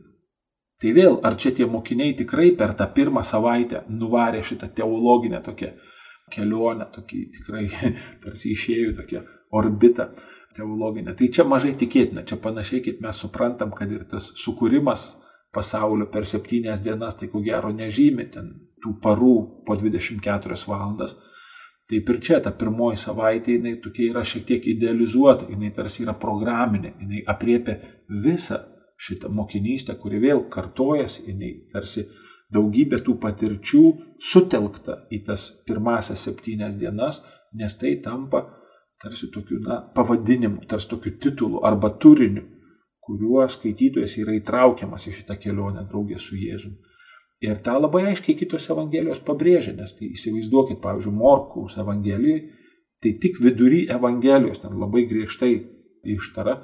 Tai 0.83 0.91
vėl, 0.97 1.21
ar 1.23 1.37
čia 1.39 1.53
tie 1.55 1.67
mokiniai 1.71 2.17
tikrai 2.19 2.51
per 2.59 2.73
tą 2.75 2.89
pirmą 2.91 3.23
savaitę 3.23 3.85
nuvarė 3.87 4.41
šitą 4.43 4.67
teologinę 4.75 5.39
tokią 5.47 5.69
kelionę, 6.33 6.89
tokį 6.91 7.21
tikrai 7.37 7.69
tarsi 8.25 8.51
išėjų 8.57 8.95
tokią 8.97 9.23
orbitą 9.61 10.09
teologinę. 10.57 11.15
Tai 11.15 11.29
čia 11.37 11.47
mažai 11.47 11.77
tikėtina, 11.79 12.25
čia 12.27 12.41
panašiai 12.43 12.83
kaip 12.83 12.99
mes 13.05 13.21
suprantam, 13.23 13.71
kad 13.79 13.93
ir 13.95 14.03
tas 14.11 14.33
sukūrimas 14.43 15.13
pasaulio 15.55 16.09
per 16.11 16.27
septynias 16.27 16.83
dienas, 16.83 17.15
tai 17.21 17.29
ko 17.31 17.45
gero 17.45 17.71
nežymi 17.77 18.27
ten 18.35 18.51
tų 18.83 18.97
parų 19.05 19.37
po 19.67 19.79
24 19.79 20.59
valandas. 20.67 21.15
Taip 21.93 22.09
ir 22.09 22.21
čia 22.25 22.39
ta 22.41 22.51
pirmoji 22.57 22.99
savaitė, 22.99 23.59
jinai 23.59 23.77
tokia 23.85 24.11
yra 24.11 24.23
šiek 24.27 24.47
tiek 24.49 24.67
idealizuota, 24.75 25.47
jinai 25.51 25.71
tarsi 25.77 26.03
yra 26.07 26.15
programinė, 26.19 26.95
jinai 26.99 27.23
apriepia 27.29 27.79
visą 28.09 28.63
šitą 29.03 29.31
mokinystę, 29.35 29.97
kuri 29.99 30.21
vėl 30.23 30.45
kartojasi, 30.53 31.27
jinai 31.31 31.53
tarsi 31.73 32.07
daugybė 32.53 33.01
tų 33.05 33.17
patirčių 33.23 33.85
sutelkta 34.31 35.03
į 35.11 35.23
tas 35.27 35.49
pirmasias 35.67 36.23
septynias 36.29 36.77
dienas, 36.81 37.23
nes 37.59 37.75
tai 37.81 37.97
tampa 38.05 38.45
tarsi 39.03 39.31
tokiu 39.35 39.59
na, 39.65 39.81
pavadinimu, 39.97 40.63
tarsi 40.71 40.89
tokiu 40.93 41.17
titulu 41.21 41.63
arba 41.67 41.91
turiniu, 42.03 42.45
kuriuo 43.03 43.43
skaitytojas 43.51 44.15
yra 44.23 44.37
įtraukiamas 44.39 45.09
į 45.11 45.17
šitą 45.19 45.37
kelionę 45.43 45.83
draugė 45.89 46.21
su 46.23 46.39
Jėzumi. 46.39 46.79
Ir 47.43 47.59
tą 47.67 47.75
labai 47.81 48.05
aiškiai 48.13 48.37
kitos 48.39 48.69
Evangelijos 48.71 49.19
pabrėžia, 49.27 49.73
nes 49.75 49.97
tai 49.99 50.13
įsivaizduokit, 50.15 50.79
pavyzdžiui, 50.85 51.15
Morkaus 51.19 51.75
Evangelijoje, 51.83 52.45
tai 53.03 53.17
tik 53.25 53.41
vidury 53.43 53.81
Evangelijos, 53.91 54.61
ten 54.63 54.77
labai 54.79 55.03
griežtai 55.11 55.57
ištara, 56.15 56.61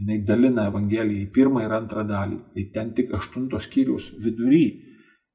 jinai 0.00 0.20
dalina 0.26 0.66
Evangeliją 0.70 1.26
į 1.26 1.32
pirmą 1.34 1.64
ir 1.64 1.74
antrą 1.76 2.04
dalį. 2.08 2.38
Tai 2.54 2.64
ten 2.74 2.94
tik 2.96 3.12
aštuntos 3.16 3.68
skyrius 3.68 4.10
vidury 4.24 4.64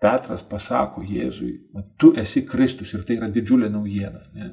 Petras 0.01 0.43
pasako 0.43 1.05
Jėzui, 1.07 1.53
tu 1.97 2.11
esi 2.19 2.43
Kristus 2.45 2.91
ir 2.93 3.05
tai 3.07 3.15
yra 3.19 3.29
didžiulė 3.31 3.69
naujiena. 3.71 4.25
Ne? 4.35 4.49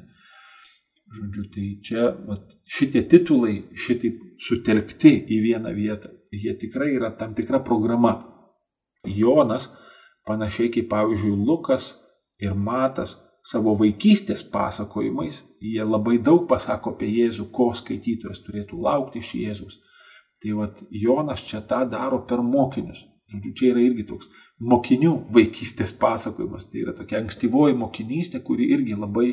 Žodžiu, 1.13 1.43
tai 1.53 1.65
čia 1.85 2.05
vat, 2.29 2.53
šitie 2.65 3.03
titulai 3.11 3.57
šitaip 3.77 4.21
sutelkti 4.41 5.11
į 5.35 5.41
vieną 5.43 5.73
vietą, 5.75 6.13
jie 6.31 6.55
tikrai 6.61 6.93
yra 6.95 7.11
tam 7.19 7.35
tikra 7.37 7.59
programa. 7.65 8.15
Jonas, 9.03 9.67
panašiai 10.25 10.71
kaip 10.73 10.87
pavyzdžiui 10.89 11.35
Lukas 11.43 11.91
ir 12.41 12.55
Matas, 12.55 13.17
savo 13.43 13.75
vaikystės 13.75 14.45
pasakojimais, 14.49 15.41
jie 15.61 15.83
labai 15.83 16.15
daug 16.23 16.47
pasako 16.47 16.95
apie 16.95 17.09
Jėzų, 17.11 17.49
ko 17.51 17.73
skaitytojas 17.75 18.39
turėtų 18.45 18.79
laukti 18.87 19.19
iš 19.19 19.33
Jėzus. 19.41 19.81
Tai 20.43 20.53
vad 20.59 20.79
Jonas 20.91 21.43
čia 21.47 21.61
tą 21.63 21.85
daro 21.89 22.19
per 22.27 22.41
mokinius. 22.43 23.05
Žodžiu, 23.31 23.51
čia 23.57 23.69
yra 23.71 23.83
irgi 23.83 24.03
toks 24.09 24.27
mokinių 24.59 25.13
vaikystės 25.33 25.93
pasakojimas. 25.99 26.67
Tai 26.69 26.81
yra 26.83 26.93
tokia 26.97 27.21
ankstyvoji 27.23 27.77
mokinystė, 27.79 28.41
kuri 28.43 28.67
irgi 28.75 28.97
labai 28.99 29.29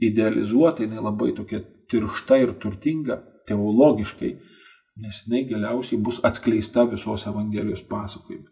idealizuota, 0.00 0.86
jinai 0.86 1.02
labai 1.04 1.34
tokia 1.36 1.60
tiršta 1.90 2.38
ir 2.40 2.54
turtinga 2.62 3.18
teologiškai, 3.48 4.30
nes 5.04 5.20
jinai 5.26 5.44
galiausiai 5.50 6.00
bus 6.00 6.22
atskleista 6.24 6.86
visos 6.88 7.26
Evangelijos 7.30 7.84
pasakojime. 7.90 8.48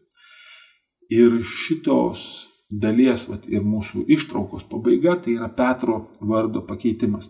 Ir 1.16 1.40
šitos 1.46 2.22
dalies 2.70 3.26
vat, 3.30 3.44
ir 3.48 3.62
mūsų 3.62 4.06
ištraukos 4.16 4.66
pabaiga 4.70 5.16
tai 5.22 5.36
yra 5.38 5.48
Petro 5.48 6.00
vardo 6.20 6.64
pakeitimas. 6.66 7.28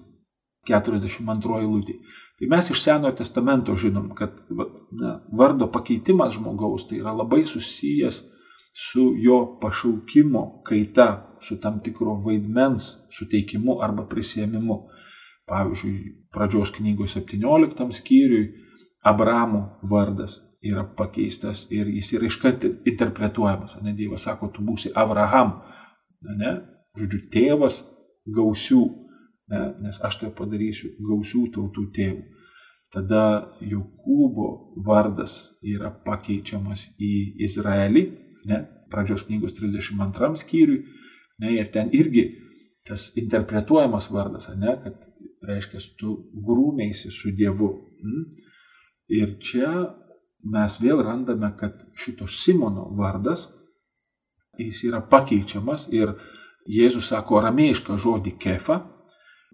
42 0.67 1.61
eilutė. 1.63 2.01
Tai 2.37 2.49
mes 2.53 2.71
iš 2.71 2.83
Senojo 2.85 3.15
testamento 3.17 3.77
žinom, 3.77 4.11
kad 4.15 4.35
na, 4.93 5.21
vardo 5.33 5.71
pakeitimas 5.73 6.35
žmogaus 6.37 6.85
tai 6.89 7.01
yra 7.01 7.15
labai 7.17 7.47
susijęs 7.49 8.23
su 8.77 9.15
jo 9.17 9.59
pašaukimo 9.63 10.63
kaita, 10.67 11.39
su 11.41 11.57
tam 11.61 11.81
tikro 11.81 12.19
vaidmens 12.27 12.91
suteikimu 13.13 13.79
arba 13.83 14.05
prisėmimu. 14.11 14.83
Pavyzdžiui, 15.47 16.27
pradžios 16.35 16.73
knygos 16.75 17.15
17 17.17 17.93
skyriui 18.01 18.49
Abramo 19.07 19.79
vardas 19.87 20.41
yra 20.61 20.83
pakeistas 20.99 21.67
ir 21.71 21.87
jis 21.87 22.13
yra 22.19 22.27
iškart 22.27 22.65
interpretuojamas. 22.91 23.79
Ne, 23.83 23.95
Dievas 23.95 24.27
sako, 24.27 24.51
tu 24.53 24.65
būsi 24.67 24.91
Abraham, 24.95 25.61
ne, 26.41 26.53
žodžiu, 26.99 27.21
tėvas 27.33 27.85
gausių, 28.27 28.83
nes 29.51 29.99
aš 30.05 30.21
tai 30.23 30.31
padarysiu 30.35 30.95
gausių 31.07 31.45
tautų 31.55 31.87
tėvų. 31.97 32.23
Tada 32.95 33.23
Jokūbo 33.61 34.49
vardas 34.87 35.37
yra 35.67 35.91
pakeičiamas 36.07 36.87
į 37.03 37.13
Izraelį, 37.45 38.05
ne, 38.49 38.61
pradžios 38.91 39.27
knygos 39.27 39.57
32 39.59 40.41
skyriui, 40.43 40.85
ne, 41.43 41.53
ir 41.59 41.71
ten 41.75 41.91
irgi 41.93 42.29
tas 42.87 43.11
interpretuojamas 43.19 44.09
vardas, 44.15 44.49
ne, 44.55 44.77
kad 44.83 45.03
reiškia, 45.47 45.83
tu 45.99 46.17
grūmėsi 46.47 47.11
su 47.15 47.35
Dievu. 47.35 47.71
Mm? 48.03 48.25
Ir 49.19 49.37
čia 49.43 49.71
mes 50.47 50.79
vėl 50.83 51.03
randame, 51.07 51.53
kad 51.59 51.83
šito 51.99 52.27
Simono 52.31 52.87
vardas, 52.99 53.49
jis 54.59 54.87
yra 54.89 55.03
pakeičiamas 55.11 55.91
ir 55.95 56.17
Jėzus 56.67 57.13
sako 57.13 57.39
aramėjišką 57.39 57.95
žodį 58.03 58.33
kefa, 58.43 58.81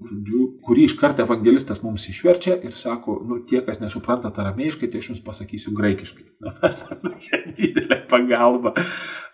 žodžiu, 0.09 0.41
kurį 0.67 0.87
iš 0.89 0.95
karto 1.01 1.25
evangelistas 1.25 1.83
mums 1.85 2.05
išverčia 2.11 2.59
ir 2.67 2.75
sako, 2.79 3.19
nu 3.29 3.41
tie, 3.49 3.61
kas 3.67 3.81
nesupranta 3.83 4.33
aramėjiškai, 4.33 4.91
tai 4.91 5.03
aš 5.03 5.11
jums 5.13 5.23
pasakysiu 5.27 5.75
graikiškai. 5.79 6.27
Didelė 7.59 7.99
pagalba. 8.11 8.75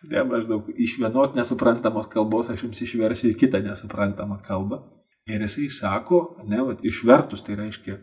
Ne, 0.09 0.23
maždaug 0.29 0.69
iš 0.77 0.99
vienos 1.01 1.35
nesuprantamos 1.37 2.11
kalbos 2.13 2.53
aš 2.53 2.67
jums 2.67 2.85
išversiu 2.85 3.33
į 3.33 3.39
kitą 3.41 3.63
nesuprantamą 3.65 4.41
kalbą. 4.47 4.83
Ir 5.29 5.43
jisai 5.45 5.69
sako, 5.73 6.23
ne, 6.49 6.61
vat, 6.65 6.85
išvertus 6.87 7.43
tai 7.45 7.59
reiškia 7.59 7.99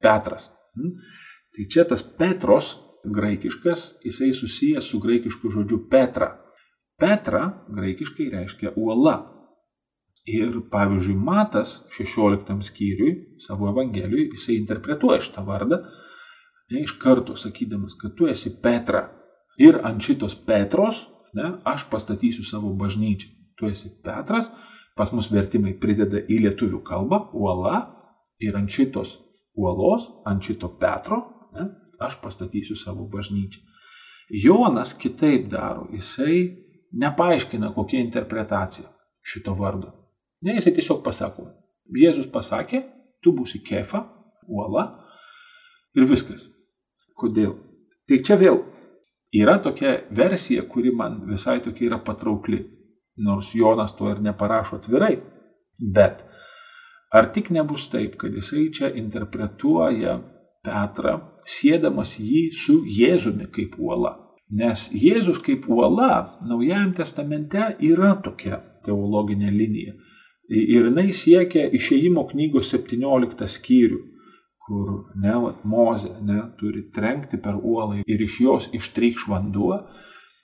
Petras. 0.00 0.48
Hmm? 0.78 0.94
Tai 1.52 1.66
čia 1.68 1.84
tas 1.84 2.02
Petros 2.02 2.72
graikiškas, 3.04 4.00
jisai 4.04 4.32
susijęs 4.36 4.88
su 4.88 5.00
graikišku 5.00 5.50
žodžiu 5.52 5.84
Petra. 5.90 6.32
Petra 7.00 7.66
graikiškai 7.68 8.30
reiškia 8.32 8.72
uola. 8.76 9.18
Ir 10.28 10.60
pavyzdžiui, 10.70 11.16
Matas 11.16 11.80
16 11.96 12.60
skyriui 12.62 13.38
savo 13.40 13.70
evangelijui, 13.70 14.28
jisai 14.34 14.58
interpretuoja 14.60 15.20
šitą 15.24 15.44
vardą, 15.46 15.80
ne, 16.70 16.82
iš 16.84 16.92
karto 17.00 17.36
sakydamas, 17.36 17.96
kad 18.00 18.14
tu 18.18 18.28
esi 18.28 18.52
Petra. 18.62 19.06
Ir 19.58 19.80
ant 19.84 20.02
šitos 20.02 20.36
Petros, 20.46 21.06
ne, 21.34 21.54
aš 21.64 21.86
pastatysiu 21.90 22.44
savo 22.44 22.74
bažnyčią. 22.76 23.32
Tu 23.56 23.68
esi 23.72 23.90
Petras, 24.04 24.50
pas 24.96 25.12
mus 25.12 25.30
vertimai 25.32 25.74
prideda 25.80 26.20
į 26.20 26.40
lietuvių 26.44 26.82
kalbą 26.84 27.26
uola 27.36 27.80
ir 28.40 28.56
ant 28.56 28.70
šitos 28.70 29.16
uolos, 29.56 30.08
ant 30.28 30.44
šito 30.44 30.68
Petro, 30.80 31.20
ne, 31.56 31.66
aš 32.00 32.20
pastatysiu 32.22 32.76
savo 32.76 33.08
bažnyčią. 33.08 33.64
Jonas 34.30 34.94
kitaip 34.94 35.48
daro, 35.50 35.88
jisai 35.92 36.36
nepaaiškina, 36.92 37.72
kokia 37.74 38.00
interpretacija 38.04 38.86
šito 39.26 39.54
vardo. 39.58 39.99
Ne, 40.42 40.56
jisai 40.56 40.72
tiesiog 40.76 41.02
pasako. 41.04 41.50
Jėzus 41.90 42.30
pasakė, 42.32 42.82
tu 43.20 43.32
būsi 43.36 43.60
kefa, 43.66 44.04
uola 44.48 44.86
ir 45.96 46.06
viskas. 46.08 46.46
Kodėl? 47.18 47.56
Tai 48.08 48.18
čia 48.24 48.36
vėl 48.40 48.62
yra 49.36 49.58
tokia 49.62 49.98
versija, 50.16 50.64
kuri 50.66 50.92
man 50.96 51.20
visai 51.28 51.58
tokia 51.62 51.90
yra 51.90 52.00
patraukli. 52.04 52.62
Nors 53.20 53.52
Jonas 53.54 53.92
to 53.98 54.08
ir 54.08 54.22
neparašo 54.24 54.78
atvirai. 54.80 55.18
Bet 55.80 56.24
ar 57.12 57.28
tik 57.34 57.50
nebus 57.52 57.88
taip, 57.92 58.16
kad 58.20 58.34
jisai 58.34 58.70
čia 58.72 58.92
interpretuoja 58.96 60.18
Petrą, 60.64 61.14
sėdamas 61.48 62.18
jį 62.20 62.50
su 62.52 62.82
Jėzumi 62.84 63.46
kaip 63.52 63.78
uola. 63.80 64.12
Nes 64.52 64.88
Jėzus 64.92 65.38
kaip 65.40 65.68
uola 65.70 66.40
Naujajame 66.48 66.96
testamente 66.98 67.70
yra 67.86 68.14
tokia 68.24 68.58
teologinė 68.84 69.52
linija. 69.54 69.94
Ir 70.50 70.88
jinai 70.88 71.12
siekia 71.14 71.68
išėjimo 71.78 72.24
knygos 72.32 72.72
17 72.74 73.46
skyrių, 73.52 73.98
kur 74.66 74.88
ne, 75.22 75.34
vat, 75.44 75.60
Moze 75.62 76.10
ne, 76.26 76.40
turi 76.58 76.88
trenkti 76.94 77.38
per 77.38 77.60
uolą 77.60 78.00
ir 78.02 78.24
iš 78.26 78.38
jos 78.42 78.66
ištrykš 78.74 79.28
vanduo. 79.30 79.78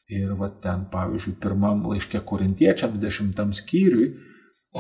Ir 0.07 0.37
va 0.39 0.53
ten, 0.63 0.85
pavyzdžiui, 0.93 1.35
pirmam 1.43 1.83
laiške 1.91 2.21
korintiečiams 2.23 3.01
dešimtam 3.03 3.51
skyriui 3.51 4.13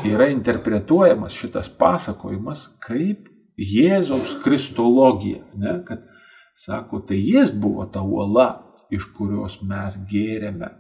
yra 0.06 0.28
interpretuojamas 0.30 1.34
šitas 1.34 1.72
pasakojimas 1.74 2.68
kaip 2.86 3.26
Jėzaus 3.58 4.36
kristologija. 4.44 5.42
Ne, 5.58 5.80
kad 5.88 6.06
sako, 6.54 7.02
tai 7.08 7.18
jis 7.18 7.50
buvo 7.50 7.88
ta 7.90 8.04
uola, 8.06 8.46
iš 8.94 9.08
kurios 9.16 9.58
mes 9.66 9.98
gėrėme 10.06 10.70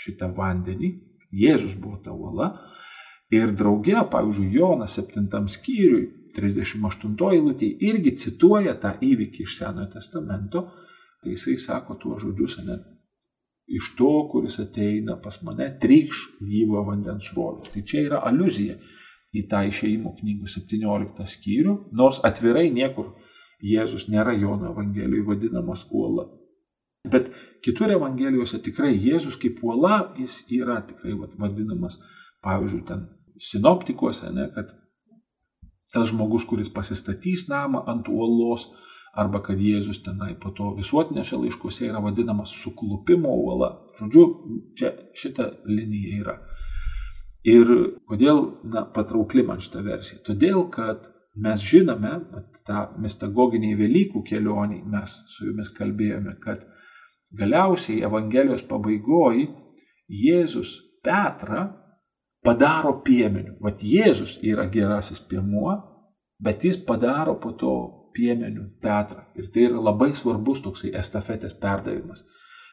šitą 0.00 0.32
vandenį. 0.32 0.94
Jėzus 1.36 1.76
buvo 1.76 2.00
ta 2.00 2.16
uola 2.16 2.54
Ir 3.32 3.54
drauge, 3.56 3.96
pavyzdžiui, 4.12 4.50
Jonas 4.52 4.98
7 4.98 5.46
skyriui, 5.48 6.08
38 6.36 7.14
eilutė 7.32 7.68
irgi 7.88 8.12
cituoja 8.20 8.74
tą 8.80 8.96
įvykį 9.00 9.46
iš 9.46 9.56
Senojo 9.60 9.88
testamento. 9.94 10.66
Tai 11.22 11.30
jisai 11.32 11.54
sako 11.60 11.96
tuos 12.02 12.20
žodžius, 12.24 12.58
ne, 12.66 12.76
iš 13.78 13.92
to, 13.96 14.10
kuris 14.32 14.58
ateina 14.60 15.16
pas 15.22 15.38
mane, 15.46 15.68
trykš 15.80 16.22
gyvo 16.42 16.82
vandens 16.88 17.30
srovės. 17.30 17.70
Tai 17.72 17.84
čia 17.88 18.02
yra 18.08 18.20
aluzija 18.28 18.76
į 19.32 19.46
tą 19.48 19.62
išeimo 19.68 20.12
knygų 20.18 20.50
17 20.50 21.28
skyrių, 21.36 21.76
nors 21.96 22.20
atvirai 22.26 22.68
niekur 22.74 23.14
Jėzus 23.62 24.08
nėra 24.10 24.34
Jono 24.34 24.72
Evangelijoje 24.72 25.28
vadinamas 25.28 25.86
uola. 25.94 26.26
Bet 27.08 27.30
kitur 27.64 27.94
Evangelijose 27.94 28.58
tikrai 28.62 28.92
Jėzus 28.98 29.38
kaip 29.38 29.62
uola, 29.62 30.12
jis 30.18 30.42
yra 30.50 30.80
tikrai 30.86 31.14
vadinamas, 31.38 32.00
pavyzdžiui, 32.42 32.84
ten 32.90 33.06
sinoptikuose, 33.40 34.30
ne, 34.34 34.48
kad 34.54 34.72
tas 35.92 36.08
žmogus, 36.08 36.46
kuris 36.48 36.70
pasistatys 36.72 37.48
namą 37.50 37.84
ant 37.88 38.08
uolos, 38.08 38.70
arba 39.12 39.42
kad 39.44 39.60
Jėzus 39.60 40.00
tenai 40.04 40.32
po 40.40 40.54
to 40.56 40.70
visuotinėse 40.78 41.36
laiškuose 41.36 41.84
yra 41.90 42.00
vadinamas 42.00 42.54
suklupimo 42.62 43.34
uola. 43.44 43.74
Žodžiu, 43.98 44.24
čia 44.78 44.94
šita 45.12 45.48
linija 45.68 46.20
yra. 46.22 46.36
Ir 47.44 47.68
kodėl 48.08 48.40
na, 48.72 48.86
patraukli 48.94 49.44
man 49.44 49.60
šitą 49.60 49.82
versiją? 49.84 50.22
Todėl, 50.24 50.62
kad 50.72 51.10
mes 51.42 51.60
žinome, 51.60 52.14
tą 52.66 52.86
mistagoginiai 53.02 53.76
Velykų 53.76 54.22
kelionį 54.28 54.82
mes 54.92 55.16
su 55.34 55.48
jumis 55.48 55.72
kalbėjome, 55.74 56.36
kad 56.40 56.62
galiausiai 57.36 58.04
Evangelijos 58.06 58.62
pabaigoje 58.68 59.48
Jėzus 60.12 60.76
Petrą 61.02 61.66
padaro 62.44 62.98
piemeniu. 63.04 63.56
Vat 63.62 63.82
Jėzus 63.82 64.38
yra 64.42 64.66
gerasis 64.70 65.20
piemuo, 65.20 65.74
bet 66.42 66.64
jis 66.64 66.78
padaro 66.86 67.36
po 67.40 67.52
to 67.52 67.74
piemeniu 68.14 68.68
Petrą. 68.82 69.24
Ir 69.38 69.50
tai 69.54 69.68
yra 69.68 69.80
labai 69.80 70.12
svarbus 70.14 70.62
toksai 70.64 70.92
estafetės 70.98 71.54
perdavimas. 71.54 72.24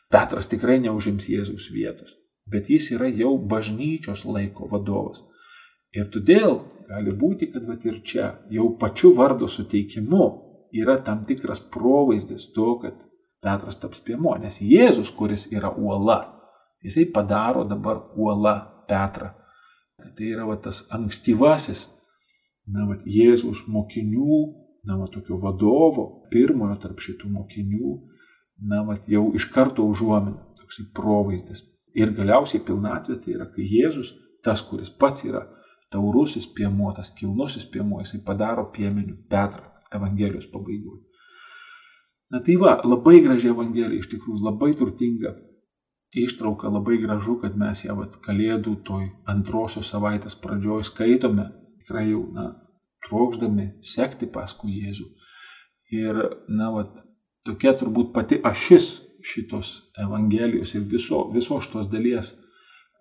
Petras 0.10 0.50
tikrai 0.50 0.80
neužims 0.82 1.30
Jėzaus 1.30 1.70
vietos, 1.72 2.16
bet 2.50 2.70
jis 2.70 2.90
yra 2.96 3.08
jau 3.14 3.36
bažnyčios 3.38 4.26
laiko 4.26 4.68
vadovas. 4.72 5.22
Ir 5.94 6.10
todėl 6.14 6.60
gali 6.90 7.14
būti, 7.14 7.52
kad 7.54 7.66
vat 7.70 7.86
ir 7.86 8.02
čia 8.06 8.32
jau 8.50 8.72
pačiu 8.82 9.14
vardo 9.18 9.48
suteikimu 9.48 10.26
yra 10.74 10.98
tam 11.06 11.24
tikras 11.26 11.62
provaizdis 11.74 12.50
to, 12.54 12.76
kad 12.82 12.98
Petras 13.40 13.78
taps 13.80 14.02
piemuo, 14.04 14.34
nes 14.36 14.58
Jėzus, 14.60 15.14
kuris 15.16 15.46
yra 15.54 15.70
uola, 15.72 16.18
jisai 16.84 17.06
padaro 17.14 17.64
dabar 17.64 18.02
uola 18.18 18.56
Petrą. 18.90 19.30
Tai 20.16 20.28
yra 20.28 20.46
va, 20.48 20.58
tas 20.62 20.82
ankstyvasis, 20.96 21.86
na, 22.70 22.86
va, 22.90 22.98
Jėzaus 23.08 23.66
mokinių, 23.72 24.40
na, 24.88 24.98
va, 25.00 25.08
tokio 25.12 25.40
vadovo, 25.42 26.06
pirmojo 26.34 26.78
tarp 26.84 27.04
šitų 27.04 27.32
mokinių, 27.34 27.96
na, 28.72 28.84
va, 28.88 28.98
jau 29.10 29.30
iš 29.38 29.50
karto 29.54 29.86
užuomina, 29.88 30.42
toksai 30.60 30.88
provaizdis. 30.96 31.66
Ir 31.98 32.12
galiausiai 32.16 32.62
pilnatvė 32.66 33.18
tai 33.24 33.36
yra, 33.38 33.48
kai 33.54 33.66
Jėzus, 33.66 34.14
tas, 34.46 34.62
kuris 34.66 34.92
pats 34.92 35.26
yra 35.28 35.46
taurusis 35.90 36.46
piemuo, 36.56 36.92
tas 36.96 37.10
kilnusis 37.18 37.66
piemuo, 37.72 38.04
jisai 38.04 38.22
padaro 38.26 38.68
piemenių 38.76 39.18
Petrą 39.32 39.72
Evangelijos 39.96 40.46
pabaigoje. 40.52 41.02
Na 42.30 42.44
tai 42.46 42.60
va, 42.62 42.76
labai 42.86 43.24
graži 43.26 43.50
Evangelija, 43.50 44.04
iš 44.04 44.12
tikrųjų 44.12 44.44
labai 44.46 44.70
turtinga 44.78 45.34
ištrauka 46.16 46.70
labai 46.70 46.98
gražu, 46.98 47.38
kad 47.42 47.58
mes 47.58 47.84
ją 47.86 47.96
vat, 48.00 48.16
kalėdų 48.26 48.76
toj 48.86 49.10
antrosios 49.30 49.92
savaitės 49.94 50.38
pradžioj 50.42 50.88
skaitome, 50.90 51.50
tikrai 51.84 52.10
jau, 52.10 52.24
na, 52.34 52.50
trokšdami 53.08 53.70
sekti 53.86 54.28
paskui 54.30 54.80
Jėzų. 54.84 55.06
Ir, 55.96 56.20
na, 56.50 56.72
vat, 56.74 56.98
tokia 57.46 57.74
turbūt 57.78 58.12
pati 58.14 58.40
ašis 58.46 58.90
šitos 59.26 59.72
Evangelijos 60.00 60.74
ir 60.76 60.86
viso, 60.88 61.26
viso 61.34 61.60
šitos 61.62 61.90
dalies 61.92 62.34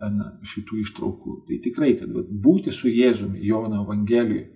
na, 0.01 0.35
šitų 0.45 0.83
ištraukų. 0.85 1.35
Tai 1.49 1.59
tikrai, 1.65 1.95
kad 1.99 2.13
vat, 2.15 2.29
būti 2.29 2.73
su 2.75 2.91
Jėzumi 2.93 3.43
Jono 3.45 3.83
Evangelijoje, 3.85 4.49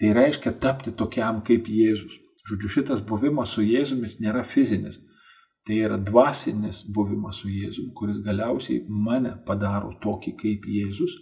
tai 0.00 0.12
reiškia 0.12 0.52
tapti 0.60 0.92
tokiam 0.92 1.42
kaip 1.44 1.68
Jėzus. 1.72 2.20
Žodžiu, 2.46 2.68
šitas 2.70 3.00
buvimas 3.02 3.56
su 3.56 3.64
Jėzumis 3.64 4.20
nėra 4.22 4.44
fizinis, 4.46 5.00
Tai 5.66 5.76
yra 5.82 5.96
dvasinis 5.98 6.84
buvimas 6.94 7.40
su 7.42 7.48
Jėzumi, 7.50 7.90
kuris 7.98 8.20
galiausiai 8.22 8.84
mane 8.86 9.32
padaro 9.46 9.96
tokį 10.02 10.32
kaip 10.42 10.68
Jėzus. 10.70 11.16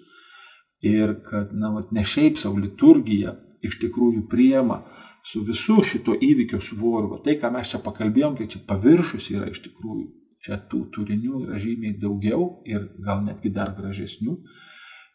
Ir 0.85 1.15
kad, 1.25 1.55
na, 1.57 1.71
vat, 1.73 1.95
ne 1.97 2.05
šiaip 2.05 2.37
savo 2.41 2.61
liturgija 2.61 3.33
iš 3.65 3.79
tikrųjų 3.81 4.27
priema 4.29 4.83
su 5.25 5.41
visu 5.47 5.79
šito 5.83 6.13
įvykio 6.21 6.61
svoriu. 6.61 7.17
Tai, 7.25 7.39
ką 7.41 7.51
mes 7.55 7.73
čia 7.73 7.81
pakalbėjom, 7.87 8.37
tai 8.37 8.51
čia 8.53 8.61
paviršius 8.69 9.31
yra 9.33 9.49
iš 9.49 9.63
tikrųjų. 9.65 10.11
Čia 10.45 10.59
tų 10.69 10.83
turinių 10.93 11.47
yra 11.47 11.57
žymiai 11.61 11.97
daugiau 11.97 12.51
ir 12.69 12.91
gal 13.01 13.23
netgi 13.25 13.49
dar 13.55 13.73
gražesnių. 13.79 14.37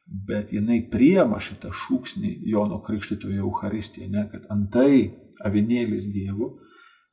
Bet 0.09 0.49
jinai 0.55 0.79
priema 0.89 1.37
šitą 1.37 1.69
šūksnį 1.69 2.31
Jono 2.49 2.79
Krikštitojo 2.81 3.43
Euharistiją, 3.43 4.09
ne, 4.09 4.25
kad 4.31 4.49
antai 4.49 5.03
avinėlis 5.45 6.09
Dievo, 6.09 6.55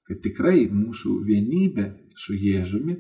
kad 0.07 0.23
tikrai 0.23 0.67
mūsų 0.71 1.13
vienybė 1.27 1.87
su 2.17 2.37
Jėzumi 2.39 2.97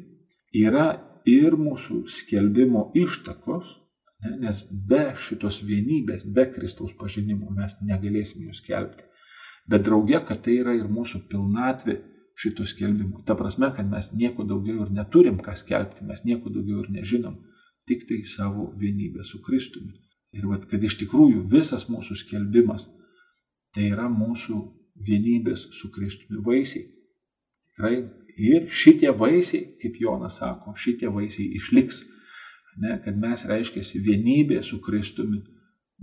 yra 0.56 0.86
ir 1.26 1.56
mūsų 1.58 2.04
skelbimo 2.10 2.90
ištakos, 2.98 3.74
nes 4.40 4.62
be 4.70 5.12
šitos 5.20 5.60
vienybės, 5.66 6.24
be 6.24 6.46
Kristaus 6.54 6.94
pažinimo 6.98 7.50
mes 7.54 7.76
negalėsime 7.82 8.48
jų 8.48 8.56
skelbti. 8.56 9.06
Bet 9.66 9.82
drauge, 9.86 10.20
kad 10.26 10.42
tai 10.44 10.60
yra 10.62 10.74
ir 10.78 10.86
mūsų 10.90 11.24
pilnatvė 11.30 11.98
šito 12.38 12.66
skelbimo. 12.68 13.22
Ta 13.26 13.34
prasme, 13.34 13.70
kad 13.74 13.88
mes 13.90 14.12
nieko 14.14 14.44
daugiau 14.46 14.84
ir 14.84 14.92
neturim 14.94 15.38
ką 15.42 15.56
skelbti, 15.58 16.04
mes 16.06 16.22
nieko 16.24 16.52
daugiau 16.52 16.84
ir 16.84 16.90
nežinom, 16.94 17.38
tik 17.88 18.06
tai 18.08 18.22
savo 18.28 18.70
vienybę 18.78 19.24
su 19.24 19.40
Kristumi. 19.42 19.94
Ir 20.36 20.46
vat, 20.50 20.66
kad 20.70 20.82
iš 20.84 20.98
tikrųjų 21.00 21.46
visas 21.50 21.86
mūsų 21.88 22.18
skelbimas 22.22 22.86
tai 23.74 23.90
yra 23.92 24.08
mūsų 24.12 24.58
vienybės 25.06 25.68
su 25.76 25.90
Kristumi 25.92 26.42
vaisiai. 26.44 26.86
Tikrai 27.76 28.00
Ir 28.36 28.66
šitie 28.68 29.10
vaisiai, 29.16 29.64
kaip 29.80 29.96
Jonas 30.00 30.36
sako, 30.42 30.74
šitie 30.76 31.08
vaisiai 31.08 31.56
išliks. 31.56 32.02
Ne, 32.76 32.98
kad 33.04 33.16
mes 33.16 33.46
reiškiasi 33.48 34.02
vienybė 34.04 34.60
su 34.62 34.76
Kristumi, 34.84 35.38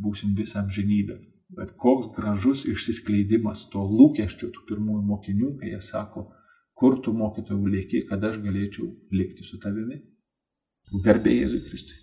būsim 0.01 0.32
visam 0.34 0.71
žinybę. 0.74 1.19
Bet 1.53 1.76
koks 1.78 2.07
gražus 2.15 2.63
išsiskleidimas 2.65 3.67
to 3.69 3.84
lūkesčio 3.86 4.49
tų 4.55 4.63
pirmųjų 4.69 5.01
mokinių, 5.09 5.49
kai 5.59 5.76
jie 5.76 5.82
sako, 5.86 6.24
kur 6.74 6.97
tu 7.05 7.13
mokytojų 7.13 7.74
lieki, 7.76 8.01
kad 8.09 8.26
aš 8.26 8.39
galėčiau 8.41 8.88
likti 9.13 9.45
su 9.45 9.59
tavimi. 9.61 9.99
Garbė 11.05 11.36
Jėzui 11.36 11.61
Kristui. 11.67 11.99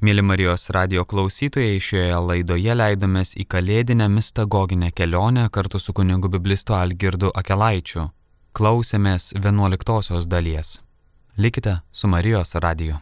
Mėly 0.00 0.24
Marijos 0.24 0.70
radio 0.72 1.04
klausytojai, 1.04 1.76
šioje 1.76 2.22
laidoje 2.24 2.78
leidomės 2.78 3.34
į 3.36 3.44
kalėdinę 3.44 4.08
mistagoginę 4.08 4.88
kelionę 4.96 5.50
kartu 5.52 5.78
su 5.78 5.92
kunigu 5.92 6.32
biblistu 6.32 6.78
Algirdu 6.78 7.28
Akelaičiu 7.36 8.06
klausėmės 8.52 9.32
vienuoliktosios 9.42 10.26
dalies. 10.28 10.80
Likite 11.36 11.80
su 11.92 12.08
Marijos 12.08 12.54
radiju. 12.54 12.98